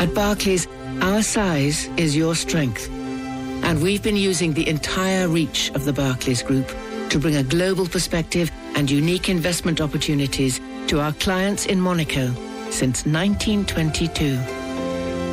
At 0.00 0.14
Barclays, 0.14 0.68
our 1.00 1.22
size 1.22 1.88
is 1.96 2.14
your 2.16 2.34
strength. 2.34 2.90
And 2.90 3.80
we've 3.82 4.02
been 4.02 4.16
using 4.16 4.54
the 4.54 4.68
entire 4.68 5.28
reach 5.28 5.70
of 5.70 5.84
the 5.84 5.92
Barclays 5.92 6.42
Group 6.42 6.68
to 7.10 7.18
bring 7.18 7.36
a 7.36 7.42
global 7.42 7.86
perspective 7.86 8.50
and 8.74 8.90
unique 8.90 9.28
investment 9.28 9.78
opportunities 9.80 10.60
to 10.88 11.00
our 11.00 11.12
clients 11.12 11.66
in 11.66 11.80
Monaco 11.80 12.32
since 12.70 13.06
1922. 13.06 14.61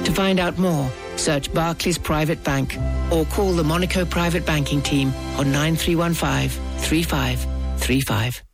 To 0.06 0.12
find 0.12 0.40
out 0.40 0.58
more, 0.58 0.92
search 1.16 1.54
Barclays 1.54 1.98
Private 1.98 2.44
Bank 2.44 2.78
or 3.12 3.26
call 3.26 3.54
the 3.54 3.64
Monaco 3.64 4.06
Private 4.06 4.46
Banking 4.46 4.82
Team 4.82 5.14
on 5.38 5.52
9315 5.52 6.50
3535. 6.80 8.49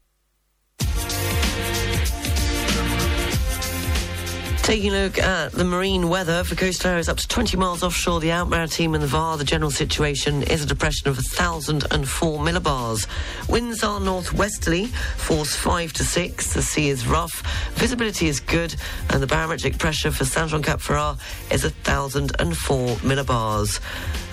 Taking 4.65 4.95
a 4.95 5.03
look 5.03 5.19
at 5.19 5.51
the 5.51 5.63
marine 5.63 6.09
weather 6.09 6.43
for 6.43 6.55
coastal 6.55 6.89
areas 6.89 7.07
up 7.07 7.17
to 7.17 7.27
20 7.27 7.55
miles 7.55 7.83
offshore, 7.83 8.19
the 8.19 8.31
Alpes-Maritimes 8.31 8.95
and 8.95 9.03
the 9.03 9.07
VAR, 9.07 9.37
the 9.37 9.43
general 9.43 9.69
situation 9.69 10.41
is 10.41 10.63
a 10.63 10.65
depression 10.65 11.07
of 11.07 11.17
1,004 11.17 12.39
millibars. 12.39 13.07
Winds 13.47 13.83
are 13.83 13.99
northwesterly, 13.99 14.87
force 15.17 15.55
5 15.55 15.93
to 15.93 16.03
6. 16.03 16.53
The 16.55 16.63
sea 16.63 16.89
is 16.89 17.05
rough. 17.05 17.43
Visibility 17.75 18.27
is 18.27 18.39
good, 18.39 18.75
and 19.11 19.21
the 19.21 19.27
barometric 19.27 19.77
pressure 19.77 20.09
for 20.09 20.25
Saint 20.25 20.49
Jean 20.49 20.63
Cap 20.63 20.79
Ferrat 20.79 21.19
is 21.51 21.61
1,004 21.63 22.87
millibars. 23.07 23.79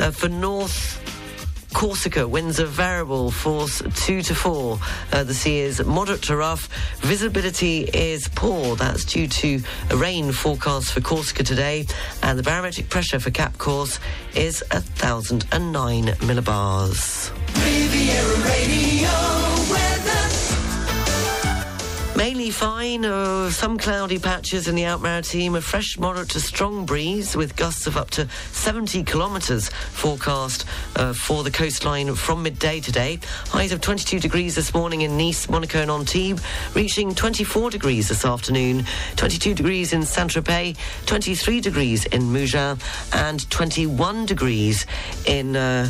Uh, 0.01 0.11
for 0.13 0.31
north 0.31 0.99
Corsica, 1.73 2.27
winds 2.27 2.61
are 2.61 2.67
variable, 2.67 3.31
force 3.31 3.83
2 4.07 4.23
to 4.23 4.35
4. 4.35 4.79
Uh, 5.13 5.25
the 5.25 5.35
sea 5.35 5.61
is 5.61 5.85
moderate 5.85 6.23
to 6.23 6.37
rough. 6.37 6.69
Visibility 7.01 7.83
is 7.85 8.29
poor. 8.29 8.77
That's 8.77 9.05
due 9.05 9.27
to 9.29 9.61
a 9.91 9.97
rain 9.97 10.33
forecast 10.33 10.93
for 10.93 11.01
Corsica 11.01 11.43
today. 11.43 11.87
And 12.23 12.39
the 12.39 12.43
barometric 12.43 12.89
pressure 12.89 13.21
for 13.21 13.31
Cap 13.31 13.59
Corse 13.59 13.99
is 14.35 14.63
1,009 14.71 16.05
millibars. 16.27 17.33
Mainly 22.15 22.51
fine, 22.51 23.07
uh, 23.07 23.49
some 23.49 23.79
cloudy 23.79 24.19
patches 24.19 24.69
in 24.69 24.75
the 24.75 24.85
Alpes-Maritimes, 24.85 25.57
a 25.57 25.61
fresh, 25.63 25.99
moderate 25.99 26.29
to 26.31 26.41
strong 26.41 26.85
breeze 26.85 27.35
with 27.35 27.57
gusts 27.57 27.87
of 27.87 27.97
up 27.97 28.11
to 28.11 28.29
70 28.53 29.03
kilometres 29.05 29.71
forecast 29.71 30.67
uh, 30.97 31.15
for 31.15 31.43
the 31.43 31.51
coastline 31.51 32.15
from 32.15 32.43
midday 32.43 32.81
today. 32.81 33.19
Highs 33.47 33.73
of 33.73 33.81
22 33.81 34.21
degrees 34.21 34.55
this 34.55 34.75
morning 34.75 35.01
in 35.01 35.17
Nice, 35.17 35.49
Monaco 35.49 35.81
and 35.81 35.91
Antibes, 35.91 36.43
reaching 36.75 37.15
24 37.15 37.71
degrees 37.71 38.11
this 38.11 38.27
afternoon, 38.27 38.85
22 39.17 39.55
degrees 39.55 39.95
in 39.95 40.03
Saint-Tropez, 40.03 40.77
23 41.07 41.61
degrees 41.63 42.05
in 42.07 42.23
Mougins 42.25 42.79
and 43.15 43.51
21 43.51 44.27
degrees 44.27 44.87
in 45.27 45.57
uh, 45.57 45.89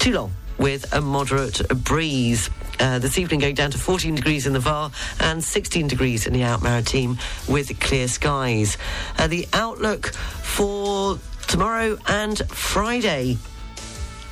Toulon 0.00 0.32
with 0.58 0.92
a 0.92 1.00
moderate 1.00 1.62
breeze. 1.84 2.50
Uh, 2.78 2.98
this 2.98 3.18
evening 3.18 3.40
going 3.40 3.54
down 3.54 3.70
to 3.70 3.78
14 3.78 4.14
degrees 4.14 4.46
in 4.46 4.52
the 4.52 4.60
VAR 4.60 4.90
and 5.20 5.42
16 5.42 5.88
degrees 5.88 6.26
in 6.26 6.32
the 6.32 6.42
Alpes-Maritimes 6.42 7.18
with 7.48 7.78
clear 7.80 8.08
skies. 8.08 8.76
Uh, 9.18 9.26
the 9.26 9.46
outlook 9.52 10.08
for 10.08 11.18
tomorrow 11.46 11.96
and 12.06 12.38
Friday. 12.50 13.38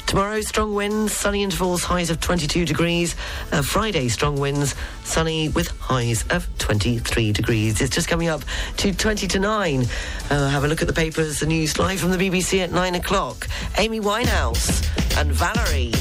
Tomorrow, 0.06 0.42
strong 0.42 0.74
winds, 0.74 1.12
sunny 1.12 1.42
intervals, 1.42 1.82
highs 1.82 2.10
of 2.10 2.20
22 2.20 2.64
degrees. 2.66 3.16
Uh, 3.50 3.62
Friday, 3.62 4.08
strong 4.08 4.38
winds, 4.38 4.74
sunny 5.02 5.48
with 5.48 5.68
highs 5.80 6.24
of 6.30 6.46
23 6.58 7.32
degrees. 7.32 7.80
It's 7.80 7.94
just 7.94 8.06
coming 8.06 8.28
up 8.28 8.42
to 8.76 8.92
20 8.94 9.26
to 9.26 9.38
9. 9.38 9.86
Uh, 10.30 10.48
have 10.48 10.64
a 10.64 10.68
look 10.68 10.82
at 10.82 10.86
the 10.86 10.94
papers, 10.94 11.40
the 11.40 11.46
news 11.46 11.78
live 11.78 11.98
from 11.98 12.10
the 12.10 12.18
BBC 12.18 12.62
at 12.62 12.70
9 12.70 12.94
o'clock. 12.94 13.48
Amy 13.78 14.00
Winehouse 14.00 14.86
and 15.18 15.32
Valerie. 15.32 15.92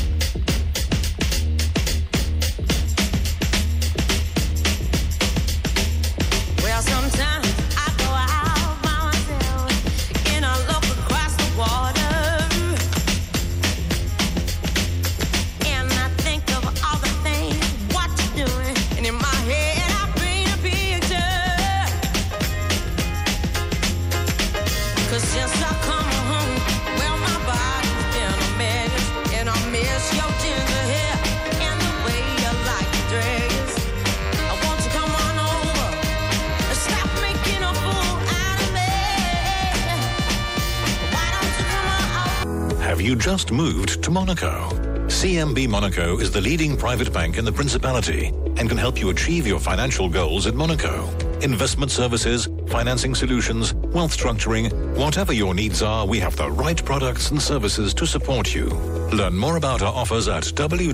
CMB 45.43 45.67
Monaco 45.67 46.19
is 46.19 46.31
the 46.31 46.39
leading 46.39 46.77
private 46.77 47.11
bank 47.11 47.37
in 47.37 47.43
the 47.43 47.51
Principality 47.51 48.27
and 48.55 48.69
can 48.69 48.77
help 48.77 48.97
you 48.97 49.09
achieve 49.09 49.45
your 49.45 49.59
financial 49.59 50.07
goals 50.07 50.45
in 50.45 50.55
Monaco. 50.55 51.09
Investment 51.41 51.91
services, 51.91 52.47
financing 52.67 53.13
solutions, 53.13 53.73
wealth 53.73 54.15
structuring, 54.15 54.71
whatever 54.95 55.33
your 55.33 55.53
needs 55.53 55.81
are, 55.81 56.07
we 56.07 56.17
have 56.17 56.37
the 56.37 56.49
right 56.49 56.81
products 56.85 57.31
and 57.31 57.41
services 57.41 57.93
to 57.93 58.07
support 58.07 58.55
you. 58.55 58.67
Learn 59.11 59.35
more 59.35 59.57
about 59.57 59.81
our 59.81 59.93
offers 59.93 60.29
at 60.29 60.43
www.cmb.mc. 60.43 60.93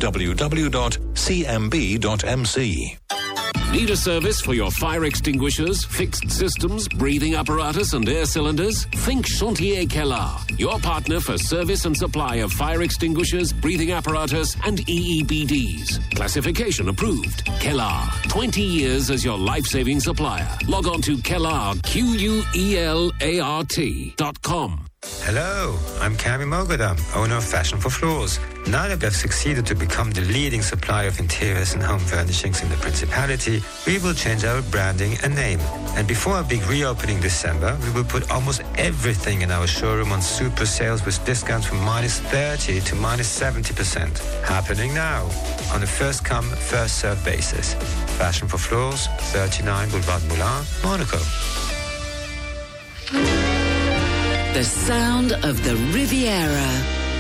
Need 3.72 3.92
a 3.92 3.98
service 3.98 4.42
for 4.42 4.56
your 4.56 4.72
fire 4.72 5.06
extinguishers, 5.06 5.86
fixed 5.86 6.32
systems, 6.32 6.88
breathing 6.88 7.36
apparatus, 7.36 7.94
and 7.94 8.10
air 8.10 8.26
cylinders? 8.26 8.86
Think 8.86 9.28
Chantier 9.28 9.86
Quelart, 9.86 10.49
your 10.60 10.78
partner 10.80 11.20
for 11.20 11.38
service 11.38 11.86
and 11.86 11.96
supply 11.96 12.36
of 12.38 12.52
fire 12.52 12.82
extinguishers, 12.82 13.54
breathing 13.54 13.92
apparatus, 13.92 14.56
and 14.66 14.80
EEBDs. 14.80 16.16
Classification 16.16 16.90
approved. 16.90 17.46
Quelart, 17.62 18.30
20 18.30 18.62
years 18.62 19.10
as 19.10 19.24
your 19.24 19.38
life 19.38 19.66
saving 19.66 20.00
supplier. 20.00 20.48
Log 20.68 20.88
on 20.88 21.02
to 21.02 21.16
Quelart, 21.18 21.82
Q 21.84 22.06
U 22.06 22.44
E 22.56 22.78
L 22.78 23.12
A 23.22 23.40
R 23.40 23.64
T 23.64 24.14
dot 24.18 24.42
com. 24.42 24.89
Hello, 25.04 25.78
I'm 26.02 26.18
Kami 26.18 26.44
Mogadam, 26.44 27.00
owner 27.16 27.38
of 27.38 27.46
Fashion 27.46 27.80
for 27.80 27.90
Floors. 27.90 28.38
Now 28.68 28.88
that 28.90 29.00
we 29.00 29.06
have 29.06 29.16
succeeded 29.16 29.66
to 29.68 29.76
become 29.76 30.12
the 30.12 30.20
leading 30.22 30.62
supplier 30.62 31.08
of 31.08 31.20
interiors 31.20 31.74
and 31.74 31.82
home 31.82 32.00
furnishings 32.00 32.62
in 32.62 32.70
the 32.70 32.76
Principality, 32.78 33.64
we 33.88 34.00
will 34.00 34.14
change 34.14 34.44
our 34.44 34.62
branding 34.64 35.18
and 35.24 35.34
name. 35.34 35.62
And 35.96 36.06
before 36.06 36.34
our 36.34 36.44
big 36.44 36.66
reopening 36.68 37.22
December, 37.22 37.78
we 37.86 37.92
will 37.92 38.04
put 38.04 38.30
almost 38.30 38.62
everything 38.78 39.42
in 39.42 39.52
our 39.52 39.68
showroom 39.68 40.12
on 40.12 40.22
super 40.22 40.66
sales 40.66 41.06
with 41.06 41.24
discounts 41.26 41.68
from 41.68 41.80
minus 41.80 42.20
30 42.20 42.82
to 42.82 42.96
minus 42.96 43.30
70%. 43.40 44.18
Happening 44.44 44.94
now, 44.94 45.24
on 45.72 45.82
a 45.82 45.88
first 45.88 46.26
come, 46.26 46.50
first 46.50 46.98
served 47.00 47.24
basis. 47.24 47.74
Fashion 48.18 48.50
for 48.50 48.58
Floors, 48.58 49.08
39 49.32 49.92
Boulevard 49.92 50.24
Moulin, 50.28 50.66
Monaco. 50.84 51.20
The 54.54 54.64
sound 54.64 55.32
of 55.32 55.64
the 55.64 55.76
Riviera. 55.94 56.68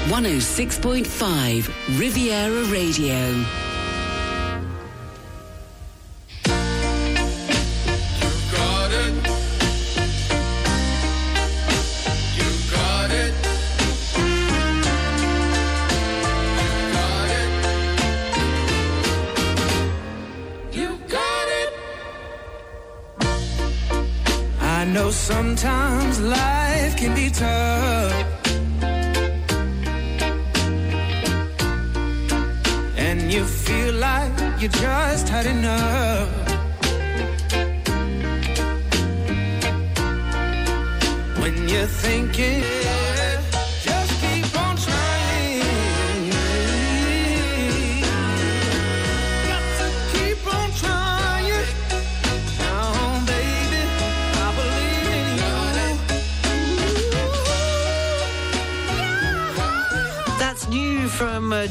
106.5 0.09 1.99
Riviera 1.99 2.63
Radio. 2.65 3.68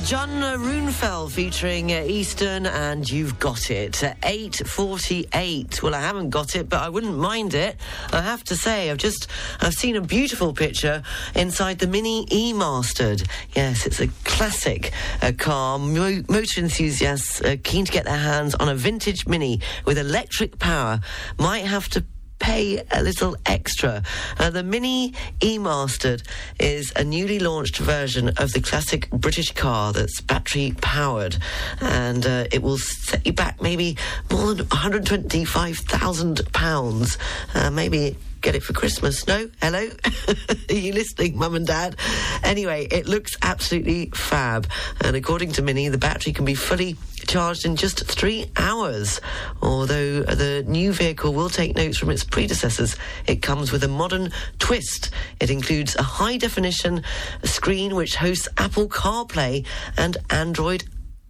John 0.04 0.30
Runefell 0.30 1.30
featuring 1.30 1.92
uh, 1.92 2.02
Eastern 2.06 2.66
and 2.66 3.08
You've 3.08 3.38
Got 3.38 3.70
It. 3.70 4.02
Uh, 4.02 4.14
8.48. 4.22 5.82
Well, 5.82 5.94
I 5.94 6.00
haven't 6.00 6.30
got 6.30 6.56
it, 6.56 6.68
but 6.68 6.80
I 6.80 6.88
wouldn't 6.88 7.16
mind 7.16 7.54
it. 7.54 7.76
I 8.12 8.22
have 8.22 8.42
to 8.44 8.56
say, 8.56 8.90
I've 8.90 8.96
just, 8.96 9.28
I've 9.60 9.74
seen 9.74 9.96
a 9.96 10.00
beautiful 10.00 10.52
picture 10.54 11.02
inside 11.34 11.78
the 11.78 11.86
Mini 11.86 12.26
E-Mastered. 12.32 13.22
Yes, 13.54 13.86
it's 13.86 14.00
a 14.00 14.08
classic 14.24 14.92
uh, 15.20 15.32
car. 15.36 15.78
Mo- 15.78 16.22
motor 16.28 16.60
enthusiasts 16.60 17.42
uh, 17.42 17.56
keen 17.62 17.84
to 17.84 17.92
get 17.92 18.04
their 18.04 18.16
hands 18.16 18.54
on 18.54 18.68
a 18.68 18.74
vintage 18.74 19.26
Mini 19.26 19.60
with 19.84 19.98
electric 19.98 20.58
power 20.58 21.00
might 21.38 21.64
have 21.64 21.88
to 21.90 22.04
pay 22.38 22.82
a 22.90 23.02
little 23.02 23.36
extra. 23.46 24.02
Uh, 24.38 24.50
the 24.50 24.62
Mini 24.62 25.14
E-Mastered 25.42 26.22
is 26.58 26.92
a 26.96 27.04
newly 27.04 27.38
launched 27.38 27.78
version 27.78 28.28
of 28.36 28.52
the 28.52 28.60
classic 28.60 29.10
British 29.10 29.52
car 29.52 29.92
that's 29.92 30.20
battery 30.20 30.74
powered, 30.80 31.36
and 31.80 32.26
uh, 32.26 32.44
it 32.52 32.62
will 32.62 32.78
set 32.78 33.26
you 33.26 33.32
back 33.32 33.60
maybe 33.60 33.96
more 34.30 34.54
than 34.54 34.66
125,000 34.68 36.52
pounds. 36.52 37.18
Uh, 37.54 37.70
maybe. 37.70 38.16
Get 38.40 38.54
it 38.54 38.62
for 38.62 38.72
Christmas. 38.72 39.26
No? 39.26 39.50
Hello? 39.60 39.88
Are 40.70 40.74
you 40.74 40.92
listening, 40.92 41.36
Mum 41.36 41.54
and 41.56 41.66
Dad? 41.66 41.96
Anyway, 42.44 42.86
it 42.90 43.06
looks 43.06 43.36
absolutely 43.42 44.10
fab. 44.14 44.68
And 45.00 45.16
according 45.16 45.52
to 45.52 45.62
Mini, 45.62 45.88
the 45.88 45.98
battery 45.98 46.32
can 46.32 46.44
be 46.44 46.54
fully 46.54 46.96
charged 47.26 47.64
in 47.64 47.74
just 47.74 48.06
three 48.06 48.46
hours. 48.56 49.20
Although 49.60 50.22
the 50.22 50.64
new 50.66 50.92
vehicle 50.92 51.34
will 51.34 51.50
take 51.50 51.74
notes 51.76 51.98
from 51.98 52.10
its 52.10 52.22
predecessors, 52.22 52.96
it 53.26 53.42
comes 53.42 53.72
with 53.72 53.82
a 53.82 53.88
modern 53.88 54.30
twist. 54.58 55.10
It 55.40 55.50
includes 55.50 55.96
a 55.96 56.02
high 56.04 56.36
definition 56.36 57.02
screen 57.42 57.96
which 57.96 58.16
hosts 58.16 58.48
Apple 58.56 58.88
CarPlay 58.88 59.66
and 59.96 60.16
Android 60.30 60.84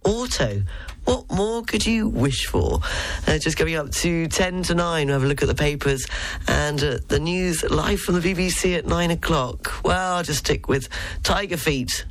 Auto. 0.05 0.61
What 1.09 1.31
more 1.31 1.63
could 1.63 1.87
you 1.87 2.07
wish 2.07 2.45
for? 2.45 2.81
Uh, 3.25 3.39
just 3.39 3.57
coming 3.57 3.73
up 3.73 3.89
to 3.93 4.27
10 4.27 4.61
to 4.61 4.75
9, 4.75 5.07
we'll 5.07 5.15
have 5.15 5.23
a 5.23 5.27
look 5.27 5.41
at 5.41 5.47
the 5.47 5.55
papers 5.55 6.05
and 6.47 6.83
uh, 6.83 6.99
the 7.07 7.17
news 7.19 7.63
live 7.63 7.99
from 7.99 8.21
the 8.21 8.21
BBC 8.21 8.77
at 8.77 8.85
9 8.85 9.09
o'clock. 9.09 9.83
Well, 9.83 10.17
I'll 10.17 10.23
just 10.23 10.45
stick 10.45 10.67
with 10.67 10.87
Tiger 11.23 11.57
Feet. 11.57 12.05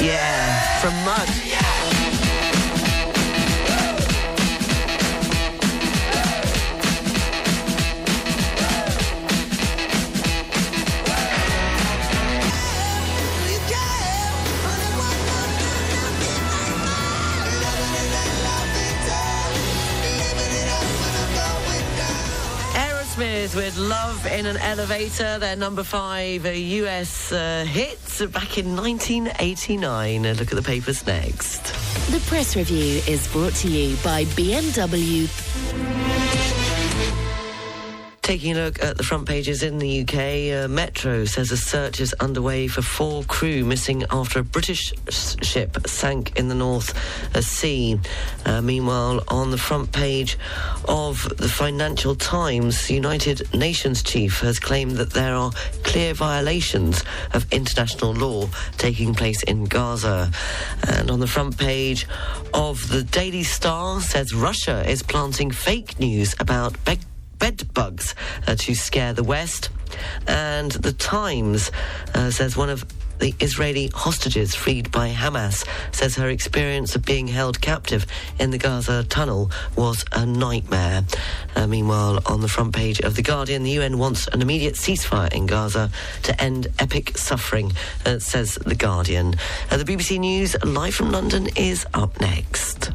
Yeah, 0.00 0.80
from 0.80 0.94
Mud. 1.04 2.03
With 23.54 23.78
Love 23.78 24.26
in 24.26 24.46
an 24.46 24.56
Elevator, 24.56 25.38
their 25.38 25.54
number 25.54 25.84
five 25.84 26.44
US 26.44 27.30
uh, 27.30 27.64
hits 27.64 28.24
back 28.26 28.58
in 28.58 28.74
1989. 28.74 30.26
Uh, 30.26 30.32
look 30.32 30.50
at 30.50 30.56
the 30.56 30.62
papers 30.62 31.06
next. 31.06 31.62
The 32.10 32.20
press 32.26 32.56
review 32.56 33.00
is 33.06 33.28
brought 33.28 33.54
to 33.56 33.68
you 33.68 33.96
by 34.02 34.24
BMW. 34.24 35.28
Taking 38.24 38.56
a 38.56 38.64
look 38.64 38.82
at 38.82 38.96
the 38.96 39.02
front 39.02 39.28
pages 39.28 39.62
in 39.62 39.76
the 39.76 40.00
UK, 40.00 40.64
uh, 40.64 40.66
Metro 40.66 41.26
says 41.26 41.52
a 41.52 41.58
search 41.58 42.00
is 42.00 42.14
underway 42.14 42.68
for 42.68 42.80
four 42.80 43.22
crew 43.24 43.66
missing 43.66 44.02
after 44.10 44.38
a 44.38 44.42
British 44.42 44.94
ship 45.10 45.86
sank 45.86 46.38
in 46.38 46.48
the 46.48 46.54
North 46.54 46.94
uh, 47.36 47.42
Sea. 47.42 48.00
Uh, 48.46 48.62
meanwhile, 48.62 49.22
on 49.28 49.50
the 49.50 49.58
front 49.58 49.92
page 49.92 50.38
of 50.88 51.28
the 51.36 51.50
Financial 51.50 52.14
Times, 52.14 52.86
the 52.86 52.94
United 52.94 53.52
Nations 53.52 54.02
chief 54.02 54.40
has 54.40 54.58
claimed 54.58 54.92
that 54.92 55.12
there 55.12 55.34
are 55.34 55.52
clear 55.82 56.14
violations 56.14 57.04
of 57.34 57.46
international 57.52 58.14
law 58.14 58.48
taking 58.78 59.14
place 59.14 59.42
in 59.42 59.64
Gaza. 59.64 60.32
And 60.88 61.10
on 61.10 61.20
the 61.20 61.26
front 61.26 61.58
page 61.58 62.06
of 62.54 62.88
the 62.88 63.02
Daily 63.02 63.42
Star 63.42 64.00
says 64.00 64.34
Russia 64.34 64.82
is 64.88 65.02
planting 65.02 65.50
fake 65.50 66.00
news 66.00 66.34
about 66.40 66.82
Be- 66.86 66.96
bed 67.44 67.74
bugs 67.74 68.14
uh, 68.46 68.54
to 68.54 68.74
scare 68.74 69.12
the 69.12 69.22
West. 69.22 69.68
And 70.26 70.72
the 70.72 70.94
Times 70.94 71.70
uh, 72.14 72.30
says 72.30 72.56
one 72.56 72.70
of 72.70 72.86
the 73.18 73.34
Israeli 73.38 73.88
hostages 73.88 74.54
freed 74.54 74.90
by 74.90 75.10
Hamas 75.10 75.66
says 75.92 76.16
her 76.16 76.30
experience 76.30 76.96
of 76.96 77.04
being 77.04 77.28
held 77.28 77.60
captive 77.60 78.06
in 78.38 78.50
the 78.50 78.56
Gaza 78.56 79.04
tunnel 79.04 79.50
was 79.76 80.06
a 80.12 80.24
nightmare. 80.24 81.02
Uh, 81.54 81.66
meanwhile, 81.66 82.18
on 82.24 82.40
the 82.40 82.48
front 82.48 82.74
page 82.74 83.00
of 83.00 83.14
The 83.14 83.22
Guardian, 83.22 83.62
the 83.62 83.72
UN 83.72 83.98
wants 83.98 84.26
an 84.28 84.40
immediate 84.40 84.76
ceasefire 84.76 85.30
in 85.30 85.44
Gaza 85.44 85.90
to 86.22 86.42
end 86.42 86.68
epic 86.78 87.18
suffering, 87.18 87.72
uh, 88.06 88.20
says 88.20 88.54
The 88.54 88.74
Guardian. 88.74 89.34
Uh, 89.70 89.76
the 89.76 89.84
BBC 89.84 90.18
News, 90.18 90.56
live 90.64 90.94
from 90.94 91.12
London, 91.12 91.50
is 91.56 91.84
up 91.92 92.18
next. 92.22 92.90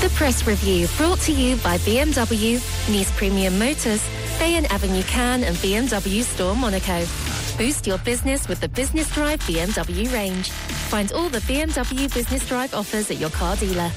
The 0.00 0.08
press 0.10 0.46
review 0.46 0.86
brought 0.96 1.18
to 1.22 1.32
you 1.32 1.56
by 1.56 1.76
BMW, 1.78 2.54
Nice 2.88 3.10
Premium 3.16 3.58
Motors, 3.58 4.00
Bayon 4.38 4.64
Avenue 4.70 5.02
Cannes 5.02 5.42
and 5.42 5.56
BMW 5.56 6.22
Store 6.22 6.54
Monaco. 6.54 7.04
Boost 7.58 7.84
your 7.84 7.98
business 7.98 8.46
with 8.46 8.60
the 8.60 8.68
Business 8.68 9.12
Drive 9.12 9.40
BMW 9.40 10.12
range. 10.12 10.50
Find 10.50 11.10
all 11.10 11.28
the 11.28 11.40
BMW 11.40 12.14
Business 12.14 12.46
Drive 12.46 12.74
offers 12.74 13.10
at 13.10 13.18
your 13.18 13.30
car 13.30 13.56
dealer. 13.56 13.90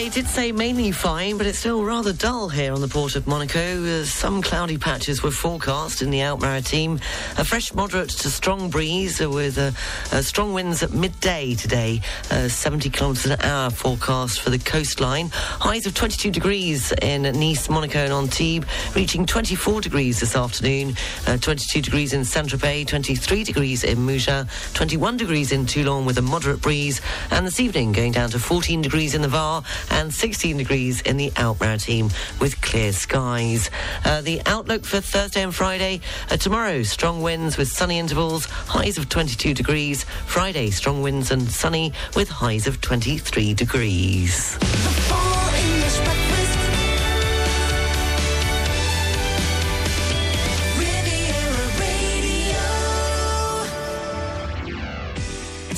They 0.00 0.08
did 0.08 0.28
say 0.28 0.50
mainly 0.50 0.92
fine, 0.92 1.36
but 1.36 1.46
it's 1.46 1.58
still 1.58 1.84
rather 1.84 2.14
dull 2.14 2.48
here 2.48 2.72
on 2.72 2.80
the 2.80 2.88
port 2.88 3.16
of 3.16 3.26
Monaco. 3.26 3.84
Uh, 3.84 4.04
some 4.04 4.40
cloudy 4.40 4.78
patches 4.78 5.22
were 5.22 5.30
forecast 5.30 6.00
in 6.00 6.08
the 6.08 6.22
Alpes-Maritimes. 6.22 7.02
A 7.36 7.44
fresh 7.44 7.74
moderate 7.74 8.08
to 8.08 8.30
strong 8.30 8.70
breeze 8.70 9.20
uh, 9.20 9.28
with 9.28 9.58
uh, 9.58 10.22
strong 10.22 10.54
winds 10.54 10.82
at 10.82 10.94
midday 10.94 11.54
today. 11.54 12.00
Uh, 12.30 12.48
70 12.48 12.88
kilometres 12.88 13.26
an 13.26 13.42
hour 13.42 13.68
forecast 13.68 14.40
for 14.40 14.48
the 14.48 14.58
coastline. 14.58 15.28
Highs 15.32 15.84
of 15.84 15.92
22 15.92 16.30
degrees 16.30 16.92
in 17.02 17.24
Nice, 17.38 17.68
Monaco 17.68 17.98
and 17.98 18.12
Antibes, 18.14 18.66
reaching 18.96 19.26
24 19.26 19.82
degrees 19.82 20.18
this 20.18 20.34
afternoon. 20.34 20.96
Uh, 21.26 21.36
22 21.36 21.82
degrees 21.82 22.14
in 22.14 22.24
Saint-Tropez, 22.24 22.86
23 22.86 23.44
degrees 23.44 23.84
in 23.84 23.98
Mougins, 23.98 24.48
21 24.72 25.18
degrees 25.18 25.52
in 25.52 25.66
Toulon 25.66 26.06
with 26.06 26.16
a 26.16 26.22
moderate 26.22 26.62
breeze. 26.62 27.02
And 27.30 27.46
this 27.46 27.60
evening 27.60 27.92
going 27.92 28.12
down 28.12 28.30
to 28.30 28.38
14 28.38 28.80
degrees 28.80 29.14
in 29.14 29.20
the 29.20 29.28
Var 29.28 29.62
and 29.90 30.12
16 30.12 30.56
degrees 30.56 31.00
in 31.02 31.16
the 31.16 31.32
Out 31.36 31.58
team 31.78 32.10
with 32.40 32.60
clear 32.60 32.92
skies. 32.92 33.70
Uh, 34.04 34.20
the 34.20 34.40
outlook 34.46 34.84
for 34.84 35.00
Thursday 35.00 35.42
and 35.42 35.54
Friday 35.54 36.00
uh, 36.30 36.36
tomorrow, 36.36 36.82
strong 36.82 37.22
winds 37.22 37.56
with 37.56 37.68
sunny 37.68 37.98
intervals, 37.98 38.46
highs 38.46 38.98
of 38.98 39.08
22 39.08 39.54
degrees. 39.54 40.04
Friday, 40.26 40.70
strong 40.70 41.02
winds 41.02 41.30
and 41.30 41.50
sunny 41.50 41.92
with 42.16 42.28
highs 42.28 42.66
of 42.66 42.80
23 42.80 43.54
degrees. 43.54 44.58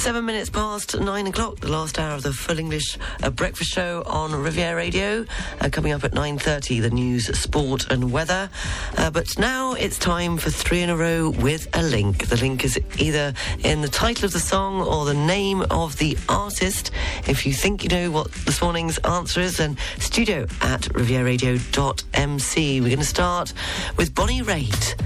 Seven 0.03 0.27
minutes 0.27 0.51
past 0.51 0.99
nine 0.99 1.29
o'clock, 1.29 1.61
the 1.61 1.71
last 1.71 1.97
hour 1.97 2.17
of 2.17 2.25
the 2.25 2.33
full 2.33 2.59
English 2.59 2.99
uh, 3.23 3.31
breakfast 3.31 3.71
show 3.71 4.03
on 4.05 4.35
Riviera 4.35 4.75
Radio. 4.75 5.25
Uh, 5.61 5.69
coming 5.71 5.93
up 5.93 6.03
at 6.03 6.13
nine 6.13 6.41
thirty, 6.41 6.81
the 6.81 6.91
news, 6.91 7.27
sport, 7.39 7.89
and 7.89 8.11
weather. 8.11 8.51
Uh, 8.97 9.13
but 9.13 9.39
now 9.39 9.75
it's 9.75 10.01
time 10.01 10.39
for 10.39 10.51
three 10.51 10.83
in 10.83 10.91
a 10.91 10.97
row 10.97 11.31
with 11.31 11.69
a 11.75 11.85
link. 11.85 12.27
The 12.27 12.37
link 12.37 12.65
is 12.65 12.81
either 12.99 13.33
in 13.63 13.81
the 13.81 13.87
title 13.87 14.25
of 14.25 14.33
the 14.33 14.41
song 14.41 14.81
or 14.81 15.05
the 15.05 15.15
name 15.15 15.63
of 15.71 15.97
the 15.99 16.19
artist. 16.29 16.91
If 17.29 17.47
you 17.47 17.55
think 17.55 17.85
you 17.85 17.89
know 17.89 18.11
what 18.11 18.33
this 18.33 18.61
morning's 18.61 18.99
answer 18.99 19.41
is, 19.41 19.59
then 19.59 19.77
studio 20.01 20.49
at 20.63 20.81
rivieradio.mc. 20.81 22.81
We're 22.81 22.89
going 22.89 22.99
to 22.99 23.05
start 23.05 23.53
with 23.97 24.17
Bonnie 24.17 24.43
Raitt 24.43 25.01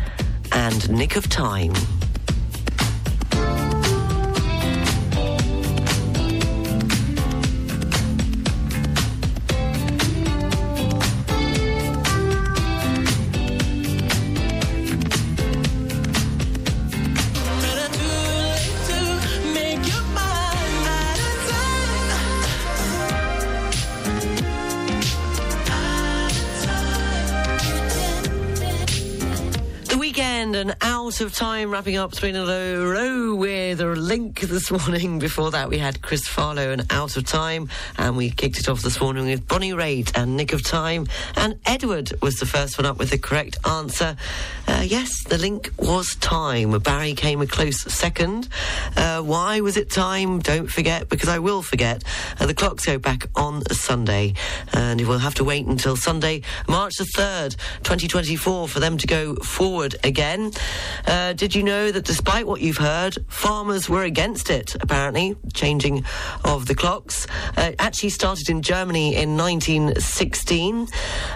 and 0.52 0.88
Nick 0.88 1.16
of 1.16 1.28
Time. 1.28 1.74
Of 31.18 31.32
time, 31.32 31.70
wrapping 31.70 31.96
up 31.96 32.12
three 32.12 32.28
in 32.28 32.36
a 32.36 32.44
row, 32.44 33.34
with 33.34 33.80
a 33.80 33.86
link 33.86 34.40
this 34.40 34.70
morning. 34.70 35.18
Before 35.26 35.50
that, 35.50 35.70
we 35.70 35.78
had 35.78 36.02
Chris 36.02 36.28
Farlowe 36.28 36.74
and 36.74 36.84
Out 36.92 37.16
of 37.16 37.24
Time, 37.24 37.70
and 37.96 38.18
we 38.18 38.28
kicked 38.28 38.58
it 38.58 38.68
off 38.68 38.82
this 38.82 39.00
morning 39.00 39.24
with 39.24 39.48
Bonnie 39.48 39.72
Raitt 39.72 40.14
and 40.14 40.36
Nick 40.36 40.52
of 40.52 40.62
Time. 40.62 41.06
And 41.34 41.58
Edward 41.64 42.12
was 42.20 42.36
the 42.36 42.44
first 42.44 42.76
one 42.76 42.84
up 42.84 42.98
with 42.98 43.10
the 43.10 43.18
correct 43.18 43.56
answer. 43.66 44.14
Uh, 44.68 44.84
yes, 44.84 45.24
the 45.24 45.38
link 45.38 45.70
was 45.78 46.16
time. 46.16 46.78
Barry 46.80 47.14
came 47.14 47.40
a 47.40 47.46
close 47.46 47.80
second. 47.80 48.48
Uh, 48.94 49.22
why 49.22 49.60
was 49.60 49.78
it 49.78 49.90
time? 49.90 50.40
Don't 50.40 50.70
forget, 50.70 51.08
because 51.08 51.30
I 51.30 51.38
will 51.38 51.62
forget. 51.62 52.04
Uh, 52.38 52.44
the 52.44 52.54
clocks 52.54 52.84
go 52.84 52.98
back 52.98 53.26
on 53.34 53.64
Sunday, 53.72 54.34
and 54.74 55.00
we'll 55.00 55.18
have 55.20 55.36
to 55.36 55.44
wait 55.44 55.64
until 55.64 55.96
Sunday, 55.96 56.42
March 56.68 56.96
the 56.98 57.04
3rd, 57.16 57.56
2024, 57.84 58.68
for 58.68 58.80
them 58.80 58.98
to 58.98 59.06
go 59.06 59.36
forward 59.36 59.96
again. 60.04 60.52
Uh, 61.06 61.32
did 61.32 61.54
you 61.54 61.62
know 61.62 61.92
that 61.92 62.04
despite 62.04 62.46
what 62.46 62.60
you've 62.60 62.76
heard, 62.76 63.16
farmers 63.28 63.88
were 63.88 64.02
against 64.02 64.50
it, 64.50 64.76
apparently, 64.80 65.36
changing 65.54 66.04
of 66.44 66.66
the 66.66 66.74
clocks? 66.74 67.26
Uh, 67.56 67.72
actually 67.78 68.10
started 68.10 68.48
in 68.48 68.62
Germany 68.62 69.16
in 69.16 69.36
1916, 69.36 70.88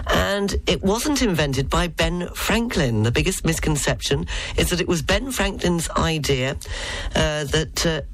and 0.07 0.55
it 0.67 0.81
wasn't 0.83 1.21
invented 1.21 1.69
by 1.69 1.87
Ben 1.87 2.27
Franklin. 2.33 3.03
The 3.03 3.11
biggest 3.11 3.45
misconception 3.45 4.27
is 4.57 4.69
that 4.69 4.81
it 4.81 4.87
was 4.87 5.01
Ben 5.01 5.31
Franklin's 5.31 5.89
idea 5.91 6.57
uh, 7.15 7.45
that. 7.45 8.05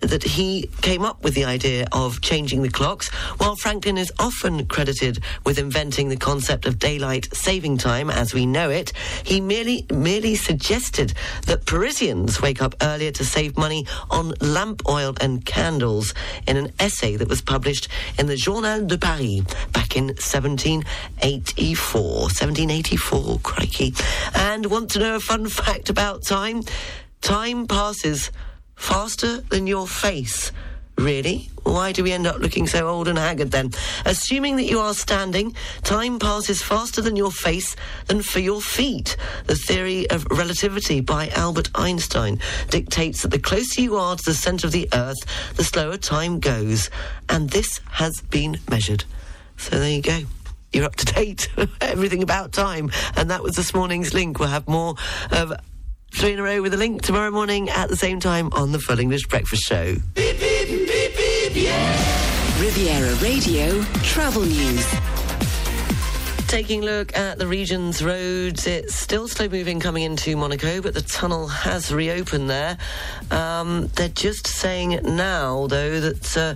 That 0.00 0.22
he 0.22 0.70
came 0.80 1.04
up 1.04 1.24
with 1.24 1.34
the 1.34 1.44
idea 1.44 1.86
of 1.90 2.20
changing 2.20 2.62
the 2.62 2.68
clocks, 2.68 3.08
while 3.38 3.56
Franklin 3.56 3.98
is 3.98 4.12
often 4.18 4.64
credited 4.66 5.18
with 5.44 5.58
inventing 5.58 6.08
the 6.08 6.16
concept 6.16 6.66
of 6.66 6.78
daylight 6.78 7.28
saving 7.34 7.78
time 7.78 8.08
as 8.08 8.32
we 8.32 8.46
know 8.46 8.70
it, 8.70 8.92
he 9.24 9.40
merely 9.40 9.86
merely 9.92 10.36
suggested 10.36 11.14
that 11.46 11.66
Parisians 11.66 12.40
wake 12.40 12.62
up 12.62 12.76
earlier 12.80 13.10
to 13.10 13.24
save 13.24 13.56
money 13.56 13.86
on 14.10 14.34
lamp 14.40 14.82
oil 14.88 15.14
and 15.20 15.44
candles 15.44 16.14
in 16.46 16.56
an 16.56 16.72
essay 16.78 17.16
that 17.16 17.28
was 17.28 17.42
published 17.42 17.88
in 18.18 18.26
the 18.26 18.36
Journal 18.36 18.86
de 18.86 18.98
Paris 18.98 19.42
back 19.72 19.96
in 19.96 20.06
1784. 20.06 22.00
1784, 22.00 23.40
crikey. 23.42 23.94
And 24.34 24.66
want 24.66 24.90
to 24.90 25.00
know 25.00 25.16
a 25.16 25.20
fun 25.20 25.48
fact 25.48 25.90
about 25.90 26.22
time? 26.22 26.62
Time 27.20 27.66
passes 27.66 28.30
faster 28.78 29.40
than 29.42 29.66
your 29.66 29.86
face. 29.86 30.52
Really? 30.96 31.48
Why 31.62 31.92
do 31.92 32.02
we 32.02 32.12
end 32.12 32.26
up 32.26 32.40
looking 32.40 32.66
so 32.66 32.88
old 32.88 33.06
and 33.06 33.18
haggard 33.18 33.52
then? 33.52 33.70
Assuming 34.04 34.56
that 34.56 34.64
you 34.64 34.80
are 34.80 34.94
standing, 34.94 35.54
time 35.84 36.18
passes 36.18 36.60
faster 36.60 37.00
than 37.00 37.14
your 37.14 37.30
face 37.30 37.76
than 38.06 38.22
for 38.22 38.40
your 38.40 38.60
feet. 38.60 39.16
The 39.46 39.54
theory 39.54 40.10
of 40.10 40.26
relativity 40.30 41.00
by 41.00 41.28
Albert 41.28 41.70
Einstein 41.76 42.40
dictates 42.70 43.22
that 43.22 43.30
the 43.30 43.38
closer 43.38 43.80
you 43.80 43.96
are 43.96 44.16
to 44.16 44.24
the 44.24 44.34
centre 44.34 44.66
of 44.66 44.72
the 44.72 44.88
Earth, 44.92 45.18
the 45.54 45.62
slower 45.62 45.98
time 45.98 46.40
goes. 46.40 46.90
And 47.28 47.50
this 47.50 47.80
has 47.92 48.20
been 48.22 48.58
measured. 48.68 49.04
So 49.56 49.78
there 49.78 49.90
you 49.90 50.02
go. 50.02 50.20
You're 50.72 50.84
up 50.84 50.96
to 50.96 51.04
date. 51.14 51.48
Everything 51.80 52.24
about 52.24 52.52
time. 52.52 52.90
And 53.14 53.30
that 53.30 53.42
was 53.42 53.54
this 53.54 53.72
morning's 53.72 54.14
link. 54.14 54.40
We'll 54.40 54.48
have 54.48 54.66
more 54.66 54.96
of 55.30 55.52
Three 56.12 56.32
in 56.32 56.38
a 56.38 56.42
row 56.42 56.62
with 56.62 56.74
a 56.74 56.76
link 56.76 57.02
tomorrow 57.02 57.30
morning 57.30 57.68
at 57.70 57.88
the 57.88 57.96
same 57.96 58.18
time 58.18 58.50
on 58.52 58.72
the 58.72 58.78
Full 58.78 58.98
English 58.98 59.26
Breakfast 59.28 59.62
Show. 59.62 59.94
Riviera 62.60 63.14
Radio 63.16 63.82
Travel 64.02 64.42
News. 64.42 64.86
Taking 66.48 66.82
a 66.82 66.86
look 66.86 67.16
at 67.16 67.38
the 67.38 67.46
region's 67.46 68.02
roads, 68.02 68.66
it's 68.66 68.94
still 68.94 69.28
slow 69.28 69.48
moving 69.48 69.80
coming 69.80 70.02
into 70.02 70.34
Monaco, 70.36 70.80
but 70.80 70.94
the 70.94 71.02
tunnel 71.02 71.46
has 71.46 71.92
reopened 71.92 72.48
there. 72.48 72.78
Um, 73.30 73.88
they're 73.94 74.08
just 74.08 74.46
saying 74.46 75.00
now, 75.04 75.66
though, 75.66 76.00
that. 76.00 76.36
Uh, 76.36 76.54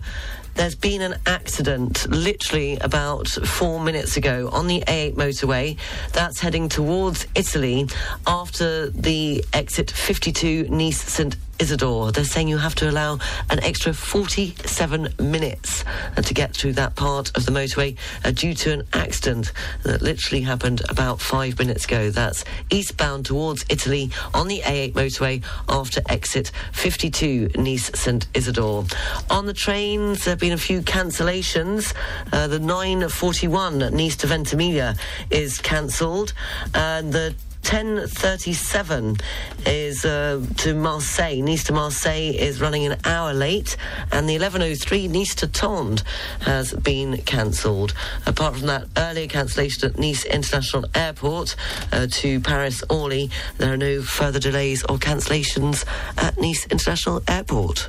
there's 0.55 0.75
been 0.75 1.03
an 1.03 1.15
accident 1.27 2.09
literally 2.11 2.77
about 2.79 3.29
four 3.29 3.81
minutes 3.81 4.17
ago 4.17 4.49
on 4.53 4.67
the 4.67 4.83
A8 4.87 5.15
motorway 5.15 5.77
that's 6.13 6.41
heading 6.41 6.69
towards 6.69 7.27
Italy 7.35 7.89
after 8.27 8.89
the 8.91 9.45
exit 9.53 9.91
52 9.91 10.69
Nice 10.69 11.01
St. 11.01 11.37
Isidore. 11.63 12.11
They're 12.11 12.25
saying 12.25 12.49
you 12.49 12.59
have 12.59 12.75
to 12.75 12.91
allow 12.91 13.21
an 13.49 13.63
extra 13.63 13.95
47 13.95 15.15
minutes 15.21 15.85
uh, 16.17 16.21
to 16.21 16.35
get 16.35 16.57
through 16.57 16.73
that 16.73 16.97
part 16.97 17.31
of 17.37 17.47
the 17.47 17.53
motorway 17.53 17.97
uh, 18.25 18.33
due 18.33 18.53
to 18.55 18.73
an 18.73 18.83
accident 18.93 19.53
that 19.85 20.03
literally 20.03 20.43
happened 20.43 20.83
about 20.89 21.21
five 21.21 21.61
minutes 21.61 21.85
ago. 21.85 22.11
That's 22.11 22.45
eastbound 22.71 23.27
towards 23.27 23.65
Italy 23.71 24.11
on 24.35 24.49
the 24.49 24.59
A8 24.63 24.95
motorway 24.95 25.45
after 25.69 26.03
exit 26.09 26.51
52 26.73 27.51
Nice 27.55 27.93
St. 27.95 28.27
Isidore. 28.35 28.85
On 29.31 29.47
the 29.47 29.55
trains, 29.55 30.25
there 30.25 30.33
have 30.33 30.41
been 30.41 30.55
a 30.55 30.59
few 30.59 30.83
cancellations. 30.83 31.95
Uh, 32.33 32.49
the 32.49 32.59
941 32.59 33.79
Nice 33.79 34.17
to 34.17 34.27
Ventimiglia 34.27 34.97
is 35.31 35.59
cancelled, 35.59 36.33
and 36.75 37.13
the 37.13 37.37
10.37 37.73 39.19
is 39.65 40.05
uh, 40.05 40.45
to 40.59 40.75
Marseille. 40.75 41.41
Nice 41.41 41.65
to 41.65 41.73
Marseille 41.73 42.37
is 42.37 42.61
running 42.61 42.85
an 42.85 42.99
hour 43.07 43.33
late, 43.33 43.79
and 44.13 44.29
the 44.29 44.37
11.03 44.37 45.09
Nice 45.09 45.35
to 45.37 45.47
Tende 45.47 46.03
has 46.43 46.75
been 46.75 47.17
cancelled. 47.23 47.95
Apart 48.27 48.57
from 48.57 48.67
that 48.67 48.89
earlier 48.99 49.27
cancellation 49.27 49.89
at 49.89 49.99
Nice 49.99 50.27
International 50.27 50.85
Airport 50.95 51.57
uh, 51.93 52.09
to 52.11 52.41
Paris 52.41 52.85
Orly, 52.91 53.31
there 53.57 53.73
are 53.73 53.79
no 53.79 54.03
further 54.03 54.39
delays 54.39 54.83
or 54.83 54.99
cancellations 54.99 55.87
at 56.19 56.39
Nice 56.39 56.67
International 56.67 57.23
Airport. 57.27 57.89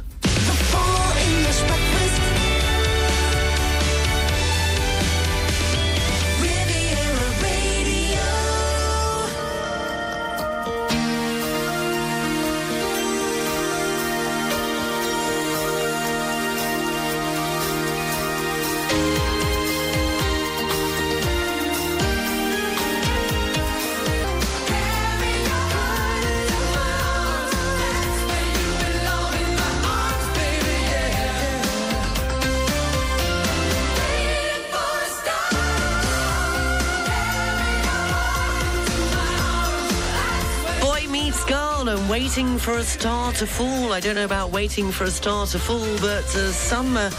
For 42.64 42.78
a 42.78 42.84
star 42.84 43.34
to 43.34 43.46
fall. 43.46 43.92
I 43.92 44.00
don't 44.00 44.16
know 44.16 44.24
about 44.24 44.52
waiting 44.52 44.90
for 44.90 45.04
a 45.04 45.12
star 45.12 45.46
to 45.48 45.60
fall, 45.60 45.86
but 46.00 46.24
uh, 46.34 46.50
some 46.54 46.96
uh, 46.96 47.10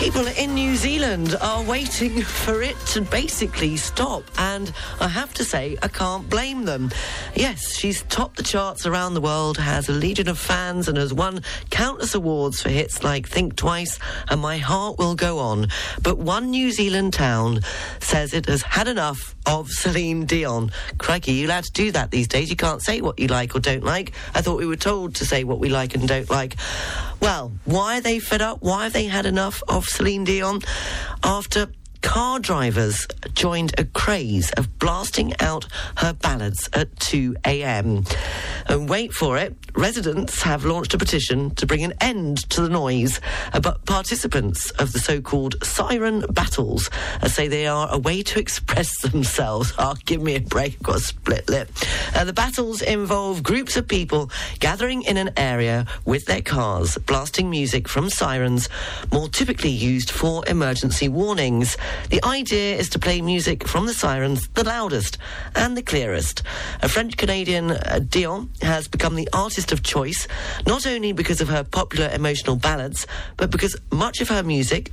people 0.00 0.26
in 0.28 0.54
New 0.54 0.76
Zealand 0.76 1.36
are 1.42 1.62
waiting 1.62 2.22
for 2.44 2.62
it 2.62 2.74
to 2.86 3.02
basically 3.02 3.76
stop. 3.76 4.24
And 4.38 4.72
I 4.98 5.08
have 5.08 5.34
to 5.34 5.44
say, 5.44 5.76
I 5.82 5.88
can't 5.88 6.28
blame 6.30 6.64
them. 6.64 6.90
Yes, 7.34 7.74
she's 7.74 8.02
topped 8.04 8.38
the 8.38 8.42
charts 8.42 8.86
around 8.86 9.12
the 9.12 9.20
world, 9.20 9.58
has 9.58 9.90
a 9.90 9.92
legion 9.92 10.26
of 10.30 10.38
fans, 10.38 10.88
and 10.88 10.96
has 10.96 11.12
won 11.12 11.42
countless 11.68 12.14
awards 12.14 12.62
for 12.62 12.70
hits 12.70 13.04
like 13.04 13.28
Think 13.28 13.56
Twice 13.56 13.98
and 14.30 14.40
My 14.40 14.56
Heart 14.56 14.98
Will 14.98 15.14
Go 15.14 15.38
On. 15.38 15.68
But 16.02 16.16
one 16.16 16.50
New 16.50 16.70
Zealand 16.70 17.12
town 17.12 17.60
says 17.98 18.32
it 18.32 18.46
has 18.46 18.62
had 18.62 18.88
enough 18.88 19.34
of 19.44 19.68
Celine 19.70 20.24
Dion. 20.24 20.70
Crikey, 20.96 21.32
you 21.32 21.46
allowed 21.46 21.64
to 21.64 21.72
do 21.72 21.92
that 21.92 22.10
these 22.10 22.28
days. 22.28 22.48
You 22.48 22.56
can't 22.56 22.80
say 22.80 23.02
what 23.02 23.18
you 23.18 23.26
like 23.26 23.54
or 23.54 23.60
don't 23.60 23.84
like. 23.84 24.12
I 24.34 24.40
thought 24.40 24.56
we 24.56 24.66
were 24.66 24.76
told 24.76 25.16
to 25.16 25.26
say 25.26 25.44
what 25.44 25.58
we 25.58 25.68
like 25.68 25.94
and 25.94 26.08
don't 26.08 26.30
like. 26.30 26.56
Well, 27.20 27.52
why 27.66 27.98
are 27.98 28.00
they 28.00 28.18
fed 28.18 28.40
up? 28.40 28.62
Why 28.62 28.84
have 28.84 28.94
they 28.94 29.04
had 29.04 29.26
enough 29.26 29.62
of 29.68 29.89
Celine 29.90 30.24
Dion? 30.24 30.62
After 31.22 31.68
car 32.02 32.38
drivers 32.38 33.06
joined 33.34 33.78
a 33.78 33.84
craze 33.84 34.50
of 34.52 34.78
blasting 34.78 35.32
out 35.40 35.66
her 35.96 36.12
ballads 36.12 36.68
at 36.72 36.98
2 37.00 37.36
a.m. 37.44 38.04
And 38.66 38.88
wait 38.88 39.12
for 39.12 39.36
it, 39.36 39.54
residents 39.74 40.42
have 40.42 40.64
launched 40.64 40.94
a 40.94 40.98
petition 40.98 41.54
to 41.56 41.66
bring 41.66 41.84
an 41.84 41.94
end 42.00 42.48
to 42.50 42.62
the 42.62 42.68
noise. 42.68 43.20
But 43.62 43.84
participants 43.86 44.70
of 44.72 44.92
the 44.92 44.98
so 44.98 45.20
called 45.20 45.62
siren 45.64 46.20
battles 46.30 46.90
say 47.26 47.48
they 47.48 47.66
are 47.66 47.88
a 47.90 47.98
way 47.98 48.22
to 48.22 48.38
express 48.38 49.00
themselves. 49.02 49.72
Oh, 49.78 49.94
give 50.04 50.22
me 50.22 50.36
a 50.36 50.40
break, 50.40 50.74
I've 50.74 50.82
got 50.82 50.96
a 50.96 51.00
split 51.00 51.48
lip. 51.48 51.70
Uh, 52.14 52.24
the 52.24 52.32
battles 52.32 52.82
involve 52.82 53.42
groups 53.42 53.76
of 53.76 53.86
people 53.86 54.30
gathering 54.58 55.02
in 55.02 55.16
an 55.16 55.30
area 55.36 55.86
with 56.04 56.26
their 56.26 56.42
cars, 56.42 56.98
blasting 57.06 57.50
music 57.50 57.88
from 57.88 58.10
sirens, 58.10 58.68
more 59.12 59.28
typically 59.28 59.70
used 59.70 60.10
for 60.10 60.46
emergency 60.46 61.08
warnings. 61.08 61.76
The 62.10 62.24
idea 62.24 62.76
is 62.76 62.88
to 62.90 62.98
play 62.98 63.20
music 63.20 63.66
from 63.66 63.86
the 63.86 63.94
sirens 63.94 64.48
the 64.48 64.64
loudest 64.64 65.18
and 65.54 65.76
the 65.76 65.82
clearest. 65.82 66.42
A 66.82 66.88
French 66.88 67.16
Canadian, 67.16 67.70
uh, 67.70 68.00
Dion, 68.08 68.50
has 68.62 68.88
become 68.88 69.14
the 69.14 69.28
artist 69.32 69.72
of 69.72 69.82
choice, 69.82 70.26
not 70.66 70.86
only 70.86 71.12
because 71.12 71.40
of 71.40 71.48
her 71.48 71.64
popular 71.64 72.10
emotional 72.12 72.56
ballads, 72.56 73.06
but 73.36 73.50
because 73.50 73.76
much 73.92 74.20
of 74.20 74.28
her 74.28 74.42
music, 74.42 74.92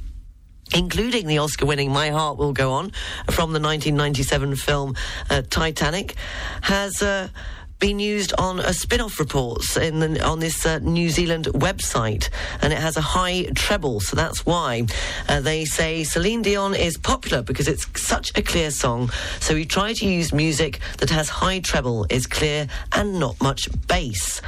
including 0.76 1.28
the 1.28 1.38
Oscar 1.38 1.66
winning 1.66 1.92
My 1.92 2.10
Heart 2.10 2.38
Will 2.38 2.54
Go 2.54 2.72
On 2.74 2.92
from 3.32 3.54
the 3.54 3.60
1997 3.60 4.56
film 4.56 4.96
uh, 5.30 5.42
Titanic, 5.50 6.16
has. 6.62 7.02
Uh, 7.02 7.30
been 7.80 8.00
used 8.00 8.34
on 8.38 8.60
a 8.60 8.74
spin-off 8.74 9.20
reports 9.20 9.78
in 9.78 10.00
the, 10.00 10.26
on 10.26 10.40
this 10.40 10.66
uh, 10.66 10.80
New 10.80 11.10
Zealand 11.10 11.46
website, 11.54 12.30
and 12.62 12.74
it 12.74 12.80
has 12.80 12.98
a 12.98 13.02
high 13.02 13.44
treble, 13.56 14.00
so 14.00 14.16
that's 14.16 14.46
why 14.46 14.86
uh, 15.30 15.40
they 15.42 15.64
say 15.64 16.04
Celine 16.04 16.42
Dion 16.42 16.74
is 16.74 16.98
popular 16.98 17.44
because 17.44 17.68
it's 17.68 17.88
such 18.02 18.36
a 18.36 18.42
clear 18.42 18.72
song. 18.72 19.12
So 19.40 19.54
we 19.54 19.66
try 19.66 19.94
to 19.94 20.06
use 20.08 20.34
music 20.34 20.80
that 20.98 21.10
has 21.12 21.30
high 21.30 21.60
treble, 21.60 22.06
is 22.10 22.26
clear, 22.26 22.68
and 22.94 23.20
not 23.20 23.40
much 23.42 23.70
bass. 23.88 24.42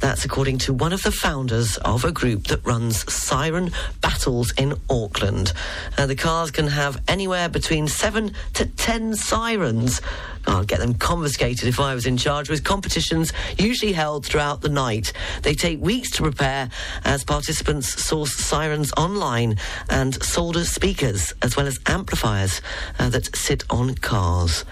That's 0.00 0.24
according 0.24 0.58
to 0.58 0.72
one 0.72 0.92
of 0.92 1.02
the 1.02 1.12
founders 1.12 1.76
of 1.78 2.04
a 2.04 2.10
group 2.10 2.48
that 2.48 2.66
runs 2.66 3.10
siren 3.12 3.70
battles 4.00 4.52
in 4.58 4.74
Auckland. 4.90 5.52
The 5.96 6.16
cars 6.16 6.50
can 6.50 6.66
have 6.66 7.00
anywhere 7.06 7.48
between 7.48 7.86
seven 7.86 8.34
to 8.54 8.66
ten 8.66 9.14
sirens. 9.14 10.00
I'll 10.46 10.64
get 10.64 10.80
them 10.80 10.94
confiscated 10.94 11.68
if 11.68 11.78
I 11.78 11.94
was 11.94 12.06
in 12.06 12.16
charge, 12.16 12.48
with 12.48 12.64
competitions 12.64 13.32
usually 13.58 13.92
held 13.92 14.26
throughout 14.26 14.60
the 14.60 14.68
night. 14.68 15.12
They 15.42 15.54
take 15.54 15.80
weeks 15.80 16.10
to 16.12 16.22
prepare 16.22 16.70
as 17.04 17.24
participants 17.24 18.02
source 18.02 18.34
sirens 18.34 18.92
online 18.96 19.58
and 19.88 20.20
solder 20.22 20.64
speakers 20.64 21.32
as 21.42 21.56
well 21.56 21.66
as 21.66 21.78
amplifiers 21.86 22.60
uh, 22.98 23.08
that 23.10 23.34
sit 23.36 23.64
on 23.70 23.94
cars. 23.96 24.64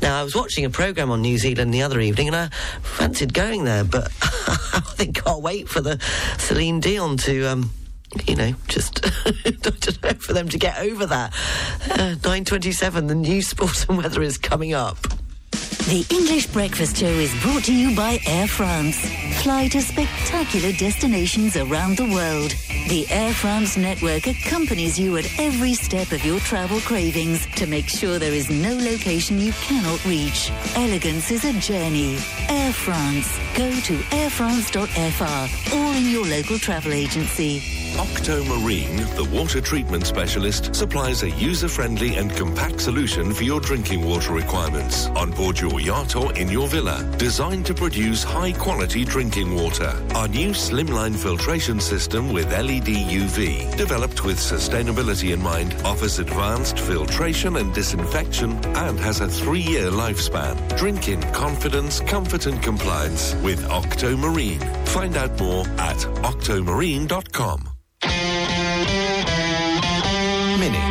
Now, 0.00 0.20
I 0.20 0.22
was 0.22 0.34
watching 0.34 0.64
a 0.64 0.70
programme 0.70 1.10
on 1.10 1.22
New 1.22 1.38
Zealand 1.38 1.72
the 1.74 1.82
other 1.82 2.00
evening 2.00 2.28
and 2.28 2.36
I 2.36 2.48
fancied 2.82 3.34
going 3.34 3.64
there, 3.64 3.84
but 3.84 4.06
I 4.22 4.82
think 4.94 5.26
I'll 5.26 5.42
wait 5.42 5.68
for 5.68 5.80
the 5.80 5.98
Celine 6.38 6.80
Dion 6.80 7.16
to. 7.18 7.44
Um, 7.44 7.70
you 8.26 8.36
know, 8.36 8.54
just 8.68 9.04
for 10.20 10.32
them 10.32 10.48
to 10.48 10.58
get 10.58 10.78
over 10.78 11.06
that. 11.06 11.32
Uh, 11.90 12.14
Nine 12.24 12.44
twenty-seven. 12.44 13.06
The 13.06 13.14
new 13.14 13.42
sports 13.42 13.84
and 13.88 13.98
weather 13.98 14.22
is 14.22 14.38
coming 14.38 14.74
up. 14.74 14.98
The 15.88 16.04
English 16.10 16.48
Breakfast 16.48 16.98
Show 16.98 17.06
is 17.06 17.34
brought 17.40 17.64
to 17.64 17.74
you 17.74 17.96
by 17.96 18.18
Air 18.26 18.46
France. 18.46 18.98
Fly 19.42 19.68
to 19.68 19.80
spectacular 19.80 20.70
destinations 20.72 21.56
around 21.56 21.96
the 21.96 22.04
world. 22.04 22.50
The 22.90 23.06
Air 23.08 23.32
France 23.32 23.78
network 23.78 24.26
accompanies 24.26 24.98
you 24.98 25.16
at 25.16 25.24
every 25.38 25.72
step 25.72 26.12
of 26.12 26.22
your 26.26 26.40
travel 26.40 26.80
cravings 26.80 27.46
to 27.56 27.66
make 27.66 27.88
sure 27.88 28.18
there 28.18 28.34
is 28.34 28.50
no 28.50 28.76
location 28.76 29.40
you 29.40 29.52
cannot 29.52 30.04
reach. 30.04 30.52
Elegance 30.76 31.30
is 31.30 31.46
a 31.46 31.58
journey. 31.58 32.18
Air 32.50 32.74
France. 32.74 33.38
Go 33.56 33.70
to 33.70 33.96
airfrance.fr 34.12 35.74
or 35.74 35.96
in 35.96 36.10
your 36.10 36.26
local 36.26 36.58
travel 36.58 36.92
agency. 36.92 37.62
Octomarine, 37.96 38.96
the 39.16 39.28
water 39.32 39.60
treatment 39.60 40.06
specialist, 40.06 40.74
supplies 40.74 41.22
a 41.22 41.30
user-friendly 41.30 42.16
and 42.16 42.30
compact 42.36 42.80
solution 42.80 43.32
for 43.32 43.42
your 43.42 43.60
drinking 43.60 44.04
water 44.04 44.32
requirements 44.34 45.06
on 45.08 45.30
board 45.32 45.58
your 45.58 45.77
yacht 45.78 46.16
or 46.16 46.32
in 46.34 46.48
your 46.48 46.68
villa, 46.68 47.02
designed 47.18 47.66
to 47.66 47.74
produce 47.74 48.22
high-quality 48.22 49.04
drinking 49.04 49.54
water. 49.54 49.92
Our 50.14 50.28
new 50.28 50.50
slimline 50.50 51.16
filtration 51.16 51.80
system 51.80 52.32
with 52.32 52.46
LED 52.52 52.88
UV, 52.88 53.76
developed 53.76 54.24
with 54.24 54.38
sustainability 54.38 55.32
in 55.32 55.42
mind, 55.42 55.74
offers 55.84 56.18
advanced 56.18 56.78
filtration 56.78 57.56
and 57.56 57.74
disinfection 57.74 58.52
and 58.76 58.98
has 59.00 59.20
a 59.20 59.28
three-year 59.28 59.90
lifespan. 59.90 60.56
Drink 60.76 61.08
in 61.08 61.20
confidence, 61.32 62.00
comfort 62.00 62.46
and 62.46 62.62
compliance 62.62 63.34
with 63.36 63.64
Octomarine. 63.68 64.60
Find 64.88 65.16
out 65.16 65.38
more 65.40 65.66
at 65.78 65.98
octomarine.com. 66.22 67.68
Mini. 70.58 70.87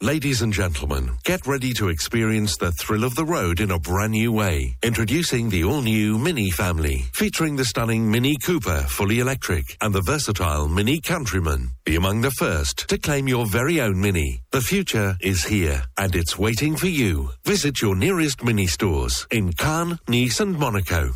Ladies 0.00 0.42
and 0.42 0.52
gentlemen, 0.52 1.10
get 1.24 1.46
ready 1.46 1.72
to 1.74 1.88
experience 1.88 2.56
the 2.56 2.72
thrill 2.72 3.04
of 3.04 3.14
the 3.14 3.24
road 3.24 3.60
in 3.60 3.70
a 3.70 3.78
brand 3.78 4.12
new 4.12 4.32
way. 4.32 4.76
Introducing 4.82 5.50
the 5.50 5.64
all-new 5.64 6.18
Mini 6.18 6.50
family, 6.50 7.04
featuring 7.12 7.56
the 7.56 7.64
stunning 7.64 8.10
Mini 8.10 8.36
Cooper 8.44 8.80
fully 8.88 9.18
electric 9.18 9.64
and 9.80 9.92
the 9.94 10.00
versatile 10.00 10.68
Mini 10.68 11.00
Countryman. 11.00 11.70
Be 11.84 11.96
among 11.96 12.20
the 12.20 12.30
first 12.30 12.88
to 12.88 12.98
claim 12.98 13.28
your 13.28 13.46
very 13.46 13.80
own 13.80 14.00
Mini. 14.00 14.40
The 14.50 14.60
future 14.60 15.16
is 15.20 15.44
here 15.44 15.82
and 15.96 16.14
it's 16.14 16.38
waiting 16.38 16.76
for 16.76 16.86
you. 16.88 17.30
Visit 17.44 17.82
your 17.82 17.96
nearest 17.96 18.42
Mini 18.44 18.66
stores 18.66 19.26
in 19.30 19.52
Cannes, 19.52 19.98
Nice 20.08 20.40
and 20.40 20.58
Monaco. 20.58 21.10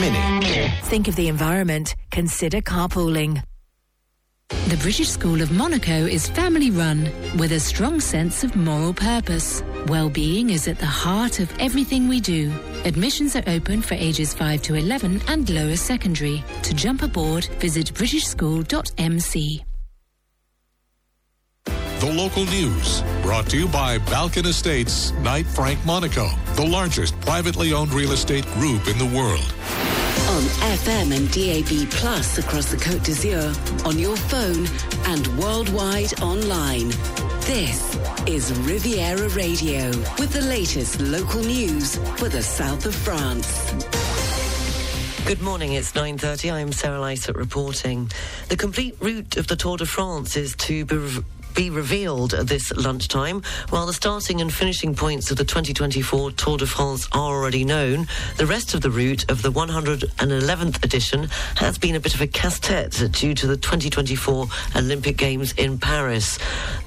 Mini. 0.00 0.70
Think 0.84 1.08
of 1.08 1.16
the 1.16 1.28
environment. 1.28 1.94
Consider 2.10 2.60
carpooling. 2.60 3.42
The 4.48 4.78
British 4.78 5.08
School 5.08 5.42
of 5.42 5.50
Monaco 5.50 5.92
is 5.92 6.28
family 6.28 6.70
run 6.70 7.10
with 7.36 7.52
a 7.52 7.60
strong 7.60 8.00
sense 8.00 8.44
of 8.44 8.56
moral 8.56 8.94
purpose. 8.94 9.62
Well-being 9.86 10.50
is 10.50 10.68
at 10.68 10.78
the 10.78 10.86
heart 10.86 11.40
of 11.40 11.50
everything 11.58 12.08
we 12.08 12.20
do. 12.20 12.52
Admissions 12.84 13.36
are 13.36 13.42
open 13.46 13.82
for 13.82 13.94
ages 13.94 14.32
5 14.34 14.62
to 14.62 14.74
11 14.74 15.22
and 15.28 15.48
lower 15.50 15.76
secondary. 15.76 16.42
To 16.62 16.74
jump 16.74 17.02
aboard, 17.02 17.44
visit 17.60 17.92
britishschool.mc. 17.94 19.64
The 21.64 22.12
local 22.12 22.44
news 22.44 23.02
brought 23.22 23.48
to 23.50 23.58
you 23.58 23.68
by 23.68 23.98
Balkan 23.98 24.46
Estates, 24.46 25.12
Knight 25.12 25.46
Frank 25.46 25.78
Monaco, 25.84 26.28
the 26.54 26.66
largest 26.66 27.18
privately 27.22 27.72
owned 27.72 27.92
real 27.92 28.12
estate 28.12 28.46
group 28.52 28.86
in 28.86 28.98
the 28.98 29.16
world. 29.16 29.54
On 30.28 30.42
FM 30.76 31.16
and 31.16 31.30
DAB 31.32 31.90
Plus 31.90 32.36
across 32.36 32.70
the 32.70 32.76
Côte 32.76 33.02
d'Azur, 33.02 33.86
on 33.86 33.98
your 33.98 34.14
phone 34.14 34.68
and 35.06 35.26
worldwide 35.38 36.20
online. 36.20 36.90
This 37.46 37.98
is 38.26 38.52
Riviera 38.60 39.28
Radio 39.30 39.86
with 40.18 40.30
the 40.34 40.42
latest 40.42 41.00
local 41.00 41.40
news 41.40 41.96
for 42.16 42.28
the 42.28 42.42
south 42.42 42.84
of 42.84 42.94
France. 42.94 43.72
Good 45.24 45.40
morning, 45.40 45.72
it's 45.72 45.92
9.30. 45.92 46.52
I'm 46.52 46.72
Sarah 46.72 46.98
Lysett 46.98 47.36
reporting. 47.36 48.10
The 48.50 48.56
complete 48.56 48.96
route 49.00 49.38
of 49.38 49.46
the 49.46 49.56
Tour 49.56 49.78
de 49.78 49.86
France 49.86 50.36
is 50.36 50.54
to 50.56 50.84
be 50.84 51.22
be 51.58 51.70
revealed 51.70 52.30
this 52.30 52.70
lunchtime. 52.76 53.42
While 53.70 53.86
the 53.86 53.92
starting 53.92 54.40
and 54.40 54.54
finishing 54.54 54.94
points 54.94 55.32
of 55.32 55.38
the 55.38 55.44
2024 55.44 56.30
Tour 56.30 56.56
de 56.56 56.68
France 56.68 57.08
are 57.10 57.34
already 57.34 57.64
known, 57.64 58.06
the 58.36 58.46
rest 58.46 58.74
of 58.74 58.80
the 58.80 58.90
route 58.92 59.28
of 59.28 59.42
the 59.42 59.50
111th 59.50 60.84
edition 60.84 61.28
has 61.56 61.76
been 61.76 61.96
a 61.96 62.00
bit 62.00 62.14
of 62.14 62.20
a 62.20 62.28
casse-tête 62.28 63.10
due 63.10 63.34
to 63.34 63.48
the 63.48 63.56
2024 63.56 64.46
Olympic 64.76 65.16
Games 65.16 65.52
in 65.54 65.78
Paris. 65.78 66.38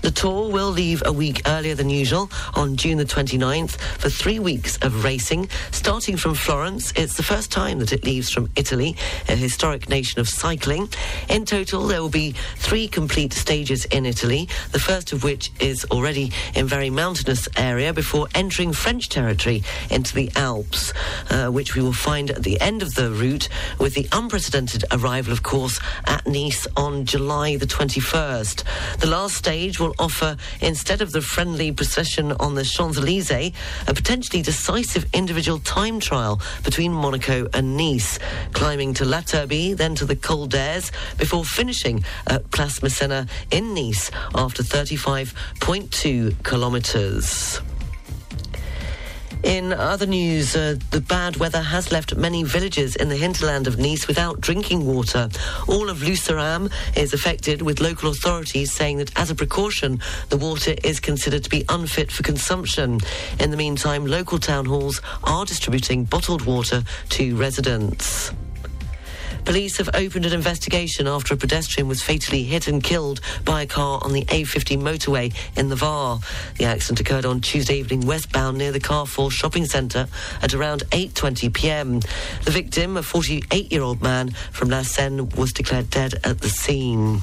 The 0.04 0.12
Tour 0.12 0.50
will 0.50 0.70
leave 0.70 1.04
a 1.06 1.12
week 1.12 1.42
earlier 1.48 1.76
than 1.76 1.90
usual 1.90 2.32
on 2.54 2.78
June 2.78 2.98
the 2.98 3.04
29th 3.04 3.72
for 4.00 4.10
three 4.10 4.40
weeks 4.40 4.78
of 4.78 5.04
racing. 5.04 5.50
Starting 5.72 6.16
from 6.16 6.34
Florence, 6.34 6.94
it's 6.96 7.18
the 7.18 7.24
first 7.24 7.52
time 7.52 7.80
that 7.80 7.92
it 7.92 8.06
leaves 8.06 8.32
from 8.32 8.50
Italy, 8.56 8.96
a 9.28 9.36
historic 9.36 9.90
nation 9.90 10.22
of 10.22 10.30
cycling. 10.30 10.88
In 11.28 11.44
total, 11.44 11.88
there 11.88 12.02
will 12.02 12.08
be 12.08 12.36
three 12.56 12.88
complete 12.88 13.34
stages 13.34 13.84
in 13.86 14.06
Italy, 14.06 14.48
the 14.72 14.80
first 14.80 15.12
of 15.14 15.24
which 15.24 15.52
is 15.60 15.86
already 15.92 16.32
in 16.56 16.68
very 16.68 16.90
mountainous 16.90 17.48
area 17.58 17.94
before 17.94 18.28
entering 18.36 18.74
French 18.74 19.10
territory 19.10 19.64
into 19.90 20.14
the 20.14 20.30
Alps, 20.36 20.94
uh, 21.30 21.48
which 21.48 21.76
we 21.76 21.82
will 21.82 21.94
find 21.94 22.32
at 22.32 22.44
the 22.44 22.60
end 22.62 22.82
of 22.82 22.94
the 22.96 23.12
route 23.12 23.50
with 23.80 23.94
the 23.94 24.08
unprecedented 24.12 24.84
arrival, 24.92 25.32
of 25.32 25.44
course, 25.44 25.80
at 26.06 26.26
Nice 26.28 26.68
on 26.76 27.06
July 27.06 27.56
the 27.58 27.66
21st. 27.66 28.64
The 29.00 29.08
last 29.08 29.36
stage 29.36 29.80
will 29.80 29.96
offer, 29.98 30.38
instead 30.62 31.02
of 31.02 31.12
the 31.12 31.22
friendly 31.22 31.72
procession 31.72 32.34
on 32.34 32.56
the 32.56 32.64
Champs-Élysées, 32.64 33.54
a 33.88 33.94
potentially 33.94 34.42
decisive 34.42 35.06
individual 35.14 35.60
time 35.60 36.00
trial 36.00 36.42
between 36.64 36.94
Monaco 36.94 37.48
and 37.54 37.78
Nice, 37.78 38.20
climbing 38.54 38.94
to 38.96 39.06
La 39.06 39.22
Turbie, 39.22 39.74
then 39.74 39.96
to 39.96 40.06
the 40.06 40.16
Col 40.16 40.48
d'Èze, 40.48 40.92
before 41.18 41.46
finishing 41.46 42.04
at 42.28 42.50
Place 42.52 42.80
Masséna 42.80 43.30
in 43.52 43.74
Nice 43.74 44.12
after 44.36 44.51
35.2 44.60 46.44
kilometres. 46.44 47.62
In 49.44 49.74
other 49.74 50.06
news, 50.06 50.56
uh, 50.56 50.76
the 50.92 51.02
bad 51.02 51.38
weather 51.38 51.62
has 51.62 51.92
left 51.92 52.16
many 52.16 52.44
villages 52.44 52.96
in 52.96 53.10
the 53.10 53.16
hinterland 53.16 53.66
of 53.66 53.80
Nice 53.80 54.08
without 54.08 54.40
drinking 54.40 54.86
water. 54.86 55.30
All 55.68 55.90
of 55.90 55.98
Luceram 55.98 56.72
is 56.96 57.14
affected, 57.14 57.64
with 57.64 57.82
local 57.82 58.12
authorities 58.12 58.72
saying 58.72 58.98
that 58.98 59.18
as 59.18 59.32
a 59.32 59.36
precaution, 59.36 60.00
the 60.30 60.38
water 60.38 60.76
is 60.84 61.00
considered 61.00 61.44
to 61.44 61.50
be 61.50 61.66
unfit 61.70 62.12
for 62.12 62.22
consumption. 62.22 63.00
In 63.40 63.50
the 63.50 63.58
meantime, 63.58 64.06
local 64.06 64.38
town 64.38 64.66
halls 64.66 65.02
are 65.24 65.44
distributing 65.44 66.04
bottled 66.04 66.44
water 66.44 66.84
to 67.10 67.36
residents. 67.36 68.32
Police 69.46 69.78
have 69.78 69.90
opened 69.94 70.26
an 70.26 70.34
investigation 70.34 71.08
after 71.08 71.34
a 71.34 71.38
pedestrian 71.38 71.88
was 71.88 72.02
fatally 72.02 72.44
hit 72.44 72.68
and 72.68 72.82
killed 72.82 73.20
by 73.44 73.64
a 73.64 73.66
car 73.66 74.00
on 74.02 74.14
the 74.14 74.24
A50 74.26 74.78
motorway 74.78 75.34
in 75.58 75.70
the 75.70 75.76
Var. 75.76 76.20
The 76.58 76.66
accident 76.66 77.00
occurred 77.02 77.26
on 77.26 77.42
Tuesday 77.42 77.80
evening 77.80 78.06
westbound 78.06 78.58
near 78.58 78.72
the 78.72 78.80
Carrefour 78.80 79.30
shopping 79.32 79.66
centre 79.66 80.08
at 80.42 80.54
around 80.54 80.84
8.20 80.92 81.54
p.m. 81.54 82.00
The 82.46 82.52
victim, 82.52 82.98
a 82.98 83.02
48-year-old 83.02 84.02
man 84.02 84.30
from 84.52 84.70
La 84.70 84.84
Seyne, 84.84 85.28
was 85.30 85.52
declared 85.52 85.90
dead 85.90 86.14
at 86.24 86.40
the 86.40 86.50
scene. 86.50 87.22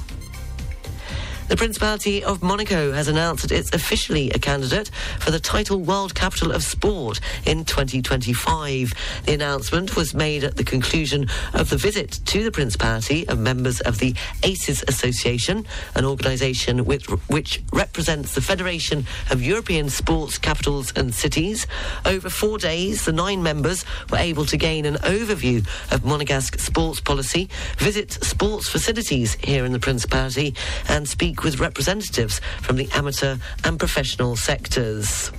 The 1.49 1.57
Principality 1.57 2.23
of 2.23 2.43
Monaco 2.43 2.91
has 2.91 3.07
announced 3.07 3.41
that 3.41 3.51
it's 3.51 3.73
officially 3.73 4.29
a 4.29 4.37
candidate 4.37 4.91
for 5.19 5.31
the 5.31 5.39
title 5.39 5.79
World 5.79 6.13
Capital 6.13 6.51
of 6.51 6.61
Sport 6.61 7.19
in 7.43 7.65
2025. 7.65 8.93
The 9.25 9.33
announcement 9.33 9.95
was 9.95 10.13
made 10.13 10.43
at 10.43 10.57
the 10.57 10.63
conclusion 10.63 11.25
of 11.55 11.71
the 11.71 11.75
visit 11.75 12.19
to 12.27 12.43
the 12.43 12.51
Principality 12.51 13.27
of 13.27 13.39
members 13.39 13.81
of 13.81 13.97
the 13.97 14.13
ACES 14.43 14.83
Association, 14.87 15.65
an 15.95 16.05
organisation 16.05 16.85
which, 16.85 17.09
which 17.29 17.63
represents 17.73 18.35
the 18.35 18.41
Federation 18.41 19.07
of 19.31 19.41
European 19.41 19.89
Sports 19.89 20.37
Capitals 20.37 20.93
and 20.95 21.15
Cities. 21.15 21.65
Over 22.05 22.29
four 22.29 22.59
days, 22.59 23.05
the 23.05 23.11
nine 23.11 23.41
members 23.41 23.85
were 24.11 24.19
able 24.19 24.45
to 24.45 24.55
gain 24.55 24.85
an 24.85 24.97
overview 24.97 25.67
of 25.91 26.01
Monegasque 26.01 26.59
sports 26.59 26.99
policy, 27.01 27.49
visit 27.79 28.11
sports 28.23 28.69
facilities 28.69 29.33
here 29.43 29.65
in 29.65 29.71
the 29.71 29.79
Principality, 29.79 30.53
and 30.87 31.09
speak 31.09 31.38
with 31.43 31.59
representatives 31.59 32.39
from 32.61 32.75
the 32.75 32.89
amateur 32.93 33.37
and 33.63 33.79
professional 33.79 34.35
sectors. 34.35 35.31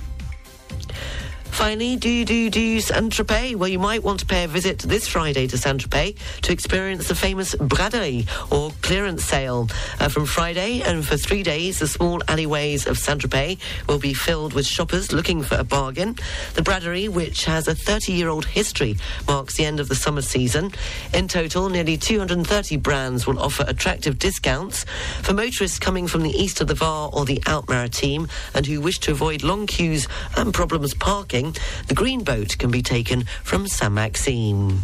Finally, 1.51 1.97
do 1.97 2.25
do 2.25 2.49
do 2.49 2.81
Saint 2.81 3.13
Tropez. 3.13 3.55
Well, 3.55 3.69
you 3.69 3.79
might 3.79 4.03
want 4.03 4.21
to 4.21 4.27
pay 4.27 4.45
a 4.45 4.49
visit 4.49 4.79
this 4.79 5.07
Friday 5.07 5.47
to 5.49 5.59
Saint 5.59 5.83
Tropez 5.83 6.17
to 6.43 6.53
experience 6.53 7.09
the 7.09 7.15
famous 7.15 7.55
braderie 7.55 8.27
or 8.51 8.73
clearance 8.83 9.25
sale. 9.25 9.69
Uh, 9.99 10.09
from 10.09 10.25
Friday 10.25 10.81
and 10.81 11.05
for 11.07 11.17
three 11.17 11.43
days, 11.43 11.81
the 11.81 11.87
small 11.87 12.23
alleyways 12.29 12.87
of 12.87 12.97
Saint 12.99 13.21
Tropez 13.21 13.59
will 13.89 13.99
be 13.99 14.15
filled 14.15 14.55
with 14.55 14.67
shoppers 14.67 15.13
looking 15.13 15.43
for 15.43 15.57
a 15.57 15.65
bargain. 15.65 16.17
The 16.55 16.63
braderie, 16.63 17.09
which 17.09 17.45
has 17.45 17.69
a 17.69 17.75
30-year-old 17.75 18.47
history, 18.47 18.97
marks 19.29 19.57
the 19.57 19.67
end 19.67 19.81
of 19.81 19.89
the 19.89 19.95
summer 19.95 20.23
season. 20.23 20.73
In 21.13 21.29
total, 21.29 21.69
nearly 21.69 21.99
230 21.99 22.77
brands 22.79 23.27
will 23.27 23.39
offer 23.39 23.65
attractive 23.69 24.19
discounts 24.19 24.85
for 25.23 25.35
motorists 25.35 25.79
coming 25.79 26.07
from 26.07 26.23
the 26.23 26.31
east 26.31 26.61
of 26.61 26.69
the 26.69 26.75
Var 26.75 27.11
or 27.13 27.25
the 27.25 27.43
Alpes-Maritimes 27.47 28.31
and 28.55 28.67
who 28.67 28.81
wish 28.81 28.99
to 29.01 29.11
avoid 29.13 29.43
long 29.43 29.67
queues 29.67 30.09
and 30.37 30.55
problems 30.55 30.95
parking 30.95 31.40
the 31.89 31.95
green 31.95 32.23
boat 32.23 32.57
can 32.59 32.71
be 32.71 32.83
taken 32.83 33.25
from 33.43 33.67
Sainte 33.67 33.95
Maxime. 33.95 34.83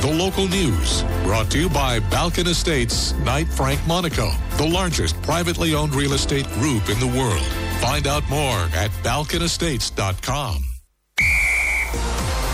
The 0.00 0.12
local 0.12 0.48
news 0.48 1.02
brought 1.24 1.50
to 1.50 1.58
you 1.60 1.68
by 1.68 2.00
Balkan 2.10 2.46
Estates, 2.46 3.12
Knight 3.18 3.48
Frank 3.48 3.80
Monaco, 3.86 4.30
the 4.56 4.66
largest 4.66 5.20
privately 5.22 5.74
owned 5.74 5.94
real 5.94 6.14
estate 6.14 6.48
group 6.52 6.88
in 6.88 6.98
the 6.98 7.06
world. 7.18 7.44
Find 7.80 8.06
out 8.06 8.28
more 8.30 8.58
at 8.74 8.90
balkanestates.com. 9.02 10.64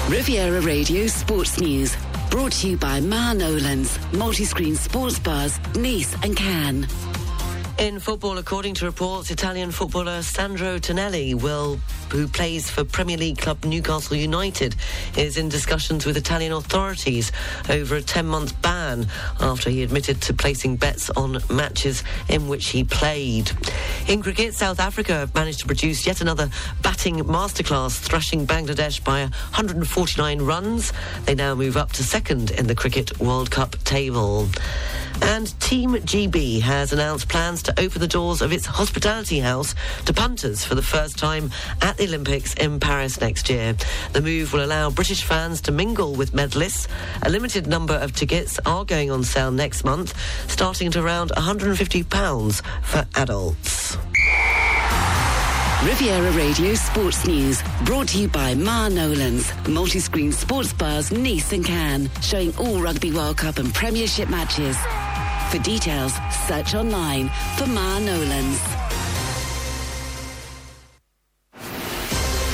Riviera 0.08 0.60
Radio 0.60 1.06
Sports 1.06 1.60
News. 1.60 1.96
Brought 2.30 2.52
to 2.52 2.70
you 2.70 2.76
by 2.76 3.00
Ma 3.00 3.32
Nolan's, 3.32 3.98
multi-screen 4.12 4.74
sports 4.74 5.18
bars, 5.18 5.58
Nice 5.76 6.14
and 6.22 6.36
Cannes. 6.36 6.86
In 7.78 8.00
football, 8.00 8.38
according 8.38 8.72
to 8.76 8.86
reports, 8.86 9.30
Italian 9.30 9.70
footballer 9.70 10.22
Sandro 10.22 10.78
Tonali 10.78 11.34
will, 11.34 11.78
who 12.10 12.26
plays 12.26 12.70
for 12.70 12.84
Premier 12.84 13.18
League 13.18 13.36
club 13.36 13.62
Newcastle 13.66 14.16
United, 14.16 14.74
is 15.14 15.36
in 15.36 15.50
discussions 15.50 16.06
with 16.06 16.16
Italian 16.16 16.52
authorities 16.52 17.32
over 17.68 17.96
a 17.96 18.00
10-month 18.00 18.62
ban 18.62 19.06
after 19.40 19.68
he 19.68 19.82
admitted 19.82 20.22
to 20.22 20.32
placing 20.32 20.76
bets 20.76 21.10
on 21.10 21.38
matches 21.50 22.02
in 22.30 22.48
which 22.48 22.68
he 22.68 22.82
played. 22.82 23.50
In 24.08 24.22
cricket, 24.22 24.54
South 24.54 24.80
Africa 24.80 25.12
have 25.12 25.34
managed 25.34 25.60
to 25.60 25.66
produce 25.66 26.06
yet 26.06 26.22
another 26.22 26.48
batting 26.80 27.16
masterclass, 27.16 27.98
thrashing 27.98 28.46
Bangladesh 28.46 29.04
by 29.04 29.20
149 29.20 30.40
runs. 30.40 30.94
They 31.26 31.34
now 31.34 31.54
move 31.54 31.76
up 31.76 31.92
to 31.92 32.02
second 32.02 32.52
in 32.52 32.68
the 32.68 32.74
Cricket 32.74 33.20
World 33.20 33.50
Cup 33.50 33.76
table. 33.84 34.48
And 35.22 35.58
Team 35.60 35.94
GB 35.94 36.60
has 36.60 36.92
announced 36.92 37.28
plans 37.28 37.62
to 37.66 37.80
open 37.80 38.00
the 38.00 38.06
doors 38.06 38.42
of 38.42 38.52
its 38.52 38.64
hospitality 38.64 39.40
house 39.40 39.74
to 40.04 40.12
punters 40.12 40.64
for 40.64 40.74
the 40.76 40.82
first 40.82 41.18
time 41.18 41.50
at 41.82 41.96
the 41.96 42.04
Olympics 42.04 42.54
in 42.54 42.78
Paris 42.78 43.20
next 43.20 43.50
year. 43.50 43.74
The 44.12 44.22
move 44.22 44.52
will 44.52 44.64
allow 44.64 44.90
British 44.90 45.24
fans 45.24 45.60
to 45.62 45.72
mingle 45.72 46.14
with 46.14 46.32
medalists. 46.32 46.86
A 47.22 47.28
limited 47.28 47.66
number 47.66 47.94
of 47.94 48.14
tickets 48.14 48.60
are 48.64 48.84
going 48.84 49.10
on 49.10 49.24
sale 49.24 49.50
next 49.50 49.84
month, 49.84 50.14
starting 50.48 50.86
at 50.86 50.96
around 50.96 51.32
£150 51.32 52.62
for 52.82 53.04
adults. 53.16 53.96
Riviera 55.84 56.30
Radio 56.32 56.74
Sports 56.74 57.26
News, 57.26 57.62
brought 57.84 58.08
to 58.08 58.18
you 58.18 58.28
by 58.28 58.54
Ma 58.54 58.88
Nolan's, 58.88 59.52
multi-screen 59.68 60.32
sports 60.32 60.72
bars 60.72 61.12
Nice 61.12 61.52
and 61.52 61.64
Cannes, 61.64 62.10
showing 62.22 62.56
all 62.56 62.80
Rugby 62.80 63.12
World 63.12 63.36
Cup 63.36 63.58
and 63.58 63.74
Premiership 63.74 64.30
matches. 64.30 64.76
For 65.56 65.62
details, 65.62 66.12
search 66.46 66.74
online 66.74 67.30
for 67.56 67.66
Ma 67.68 67.98
Nolan's. 67.98 68.60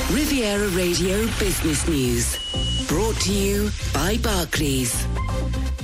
Riviera 0.09 0.69
Radio 0.69 1.25
Business 1.37 1.85
News, 1.85 2.87
brought 2.87 3.17
to 3.23 3.33
you 3.33 3.71
by 3.93 4.17
Barclays. 4.23 5.05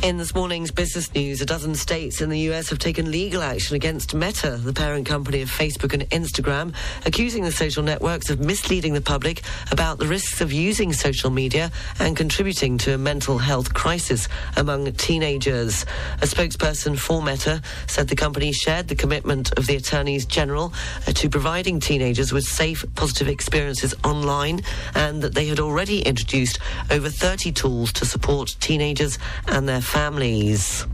In 0.01 0.15
this 0.15 0.33
morning's 0.33 0.71
business 0.71 1.13
news, 1.13 1.41
a 1.41 1.45
dozen 1.45 1.75
states 1.75 2.21
in 2.21 2.29
the 2.29 2.39
US 2.51 2.69
have 2.69 2.79
taken 2.79 3.11
legal 3.11 3.41
action 3.43 3.75
against 3.75 4.13
Meta, 4.13 4.51
the 4.55 4.71
parent 4.71 5.05
company 5.05 5.41
of 5.41 5.49
Facebook 5.49 5.91
and 5.91 6.09
Instagram, 6.09 6.73
accusing 7.05 7.43
the 7.43 7.51
social 7.51 7.83
networks 7.83 8.29
of 8.29 8.39
misleading 8.39 8.93
the 8.93 9.01
public 9.01 9.41
about 9.71 9.97
the 9.97 10.07
risks 10.07 10.39
of 10.39 10.53
using 10.53 10.93
social 10.93 11.29
media 11.29 11.69
and 11.99 12.15
contributing 12.15 12.77
to 12.77 12.93
a 12.93 12.97
mental 12.97 13.39
health 13.39 13.73
crisis 13.73 14.29
among 14.55 14.89
teenagers. 14.93 15.85
A 16.21 16.25
spokesperson 16.25 16.97
for 16.97 17.21
Meta 17.21 17.61
said 17.87 18.07
the 18.07 18.15
company 18.15 18.53
shared 18.53 18.87
the 18.87 18.95
commitment 18.95 19.51
of 19.59 19.67
the 19.67 19.75
attorneys 19.75 20.25
general 20.25 20.71
uh, 21.07 21.11
to 21.11 21.29
providing 21.29 21.81
teenagers 21.81 22.31
with 22.31 22.45
safe, 22.45 22.85
positive 22.95 23.27
experiences 23.27 23.93
online 24.05 24.61
and 24.95 25.21
that 25.21 25.35
they 25.35 25.47
had 25.47 25.59
already 25.59 26.01
introduced 26.03 26.57
over 26.89 27.09
30 27.09 27.51
tools 27.51 27.91
to 27.91 28.05
support 28.05 28.55
teenagers 28.61 29.19
and 29.47 29.67
their 29.67 29.81
families. 29.89 30.85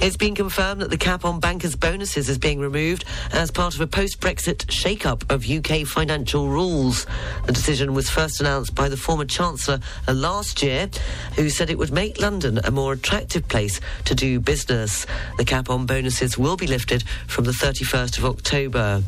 It's 0.00 0.16
been 0.16 0.36
confirmed 0.36 0.80
that 0.82 0.90
the 0.90 0.96
cap 0.96 1.24
on 1.24 1.40
bankers' 1.40 1.74
bonuses 1.74 2.28
is 2.28 2.38
being 2.38 2.60
removed 2.60 3.04
as 3.32 3.50
part 3.50 3.74
of 3.74 3.80
a 3.80 3.86
post-Brexit 3.86 4.70
shake-up 4.70 5.24
of 5.32 5.50
UK 5.50 5.84
financial 5.84 6.48
rules. 6.48 7.04
The 7.46 7.52
decision 7.52 7.94
was 7.94 8.08
first 8.08 8.40
announced 8.40 8.76
by 8.76 8.88
the 8.88 8.96
former 8.96 9.24
Chancellor 9.24 9.80
last 10.06 10.62
year, 10.62 10.88
who 11.34 11.50
said 11.50 11.68
it 11.68 11.78
would 11.78 11.90
make 11.90 12.20
London 12.20 12.60
a 12.62 12.70
more 12.70 12.92
attractive 12.92 13.48
place 13.48 13.80
to 14.04 14.14
do 14.14 14.38
business. 14.38 15.04
The 15.36 15.44
cap 15.44 15.68
on 15.68 15.86
bonuses 15.86 16.38
will 16.38 16.56
be 16.56 16.68
lifted 16.68 17.02
from 17.26 17.44
the 17.44 17.52
31st 17.52 18.18
of 18.18 18.24
October. 18.24 19.02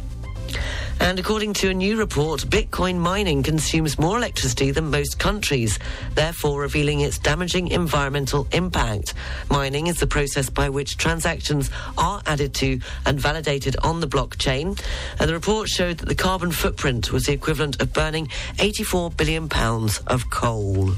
And 1.00 1.18
according 1.18 1.54
to 1.54 1.70
a 1.70 1.74
new 1.74 1.96
report, 1.96 2.40
Bitcoin 2.42 2.98
mining 2.98 3.42
consumes 3.42 3.98
more 3.98 4.18
electricity 4.18 4.70
than 4.70 4.90
most 4.90 5.18
countries, 5.18 5.78
therefore 6.14 6.60
revealing 6.60 7.00
its 7.00 7.18
damaging 7.18 7.68
environmental 7.68 8.46
impact. 8.52 9.14
Mining 9.48 9.86
is 9.86 9.98
the 9.98 10.06
process 10.06 10.50
by 10.50 10.68
which 10.68 10.98
transactions 10.98 11.70
are 11.96 12.22
added 12.26 12.54
to 12.54 12.80
and 13.06 13.18
validated 13.18 13.76
on 13.82 14.00
the 14.00 14.06
blockchain. 14.06 14.80
And 15.18 15.28
the 15.28 15.34
report 15.34 15.68
showed 15.68 15.98
that 15.98 16.08
the 16.08 16.14
carbon 16.14 16.52
footprint 16.52 17.12
was 17.12 17.26
the 17.26 17.32
equivalent 17.32 17.80
of 17.80 17.92
burning 17.92 18.28
84 18.58 19.10
billion 19.12 19.48
pounds 19.48 19.98
of 20.06 20.30
coal. 20.30 20.92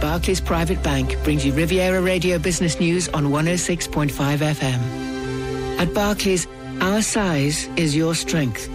Barclays 0.00 0.40
Private 0.40 0.82
Bank 0.82 1.22
brings 1.24 1.44
you 1.44 1.52
Riviera 1.52 2.00
Radio 2.00 2.38
Business 2.38 2.80
News 2.80 3.08
on 3.10 3.26
106.5 3.26 4.10
FM. 4.38 5.78
At 5.78 5.92
Barclays, 5.92 6.46
our 6.80 7.02
size 7.02 7.68
is 7.76 7.94
your 7.94 8.14
strength. 8.14 8.68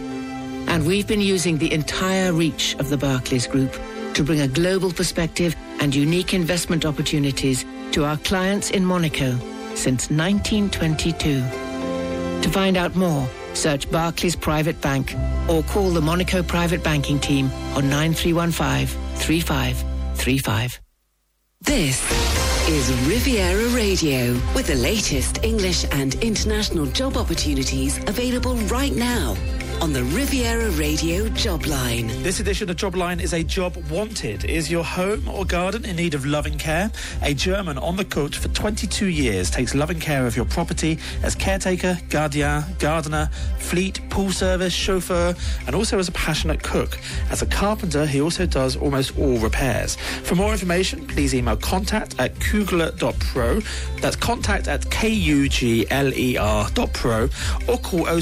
And 0.68 0.86
we've 0.86 1.08
been 1.08 1.22
using 1.22 1.58
the 1.58 1.72
entire 1.72 2.34
reach 2.34 2.76
of 2.76 2.90
the 2.90 2.98
Barclays 2.98 3.48
Group 3.48 3.72
to 4.14 4.24
bring 4.24 4.42
a 4.42 4.48
global 4.48 4.92
perspective 4.92 5.56
and 5.80 5.96
unique 5.96 6.34
investment 6.34 6.86
opportunities 6.86 7.66
to 7.92 8.04
our 8.04 8.18
clients 8.18 8.72
in 8.72 8.86
Monaco 8.86 9.38
since 9.76 10.10
1922. 10.10 11.42
To 12.42 12.50
find 12.50 12.78
out 12.78 12.96
more, 12.96 13.28
search 13.54 13.90
Barclays 13.90 14.36
Private 14.36 14.80
Bank 14.82 15.16
or 15.50 15.64
call 15.64 15.90
the 15.90 16.02
Monaco 16.02 16.44
Private 16.44 16.84
Banking 16.84 17.20
Team 17.20 17.50
on 17.74 17.90
9315 17.90 18.88
3535. 19.16 20.82
This 21.62 22.04
is 22.70 22.92
Riviera 23.08 23.68
Radio 23.70 24.34
with 24.54 24.68
the 24.68 24.76
latest 24.76 25.44
English 25.44 25.86
and 25.92 26.16
international 26.16 26.86
job 26.88 27.18
opportunities 27.18 27.98
available 28.08 28.56
right 28.68 28.94
now 28.94 29.36
on 29.82 29.94
the 29.94 30.04
Riviera 30.04 30.70
Radio 30.72 31.28
job 31.30 31.66
line. 31.66 32.08
This 32.24 32.40
edition 32.40 32.70
of 32.70 32.78
Jobline 32.78 33.22
is 33.22 33.34
a 33.34 33.44
job 33.44 33.76
wanted. 33.90 34.46
Is 34.46 34.72
your 34.72 34.84
home 34.84 35.28
or 35.28 35.46
garden 35.46 35.86
in 35.86 35.96
need 35.96 36.14
of 36.14 36.26
loving 36.26 36.58
care? 36.58 36.92
A 37.22 37.34
German 37.34 37.78
on 37.78 37.96
the 37.96 38.06
coach 38.06 38.38
for 38.38 38.48
22 38.50 39.08
years 39.08 39.52
takes 39.52 39.76
loving 39.76 40.00
care 40.00 40.26
of 40.26 40.36
your 40.36 40.46
property 40.46 40.98
as 41.22 41.36
caretaker, 41.36 41.98
guardian, 42.10 42.64
gardener, 42.80 43.30
fleet, 43.60 44.00
pool 44.10 44.32
service, 44.32 44.74
chauffeur, 44.74 45.36
and 45.68 45.76
also 45.76 46.00
as 46.00 46.08
a 46.08 46.14
passionate 46.14 46.64
cook. 46.64 46.98
As 47.30 47.42
a 47.42 47.46
carpenter, 47.46 48.06
he 48.06 48.22
also 48.22 48.46
does 48.46 48.76
almost 48.76 49.18
all 49.18 49.38
repairs. 49.38 49.96
For 49.96 50.36
more 50.36 50.52
information, 50.52 51.06
please 51.08 51.36
email 51.36 51.58
contact 51.58 52.16
at 52.20 52.40
kugler.pro. 52.40 53.62
That's 54.02 54.16
contact 54.16 54.68
at 54.68 54.90
K-U-G-L-E-R 54.90 56.70
dot 56.72 56.94
pro 56.94 57.30
or 57.68 57.78
call 57.78 58.08
oh 58.08 58.20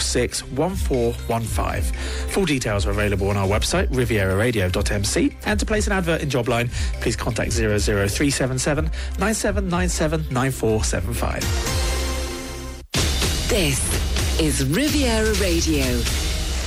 0780 0.00 0.54
1415. 0.56 1.82
Full 2.30 2.44
details 2.46 2.86
are 2.86 2.90
available 2.90 3.28
on 3.30 3.36
our 3.36 3.46
website, 3.46 3.88
rivieraradio.mc. 3.88 5.36
And 5.46 5.60
to 5.60 5.66
place 5.66 5.86
an 5.86 5.92
advert 5.92 6.22
in 6.22 6.28
Jobline, 6.28 6.70
please 7.00 7.16
contact 7.16 7.52
00377 7.52 8.90
9797 9.18 10.26
9475. 10.32 11.42
This 13.48 14.40
is 14.40 14.64
Riviera 14.64 15.34
Radio, 15.34 15.84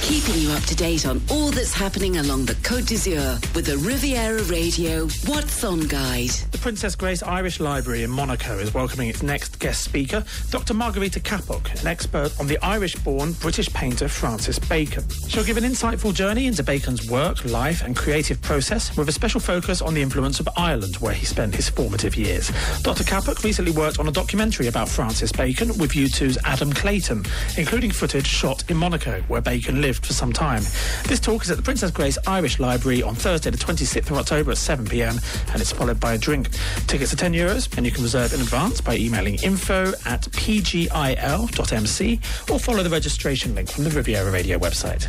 keeping 0.04 0.36
you 0.36 0.52
up 0.52 0.62
to 0.64 0.76
date 0.76 1.06
on 1.06 1.22
all 1.32 1.50
that's 1.50 1.74
happening 1.74 2.18
along 2.18 2.46
the 2.46 2.56
Côte 2.56 2.88
d'Azur 2.88 3.40
with 3.56 3.66
the 3.66 3.78
Riviera 3.78 4.44
Radio 4.44 5.08
What's 5.26 5.64
On 5.64 5.80
Guide. 5.88 6.30
The 6.52 6.58
Princess 6.58 6.94
Grace 6.94 7.24
Irish 7.24 7.62
Library 7.62 8.04
in 8.04 8.12
Monaco 8.12 8.60
is 8.60 8.74
welcoming 8.74 9.08
its 9.08 9.24
next 9.24 9.60
guest 9.60 9.82
speaker, 9.82 10.26
Dr. 10.50 10.74
Margarita 10.74 11.22
Cappock, 11.22 11.80
an 11.80 11.88
expert 11.88 12.38
on 12.38 12.48
the 12.48 12.58
Irish-born 12.66 13.32
British 13.34 13.72
painter 13.72 14.10
Francis 14.10 14.60
Bacon. 14.60 15.08
She'll 15.30 15.46
give 15.46 15.56
an 15.56 15.64
insightful 15.64 16.14
journey 16.14 16.48
into 16.48 16.64
Bacon's 16.64 17.10
work, 17.10 17.46
life 17.46 17.82
and 17.82 17.96
creative 17.96 18.42
process 18.42 18.98
with 18.98 19.08
a 19.08 19.14
special 19.14 19.40
focus 19.40 19.82
on 19.82 19.94
the 19.94 20.02
influence 20.02 20.42
of 20.42 20.50
Ireland 20.58 20.98
where 20.98 21.14
he 21.14 21.26
spent 21.26 21.56
his 21.56 21.70
formative 21.70 22.18
years. 22.18 22.52
Dr. 22.82 23.06
Cappock 23.06 23.42
recently 23.46 23.72
worked 23.72 24.00
on 24.00 24.10
a 24.10 24.12
documentary 24.12 24.68
about 24.68 24.90
Francis 24.90 25.32
Bacon 25.32 25.70
with 25.78 25.92
U2's 25.92 26.38
Adam 26.44 26.74
Clayton, 26.74 27.26
including 27.58 27.92
footage 27.92 28.28
shot 28.28 28.70
in 28.70 28.76
Monaco 28.76 29.22
where 29.30 29.42
Bacon 29.42 29.82
lived 29.82 29.93
for 29.98 30.14
some 30.14 30.34
time. 30.34 30.64
This 31.06 31.20
talk 31.20 31.44
is 31.44 31.52
at 31.52 31.58
the 31.58 31.64
Princess 31.64 31.92
Grace 31.92 32.18
Irish 32.28 32.60
Library 32.60 33.04
on 33.04 33.16
Thursday 33.16 33.50
the 33.50 33.58
26th 33.58 34.10
of 34.12 34.18
October 34.18 34.52
at 34.52 34.58
7pm 34.58 35.52
and 35.52 35.62
it's 35.62 35.72
followed 35.72 36.00
by 36.00 36.14
a 36.14 36.18
drink. 36.18 36.50
Tickets 36.88 37.14
are 37.14 37.18
10 37.18 37.34
euros 37.34 37.76
and 37.78 37.86
you 37.86 37.92
can 37.92 38.04
reserve 38.04 38.34
in 38.34 38.42
advance 38.42 38.82
by 38.82 38.98
emailing 38.98 39.36
info 39.44 39.94
at 40.06 40.22
pgil.mc 40.32 42.20
or 42.52 42.60
follow 42.60 42.84
the 42.84 42.90
registration 42.90 43.56
link 43.56 43.70
from 43.70 43.84
the 43.84 43.90
Riviera 43.90 44.32
Radio 44.32 44.58
website. 44.58 45.08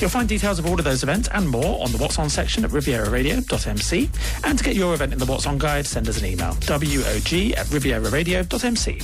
You'll 0.00 0.10
find 0.10 0.28
details 0.28 0.58
of 0.58 0.66
all 0.66 0.78
of 0.78 0.84
those 0.84 1.02
events 1.02 1.28
and 1.32 1.48
more 1.48 1.82
on 1.82 1.90
the 1.90 1.98
What's 1.98 2.18
On 2.18 2.30
section 2.30 2.64
at 2.64 2.70
rivieraradio.mc. 2.70 4.10
And 4.44 4.58
to 4.58 4.64
get 4.64 4.76
your 4.76 4.94
event 4.94 5.12
in 5.12 5.18
the 5.18 5.26
What's 5.26 5.46
On 5.46 5.58
guide, 5.58 5.86
send 5.86 6.08
us 6.08 6.20
an 6.20 6.26
email, 6.26 6.56
wog 6.68 6.70
at 6.70 7.66
rivieraradio.mc. 7.66 9.02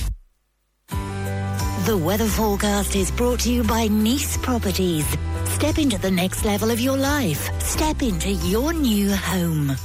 The 1.85 1.97
weather 1.97 2.25
forecast 2.25 2.95
is 2.95 3.11
brought 3.11 3.41
to 3.41 3.51
you 3.51 3.63
by 3.63 3.87
Nice 3.87 4.37
Properties. 4.37 5.05
Step 5.43 5.77
into 5.77 5.99
the 5.99 6.09
next 6.09 6.43
level 6.43 6.71
of 6.71 6.79
your 6.79 6.97
life. 6.97 7.51
Step 7.61 8.01
into 8.01 8.31
your 8.31 8.73
new 8.73 9.15
home. 9.15 9.75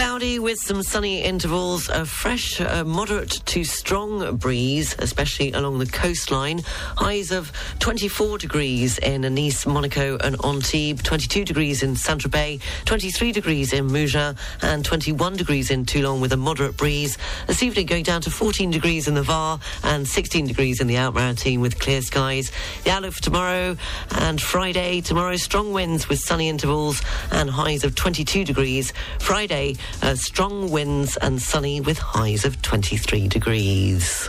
Cloudy 0.00 0.38
with 0.38 0.58
some 0.58 0.82
sunny 0.82 1.20
intervals, 1.20 1.90
a 1.90 2.06
fresh, 2.06 2.58
uh, 2.58 2.84
moderate 2.84 3.42
to 3.44 3.64
strong 3.64 4.34
breeze, 4.38 4.96
especially 4.98 5.52
along 5.52 5.78
the 5.78 5.84
coastline. 5.84 6.62
Highs 6.96 7.30
of 7.30 7.52
24 7.80 8.38
degrees 8.38 8.96
in 8.96 9.20
Nice, 9.34 9.66
Monaco, 9.66 10.16
and 10.16 10.42
Antibes, 10.42 11.02
22 11.02 11.44
degrees 11.44 11.82
in 11.82 11.96
Saint 11.96 12.22
Tropez, 12.22 12.62
23 12.86 13.30
degrees 13.30 13.74
in 13.74 13.88
Mougins, 13.88 14.38
and 14.62 14.86
21 14.86 15.36
degrees 15.36 15.70
in 15.70 15.84
Toulon 15.84 16.22
with 16.22 16.32
a 16.32 16.36
moderate 16.38 16.78
breeze. 16.78 17.18
This 17.46 17.62
evening 17.62 17.84
going 17.84 18.04
down 18.04 18.22
to 18.22 18.30
14 18.30 18.70
degrees 18.70 19.06
in 19.06 19.12
the 19.12 19.22
Var 19.22 19.60
and 19.84 20.08
16 20.08 20.46
degrees 20.46 20.80
in 20.80 20.86
the 20.86 20.96
Alpes-Maritimes 20.96 21.60
with 21.60 21.78
clear 21.78 22.00
skies. 22.00 22.50
The 22.84 22.90
outlook 22.90 23.12
for 23.12 23.22
tomorrow 23.22 23.76
and 24.12 24.40
Friday. 24.40 25.02
Tomorrow, 25.02 25.36
strong 25.36 25.74
winds 25.74 26.08
with 26.08 26.20
sunny 26.20 26.48
intervals 26.48 27.02
and 27.30 27.50
highs 27.50 27.84
of 27.84 27.94
22 27.94 28.44
degrees. 28.44 28.94
Friday, 29.18 29.76
Uh, 30.02 30.14
strong 30.14 30.70
winds 30.70 31.16
and 31.18 31.40
sunny 31.40 31.80
with 31.80 31.98
highs 31.98 32.44
of 32.44 32.60
23 32.62 33.28
degrees. 33.28 34.28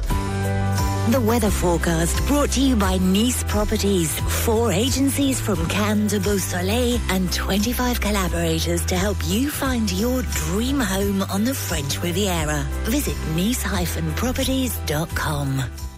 The 1.09 1.19
weather 1.19 1.49
forecast 1.49 2.23
brought 2.27 2.51
to 2.51 2.61
you 2.61 2.75
by 2.75 2.97
Nice 2.97 3.43
Properties. 3.43 4.17
Four 4.45 4.71
agencies 4.71 5.41
from 5.41 5.65
Cannes 5.67 6.09
to 6.09 6.19
Beausoleil 6.19 6.99
and 7.09 7.33
25 7.33 7.99
collaborators 7.99 8.85
to 8.85 8.95
help 8.95 9.17
you 9.25 9.49
find 9.49 9.91
your 9.91 10.21
dream 10.21 10.79
home 10.79 11.23
on 11.23 11.43
the 11.43 11.53
French 11.53 12.01
Riviera. 12.01 12.65
Visit 12.85 13.17
nice-properties.com. 13.35 15.90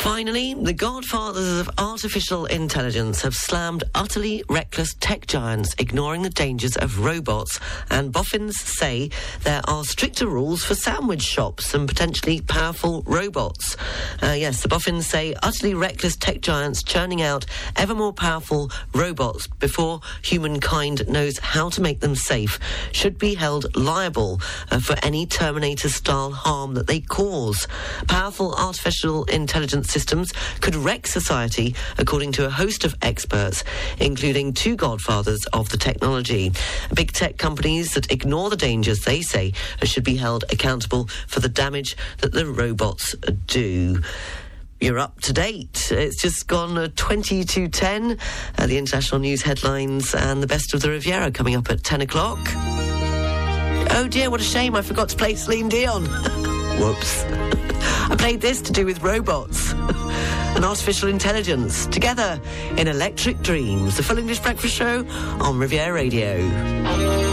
Finally, 0.00 0.54
the 0.54 0.72
godfathers 0.72 1.60
of 1.60 1.70
artificial 1.76 2.46
intelligence 2.46 3.20
have 3.20 3.34
slammed 3.34 3.84
utterly 3.94 4.42
reckless 4.48 4.94
tech 4.94 5.26
giants 5.26 5.74
ignoring 5.78 6.22
the 6.22 6.30
dangers 6.30 6.74
of 6.78 7.04
robots, 7.04 7.60
and 7.90 8.10
boffins 8.10 8.58
say 8.58 9.10
there 9.42 9.60
are 9.68 9.84
stricter 9.84 10.26
rules 10.26 10.64
for 10.64 10.74
sandwich 10.74 11.20
shops 11.20 11.74
and 11.74 11.86
potentially 11.86 12.40
powerful 12.40 13.02
robots. 13.06 13.76
Uh, 14.22 14.34
yes, 14.38 14.62
the 14.62 14.68
boffins 14.68 15.06
say 15.06 15.34
utterly 15.42 15.74
reckless 15.74 16.16
tech 16.16 16.40
giants 16.40 16.82
churning 16.82 17.20
out 17.20 17.44
ever 17.76 17.94
more 17.94 18.14
powerful 18.14 18.70
robots 18.94 19.46
before 19.58 20.00
humankind 20.22 21.06
knows 21.08 21.38
how 21.40 21.68
to 21.68 21.82
make 21.82 22.00
them 22.00 22.14
safe 22.14 22.58
should 22.92 23.18
be 23.18 23.34
held 23.34 23.76
liable 23.76 24.40
uh, 24.70 24.80
for 24.80 24.96
any 25.02 25.26
Terminator 25.26 25.90
style 25.90 26.32
harm 26.32 26.72
that 26.72 26.86
they 26.86 27.00
cause. 27.00 27.68
Powerful 28.08 28.54
artificial 28.54 29.24
intelligence 29.24 29.89
systems 29.90 30.32
could 30.60 30.74
wreck 30.74 31.06
society, 31.06 31.74
according 31.98 32.32
to 32.32 32.46
a 32.46 32.50
host 32.50 32.84
of 32.84 32.94
experts, 33.02 33.64
including 33.98 34.52
two 34.52 34.76
godfathers 34.76 35.44
of 35.52 35.68
the 35.68 35.76
technology. 35.76 36.52
Big 36.94 37.12
tech 37.12 37.36
companies 37.36 37.94
that 37.94 38.10
ignore 38.10 38.48
the 38.48 38.56
dangers, 38.56 39.00
they 39.00 39.20
say, 39.20 39.52
should 39.82 40.04
be 40.04 40.16
held 40.16 40.44
accountable 40.50 41.08
for 41.26 41.40
the 41.40 41.48
damage 41.48 41.96
that 42.18 42.32
the 42.32 42.46
robots 42.46 43.14
do. 43.46 44.00
You're 44.80 44.98
up 44.98 45.20
to 45.22 45.32
date. 45.34 45.88
It's 45.90 46.22
just 46.22 46.46
gone 46.46 46.78
uh, 46.78 46.88
20 46.96 47.44
to 47.44 47.68
10. 47.68 48.16
Uh, 48.56 48.66
the 48.66 48.78
international 48.78 49.20
news 49.20 49.42
headlines 49.42 50.14
and 50.14 50.42
the 50.42 50.46
best 50.46 50.72
of 50.72 50.80
the 50.80 50.88
Riviera 50.88 51.30
coming 51.30 51.54
up 51.54 51.70
at 51.70 51.84
10 51.84 52.00
o'clock. 52.00 52.38
Oh 53.92 54.06
dear, 54.08 54.30
what 54.30 54.40
a 54.40 54.44
shame. 54.44 54.74
I 54.74 54.82
forgot 54.82 55.10
to 55.10 55.16
play 55.16 55.34
Celine 55.34 55.68
Dion. 55.68 56.08
Whoops. 56.80 57.24
I 58.10 58.16
played 58.18 58.40
this 58.40 58.62
to 58.62 58.72
do 58.72 58.86
with 58.86 59.02
robots 59.02 59.72
and 59.74 60.64
artificial 60.64 61.08
intelligence 61.08 61.86
together 61.86 62.40
in 62.78 62.88
Electric 62.88 63.42
Dreams, 63.42 63.98
the 63.98 64.02
Full 64.02 64.16
English 64.16 64.40
Breakfast 64.40 64.74
Show 64.74 65.06
on 65.40 65.58
Riviera 65.58 65.92
Radio. 65.92 67.29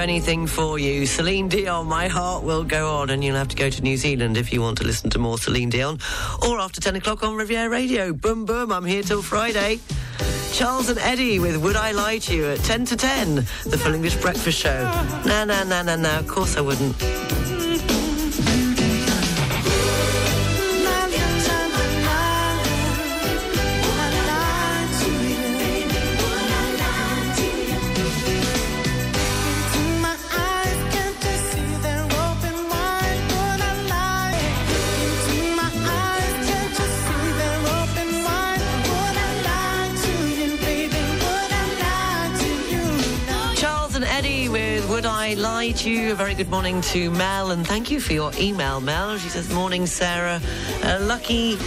Anything 0.00 0.46
for 0.46 0.78
you. 0.78 1.06
Celine 1.06 1.48
Dion, 1.48 1.86
my 1.86 2.08
heart 2.08 2.42
will 2.42 2.64
go 2.64 2.96
on, 2.96 3.10
and 3.10 3.22
you'll 3.22 3.36
have 3.36 3.48
to 3.48 3.56
go 3.56 3.70
to 3.70 3.82
New 3.82 3.96
Zealand 3.96 4.36
if 4.36 4.52
you 4.52 4.60
want 4.60 4.78
to 4.78 4.84
listen 4.84 5.10
to 5.10 5.18
more 5.18 5.38
Celine 5.38 5.70
Dion. 5.70 5.98
Or 6.46 6.58
after 6.60 6.80
10 6.80 6.96
o'clock 6.96 7.22
on 7.22 7.34
Riviera 7.34 7.68
Radio. 7.68 8.12
Boom, 8.12 8.44
boom, 8.44 8.72
I'm 8.72 8.84
here 8.84 9.02
till 9.02 9.22
Friday. 9.22 9.80
Charles 10.52 10.88
and 10.88 10.98
Eddie 10.98 11.38
with 11.38 11.56
Would 11.56 11.76
I 11.76 11.92
Lie 11.92 12.18
to 12.18 12.34
You 12.34 12.46
at 12.46 12.58
10 12.60 12.86
to 12.86 12.96
10, 12.96 13.34
the 13.34 13.78
Full 13.78 13.94
English 13.94 14.16
Breakfast 14.16 14.58
Show. 14.58 14.82
No, 15.26 15.44
no, 15.44 15.64
no, 15.64 15.82
no, 15.82 15.96
no, 15.96 16.18
of 16.18 16.26
course 16.26 16.56
I 16.56 16.60
wouldn't. 16.60 17.37
You? 45.68 46.12
A 46.12 46.14
very 46.14 46.34
good 46.34 46.48
morning 46.48 46.80
to 46.80 47.10
Mel, 47.10 47.50
and 47.50 47.64
thank 47.64 47.90
you 47.90 48.00
for 48.00 48.14
your 48.14 48.32
email, 48.38 48.80
Mel. 48.80 49.18
She 49.18 49.28
says, 49.28 49.52
Morning, 49.52 49.84
Sarah. 49.84 50.40
Uh, 50.82 50.98
luckily, 51.02 51.58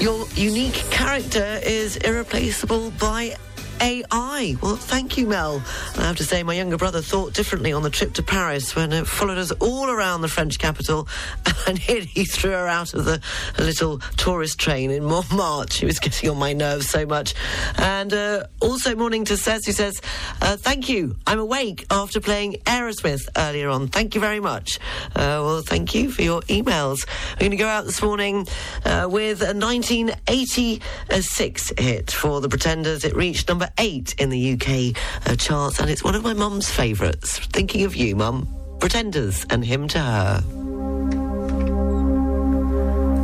your 0.00 0.26
unique 0.36 0.74
character 0.88 1.58
is 1.64 1.96
irreplaceable 1.96 2.92
by 3.00 3.34
AI. 3.82 4.56
Well, 4.62 4.76
thank 4.76 5.18
you, 5.18 5.26
Mel. 5.26 5.60
I 5.96 6.02
have 6.02 6.16
to 6.18 6.24
say, 6.24 6.44
my 6.44 6.54
younger 6.54 6.76
brother 6.76 7.02
thought 7.02 7.34
differently 7.34 7.72
on 7.72 7.82
the 7.82 7.90
trip 7.90 8.12
to 8.12 8.22
Paris 8.22 8.76
when 8.76 8.92
it 8.92 9.08
followed 9.08 9.38
us 9.38 9.50
all 9.52 9.90
around 9.90 10.20
the 10.20 10.28
French 10.28 10.60
capital 10.60 11.08
and 11.66 11.78
he 11.78 12.24
threw 12.24 12.52
her 12.52 12.68
out 12.68 12.94
of 12.94 13.04
the 13.04 13.20
little 13.58 13.98
tourist 14.16 14.60
train 14.60 14.92
in 14.92 15.02
Montmartre. 15.04 15.72
She 15.82 15.86
was 15.86 15.98
getting 15.98 16.30
on 16.30 16.36
my 16.36 16.52
nerves 16.52 16.88
so 16.88 17.04
much. 17.06 17.34
And 17.76 18.14
uh, 18.14 18.44
also, 18.60 18.94
morning 18.94 19.24
to 19.24 19.36
Cez, 19.36 19.66
who 19.66 19.72
says, 19.72 20.00
uh, 20.40 20.56
Thank 20.56 20.88
you. 20.88 21.16
I'm 21.26 21.40
awake 21.40 21.84
after 21.90 22.20
playing 22.20 22.58
Aerosmith 22.66 23.22
earlier 23.36 23.68
on. 23.68 23.88
Thank 23.88 24.14
you 24.14 24.20
very 24.20 24.38
much. 24.38 24.78
Uh, 25.08 25.42
well, 25.42 25.62
thank 25.62 25.92
you 25.92 26.12
for 26.12 26.22
your 26.22 26.42
emails. 26.42 27.04
We're 27.32 27.40
going 27.40 27.50
to 27.50 27.56
go 27.56 27.66
out 27.66 27.84
this 27.84 28.00
morning 28.00 28.46
uh, 28.84 29.08
with 29.10 29.42
a 29.42 29.54
1986 29.54 31.72
hit 31.78 32.12
for 32.12 32.40
the 32.40 32.48
Pretenders. 32.48 33.04
It 33.04 33.16
reached 33.16 33.48
number 33.48 33.70
eight 33.78 34.14
in 34.18 34.30
the 34.30 34.52
UK 34.54 34.94
uh, 35.28 35.36
charts, 35.36 35.80
and 35.80 35.90
it's 35.90 36.04
one 36.04 36.14
of 36.14 36.22
my 36.22 36.34
mum's 36.34 36.70
favourites. 36.70 37.38
Thinking 37.38 37.84
of 37.84 37.94
you, 37.96 38.16
mum. 38.16 38.48
Pretenders 38.80 39.46
and 39.50 39.64
Hymn 39.64 39.88
to 39.88 39.98
Her. 40.00 40.42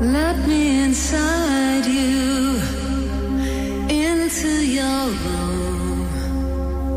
Let 0.00 0.46
me 0.46 0.84
inside 0.84 1.84
you, 1.86 2.60
into 3.88 4.66
your 4.78 5.06
room. 5.24 6.08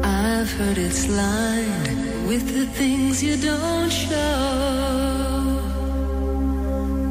I've 0.03 0.51
heard 0.53 0.77
it's 0.77 1.09
lined 1.09 2.27
with 2.27 2.43
the 2.53 2.65
things 2.67 3.23
you 3.23 3.35
don't 3.37 3.89
show. 3.89 5.61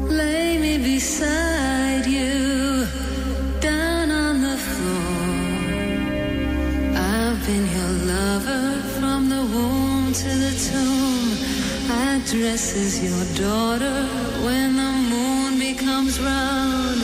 Lay 0.09 0.57
me 0.57 0.77
beside 0.77 2.05
you, 2.05 2.50
been 7.51 7.67
your 7.67 7.93
lover 8.13 8.81
from 8.97 9.27
the 9.27 9.43
womb 9.53 10.13
to 10.13 10.29
the 10.45 10.53
tomb. 10.69 11.27
I 12.07 12.21
dress 12.31 12.63
as 12.83 12.93
your 13.07 13.23
daughter 13.45 13.97
when 14.45 14.69
the 14.81 14.91
moon 15.11 15.59
becomes 15.59 16.19
round. 16.21 16.99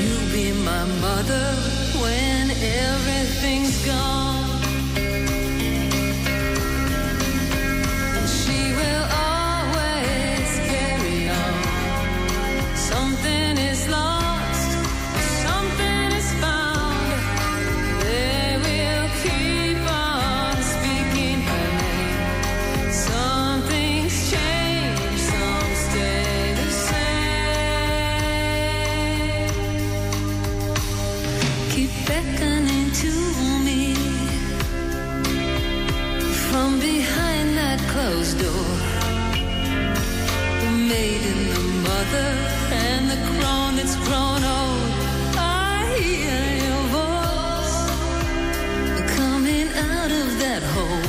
You 0.00 0.14
be 0.32 0.46
my 0.70 0.84
mother 1.04 1.46
when 2.02 2.44
everything's 2.52 3.84
gone. 3.84 4.45
And 42.14 43.10
the 43.10 43.16
crown 43.38 43.76
that's 43.76 43.96
grown 43.96 44.42
old. 44.44 44.90
I 45.36 45.94
hear 45.98 46.42
your 46.64 46.84
voice 46.98 47.78
coming 49.16 49.68
out 49.68 50.10
of 50.10 50.38
that 50.38 50.62
hole. 50.74 51.08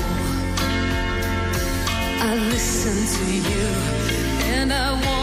I 2.30 2.36
listen 2.53 2.98
to 3.18 3.26
you, 3.52 3.68
and 4.53 4.74
I 4.74 4.91
want 4.94 5.16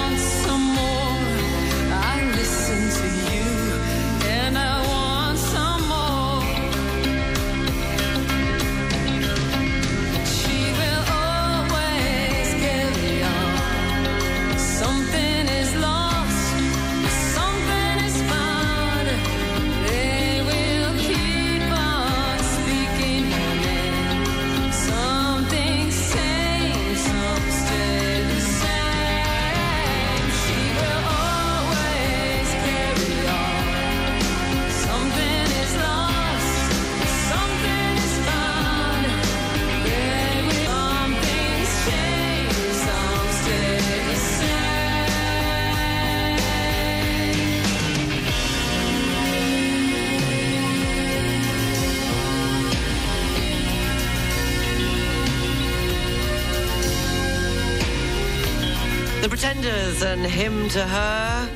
Pretenders 59.94 60.02
and 60.02 60.26
Hymn 60.26 60.68
to 60.70 60.84
Her. 60.84 61.48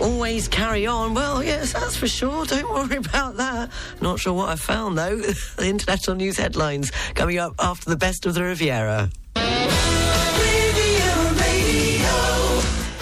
Always 0.00 0.48
carry 0.48 0.86
on. 0.86 1.14
Well, 1.14 1.44
yes, 1.44 1.72
that's 1.72 1.96
for 1.96 2.08
sure. 2.08 2.44
Don't 2.44 2.68
worry 2.68 2.96
about 2.96 3.36
that. 3.36 3.70
Not 4.00 4.18
sure 4.18 4.32
what 4.32 4.48
I 4.48 4.56
found, 4.56 4.98
though. 4.98 5.16
the 5.56 5.68
international 5.68 6.16
news 6.16 6.36
headlines 6.36 6.90
coming 7.14 7.38
up 7.38 7.54
after 7.58 7.90
the 7.90 7.96
best 7.96 8.26
of 8.26 8.34
the 8.34 8.42
Riviera. 8.42 9.10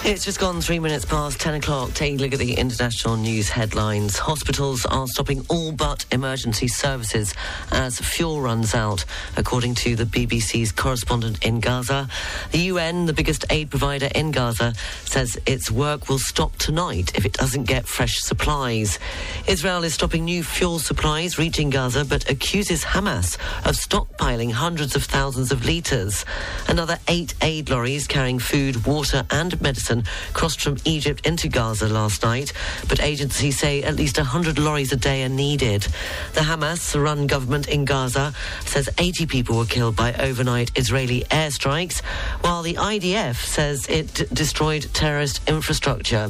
It's 0.05 0.25
just 0.25 0.37
gone 0.37 0.59
three 0.59 0.79
minutes 0.79 1.05
past 1.05 1.39
10 1.39 1.53
o'clock. 1.53 1.93
Taking 1.93 2.19
a 2.19 2.23
look 2.23 2.33
at 2.33 2.39
the 2.39 2.55
international 2.55 3.15
news 3.15 3.47
headlines. 3.47 4.17
Hospitals 4.17 4.85
are 4.85 5.07
stopping 5.07 5.45
all 5.47 5.71
but 5.71 6.05
emergency 6.11 6.67
services 6.67 7.33
as 7.71 7.99
fuel 7.99 8.41
runs 8.41 8.75
out, 8.75 9.05
according 9.37 9.75
to 9.75 9.95
the 9.95 10.03
BBC's 10.03 10.73
correspondent 10.73 11.45
in 11.45 11.61
Gaza. 11.61 12.09
The 12.51 12.57
UN, 12.73 13.05
the 13.05 13.13
biggest 13.13 13.45
aid 13.49 13.69
provider 13.69 14.09
in 14.13 14.31
Gaza, 14.31 14.73
says 15.05 15.39
its 15.45 15.71
work 15.71 16.09
will 16.09 16.19
stop 16.19 16.53
tonight 16.57 17.13
if 17.15 17.25
it 17.25 17.31
doesn't 17.31 17.63
get 17.63 17.87
fresh 17.87 18.17
supplies. 18.19 18.99
Israel 19.47 19.85
is 19.85 19.93
stopping 19.93 20.25
new 20.25 20.43
fuel 20.43 20.79
supplies 20.79 21.37
reaching 21.37 21.69
Gaza, 21.69 22.03
but 22.03 22.29
accuses 22.29 22.83
Hamas 22.83 23.37
of 23.65 23.77
stockpiling 23.77 24.51
hundreds 24.51 24.97
of 24.97 25.05
thousands 25.05 25.53
of 25.53 25.63
litres. 25.63 26.25
Another 26.67 26.99
eight 27.07 27.35
aid 27.41 27.69
lorries 27.69 28.05
carrying 28.05 28.39
food, 28.39 28.85
water, 28.85 29.25
and 29.31 29.61
medicine 29.61 29.92
crossed 30.33 30.61
from 30.61 30.77
Egypt 30.85 31.27
into 31.27 31.47
Gaza 31.47 31.87
last 31.87 32.23
night, 32.23 32.53
but 32.89 32.99
agencies 32.99 33.59
say 33.59 33.83
at 33.83 33.95
least 33.95 34.17
100 34.17 34.57
lorries 34.57 34.91
a 34.91 34.95
day 34.95 35.23
are 35.23 35.29
needed. 35.29 35.83
The 36.33 36.41
Hamas 36.41 36.99
run 36.99 37.27
government 37.27 37.67
in 37.67 37.85
Gaza 37.85 38.33
says 38.65 38.89
80 38.97 39.27
people 39.27 39.57
were 39.57 39.65
killed 39.65 39.95
by 39.95 40.13
overnight 40.15 40.71
Israeli 40.75 41.21
airstrikes, 41.29 42.01
while 42.41 42.63
the 42.63 42.73
IDF 42.75 43.35
says 43.35 43.85
it 43.87 44.13
d- 44.15 44.25
destroyed 44.33 44.87
terrorist 44.93 45.41
infrastructure. 45.47 46.29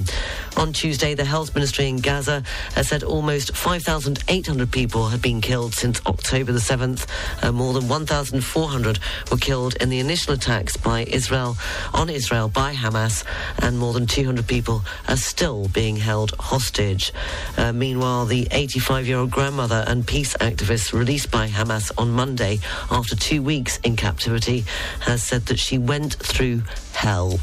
On 0.57 0.73
Tuesday, 0.73 1.13
the 1.13 1.25
health 1.25 1.55
ministry 1.55 1.87
in 1.87 1.97
Gaza 1.97 2.43
has 2.75 2.89
said 2.89 3.03
almost 3.03 3.55
5,800 3.55 4.71
people 4.71 5.07
have 5.07 5.21
been 5.21 5.41
killed 5.41 5.73
since 5.73 6.01
October 6.05 6.51
the 6.51 6.59
7th. 6.59 7.07
Uh, 7.41 7.51
more 7.51 7.73
than 7.73 7.87
1,400 7.87 8.99
were 9.31 9.37
killed 9.37 9.75
in 9.77 9.89
the 9.89 9.99
initial 9.99 10.33
attacks 10.33 10.75
by 10.77 11.03
Israel 11.05 11.55
on 11.93 12.09
Israel 12.09 12.47
by 12.47 12.73
Hamas, 12.73 13.23
and 13.59 13.77
more 13.77 13.93
than 13.93 14.05
200 14.05 14.47
people 14.47 14.83
are 15.07 15.17
still 15.17 15.67
being 15.69 15.95
held 15.95 16.31
hostage. 16.39 17.13
Uh, 17.57 17.71
meanwhile, 17.71 18.25
the 18.25 18.45
85-year-old 18.45 19.31
grandmother 19.31 19.83
and 19.87 20.05
peace 20.05 20.35
activist 20.37 20.93
released 20.93 21.31
by 21.31 21.47
Hamas 21.47 21.91
on 21.97 22.11
Monday 22.11 22.59
after 22.91 23.15
two 23.15 23.41
weeks 23.41 23.77
in 23.79 23.95
captivity 23.95 24.65
has 25.01 25.23
said 25.23 25.45
that 25.47 25.59
she 25.59 25.77
went 25.77 26.15
through 26.15 26.63
hell. 26.93 27.39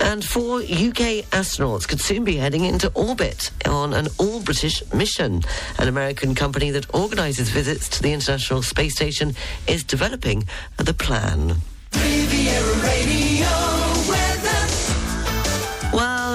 And 0.00 0.24
four 0.24 0.58
UK 0.58 1.26
astronauts 1.32 1.86
could 1.88 2.00
soon 2.00 2.24
be 2.24 2.36
heading 2.36 2.64
into 2.64 2.90
orbit 2.94 3.50
on 3.66 3.92
an 3.92 4.08
all 4.18 4.40
British 4.40 4.82
mission. 4.92 5.42
An 5.78 5.88
American 5.88 6.34
company 6.34 6.70
that 6.70 6.94
organises 6.94 7.50
visits 7.50 7.88
to 7.90 8.02
the 8.02 8.12
International 8.12 8.62
Space 8.62 8.94
Station 8.94 9.34
is 9.66 9.82
developing 9.84 10.44
the 10.76 10.94
plan. 10.94 11.56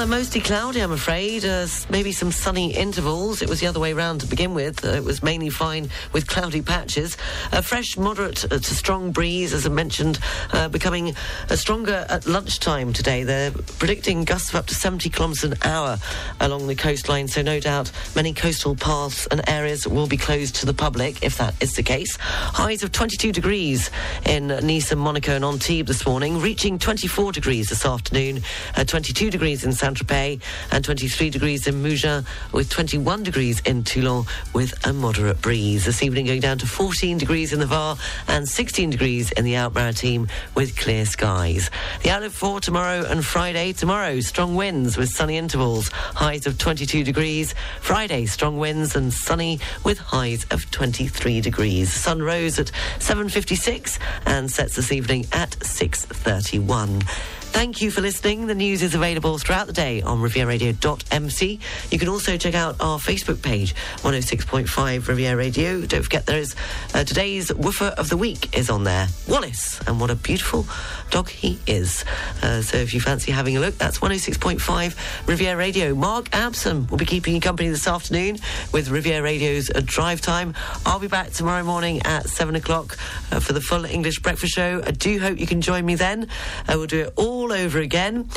Uh, 0.03 0.07
mostly 0.07 0.41
cloudy, 0.41 0.81
I'm 0.81 0.91
afraid. 0.91 1.45
Uh, 1.45 1.65
maybe 1.89 2.11
some 2.11 2.31
sunny 2.31 2.73
intervals. 2.73 3.41
It 3.41 3.49
was 3.49 3.61
the 3.61 3.67
other 3.67 3.79
way 3.79 3.93
round 3.93 4.19
to 4.21 4.27
begin 4.27 4.53
with. 4.53 4.83
Uh, 4.83 4.89
it 4.89 5.03
was 5.03 5.23
mainly 5.23 5.49
fine 5.49 5.89
with 6.11 6.27
cloudy 6.27 6.61
patches. 6.61 7.15
A 7.53 7.61
fresh, 7.61 7.95
moderate 7.95 8.43
uh, 8.45 8.59
to 8.59 8.75
strong 8.75 9.11
breeze, 9.11 9.53
as 9.53 9.65
I 9.65 9.69
mentioned, 9.69 10.19
uh, 10.51 10.67
becoming 10.67 11.15
uh, 11.49 11.55
stronger 11.55 12.05
at 12.09 12.25
lunchtime 12.25 12.91
today. 12.91 13.23
They're 13.23 13.51
predicting 13.51 14.25
gusts 14.25 14.49
of 14.49 14.55
up 14.55 14.65
to 14.67 14.75
70 14.75 15.09
kilometres 15.09 15.43
an 15.43 15.55
hour 15.63 15.97
along 16.41 16.67
the 16.67 16.75
coastline, 16.75 17.29
so 17.29 17.41
no 17.41 17.59
doubt 17.61 17.91
many 18.15 18.33
coastal 18.33 18.75
paths 18.75 19.25
and 19.27 19.47
areas 19.47 19.87
will 19.87 20.07
be 20.07 20.17
closed 20.17 20.55
to 20.55 20.65
the 20.65 20.73
public 20.73 21.23
if 21.23 21.37
that 21.37 21.55
is 21.61 21.73
the 21.73 21.83
case. 21.83 22.17
Highs 22.17 22.83
of 22.83 22.91
22 22.91 23.31
degrees 23.31 23.89
in 24.25 24.47
Nice 24.47 24.91
and 24.91 24.99
Monaco 24.99 25.35
and 25.35 25.45
Antibes 25.45 25.87
this 25.87 26.05
morning, 26.05 26.39
reaching 26.39 26.77
24 26.77 27.31
degrees 27.31 27.69
this 27.69 27.85
afternoon, 27.85 28.41
uh, 28.75 28.83
22 28.83 29.29
degrees 29.29 29.63
in 29.63 29.71
Saint-Tropez 30.03 30.41
and 30.71 30.83
23 30.83 31.29
degrees 31.29 31.67
in 31.67 31.75
Mougins 31.75 32.25
with 32.51 32.69
21 32.69 33.23
degrees 33.23 33.61
in 33.61 33.83
Toulon 33.83 34.25
with 34.53 34.73
a 34.85 34.93
moderate 34.93 35.41
breeze. 35.41 35.85
This 35.85 36.03
evening 36.03 36.25
going 36.25 36.41
down 36.41 36.57
to 36.59 36.67
14 36.67 37.17
degrees 37.17 37.53
in 37.53 37.59
the 37.59 37.65
Var 37.65 37.97
and 38.27 38.47
16 38.47 38.89
degrees 38.89 39.31
in 39.31 39.45
the 39.45 39.55
Alpes-Maritimes 39.55 40.29
with 40.55 40.77
clear 40.77 41.05
skies. 41.05 41.69
The 42.03 42.09
outlook 42.09 42.31
for 42.31 42.59
tomorrow 42.59 43.05
and 43.05 43.25
Friday. 43.25 43.73
Tomorrow, 43.73 44.19
strong 44.19 44.55
winds 44.55 44.97
with 44.97 45.09
sunny 45.09 45.37
intervals, 45.37 45.89
highs 45.89 46.45
of 46.45 46.57
22 46.57 47.03
degrees. 47.03 47.55
Friday, 47.81 48.25
strong 48.25 48.57
winds 48.57 48.95
and 48.95 49.13
sunny 49.13 49.59
with 49.83 49.97
highs 49.97 50.45
of 50.51 50.69
23 50.71 51.41
degrees. 51.41 51.91
Sun 51.91 52.21
rose 52.21 52.59
at 52.59 52.71
7.56 52.99 53.99
and 54.25 54.49
sets 54.49 54.75
this 54.75 54.91
evening 54.91 55.25
at 55.31 55.51
6.31. 55.51 57.03
Thank 57.53 57.83
you 57.83 57.91
for 57.91 58.01
listening. 58.01 58.47
The 58.47 58.55
news 58.55 58.81
is 58.81 58.95
available 58.95 59.37
throughout 59.37 59.67
the 59.67 59.73
day 59.73 60.01
on 60.01 60.19
rivieraradio.mc. 60.19 61.59
You 61.91 61.99
can 61.99 62.09
also 62.09 62.35
check 62.35 62.55
out 62.55 62.75
our 62.81 62.97
Facebook 62.97 63.43
page, 63.43 63.75
106.5 63.97 65.07
Riviera 65.07 65.37
Radio. 65.37 65.81
Don't 65.85 66.01
forget 66.01 66.25
there 66.25 66.39
is 66.39 66.55
uh, 66.95 67.03
today's 67.03 67.53
woofer 67.53 67.93
of 67.95 68.09
the 68.09 68.17
week 68.17 68.57
is 68.57 68.71
on 68.71 68.83
there. 68.83 69.07
Wallace, 69.29 69.79
and 69.87 70.01
what 70.01 70.09
a 70.09 70.15
beautiful 70.15 70.65
dog 71.11 71.29
he 71.29 71.59
is. 71.67 72.03
Uh, 72.41 72.63
so 72.63 72.77
if 72.77 72.91
you 72.91 72.99
fancy 72.99 73.31
having 73.31 73.55
a 73.55 73.59
look, 73.59 73.77
that's 73.77 73.99
106.5 73.99 75.27
Riviera 75.27 75.55
Radio. 75.55 75.93
Mark 75.93 76.31
Abson 76.31 76.89
will 76.89 76.97
be 76.97 77.05
keeping 77.05 77.35
you 77.35 77.39
company 77.39 77.69
this 77.69 77.87
afternoon 77.87 78.39
with 78.73 78.89
Riviera 78.89 79.21
Radio's 79.21 79.69
Drive 79.85 80.21
Time. 80.21 80.55
I'll 80.87 80.99
be 80.99 81.07
back 81.07 81.29
tomorrow 81.29 81.63
morning 81.63 82.01
at 82.03 82.27
7 82.27 82.55
o'clock 82.55 82.97
uh, 83.31 83.39
for 83.39 83.53
the 83.53 83.61
full 83.61 83.85
English 83.85 84.19
breakfast 84.19 84.53
show. 84.55 84.81
I 84.83 84.91
do 84.91 85.19
hope 85.19 85.39
you 85.39 85.47
can 85.47 85.61
join 85.61 85.85
me 85.85 85.93
then. 85.95 86.27
Uh, 86.67 86.73
we'll 86.77 86.87
do 86.87 87.01
it 87.01 87.13
all 87.15 87.42
over 87.51 87.79
again. 87.79 88.29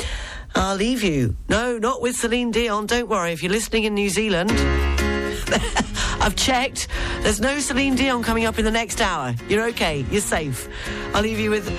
I'll 0.55 0.75
leave 0.75 1.03
you. 1.03 1.35
No, 1.49 1.77
not 1.77 2.01
with 2.01 2.15
Celine 2.15 2.51
Dion. 2.51 2.85
Don't 2.85 3.07
worry. 3.07 3.31
If 3.31 3.43
you're 3.43 3.51
listening 3.51 3.83
in 3.83 3.93
New 3.93 4.09
Zealand, 4.09 4.51
I've 6.19 6.35
checked. 6.35 6.87
There's 7.21 7.39
no 7.39 7.59
Celine 7.59 7.95
Dion 7.95 8.23
coming 8.23 8.45
up 8.45 8.57
in 8.59 8.65
the 8.65 8.71
next 8.71 9.01
hour. 9.01 9.35
You're 9.47 9.67
okay. 9.69 10.05
You're 10.11 10.21
safe. 10.21 10.67
I'll 11.13 11.21
leave 11.21 11.39
you 11.39 11.51
with 11.51 11.69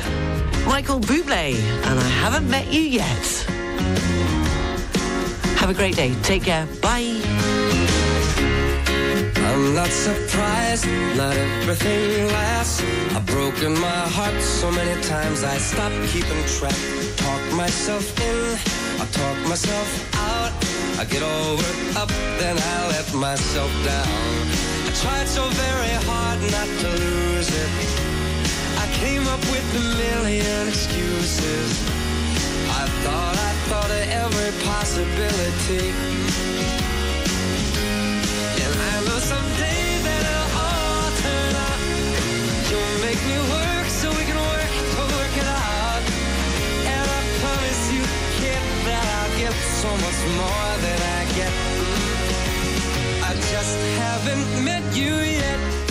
Michael 0.67 1.01
Bublé, 1.01 1.55
and 1.55 1.99
I 1.99 2.09
haven't 2.09 2.49
met 2.49 2.73
you 2.73 2.81
yet. 2.81 3.27
Have 5.59 5.71
a 5.71 5.75
great 5.75 5.97
day. 5.97 6.15
Take 6.23 6.45
care. 6.45 6.67
Bye. 6.81 7.21
I 9.49 9.55
love 9.57 9.75
not 9.75 9.89
surprised, 9.89 10.87
not 11.17 11.35
everything 11.37 12.27
lasts. 12.29 12.83
I've 13.15 13.27
broken 13.27 13.73
my 13.81 14.01
heart 14.17 14.41
so 14.41 14.71
many 14.71 15.03
times 15.03 15.43
I 15.43 15.57
stopped 15.59 15.97
keeping 16.13 16.45
track. 16.47 17.08
Talk 17.29 17.53
myself 17.53 18.07
in, 18.21 18.39
I 19.03 19.05
talk 19.13 19.37
myself 19.47 19.91
out. 20.17 20.51
I 20.99 21.05
get 21.05 21.23
all 21.23 21.57
worked 21.57 21.97
up, 22.01 22.09
then 22.41 22.57
I 22.57 22.89
let 22.89 23.13
myself 23.13 23.71
down. 23.85 24.33
I 24.89 24.93
tried 25.03 25.29
so 25.29 25.45
very 25.65 25.95
hard 26.09 26.41
not 26.57 26.69
to 26.81 26.89
lose 27.05 27.51
it. 27.53 27.71
I 28.81 28.87
came 29.01 29.29
up 29.29 29.43
with 29.53 29.67
a 29.77 29.85
million 30.05 30.69
excuses. 30.69 31.69
I 32.81 32.85
thought, 33.05 33.37
I 33.37 33.53
thought 33.69 33.91
of 34.01 34.05
every 34.25 34.53
possibility. 34.65 35.87
And 38.65 38.73
I 38.93 38.95
know 39.05 39.21
someday 39.33 39.85
that 40.07 40.23
it'll 40.33 40.65
all 40.65 41.11
turn 41.25 41.53
out. 41.69 41.81
You'll 42.71 42.99
make 43.05 43.21
me 43.29 43.39
work 43.53 43.78
more 50.37 50.73
than 50.85 51.01
I 51.19 51.21
get. 51.39 51.53
I 53.23 53.35
just 53.53 53.79
haven't 54.03 54.65
met 54.65 54.85
you 54.97 55.15
yet. 55.15 55.88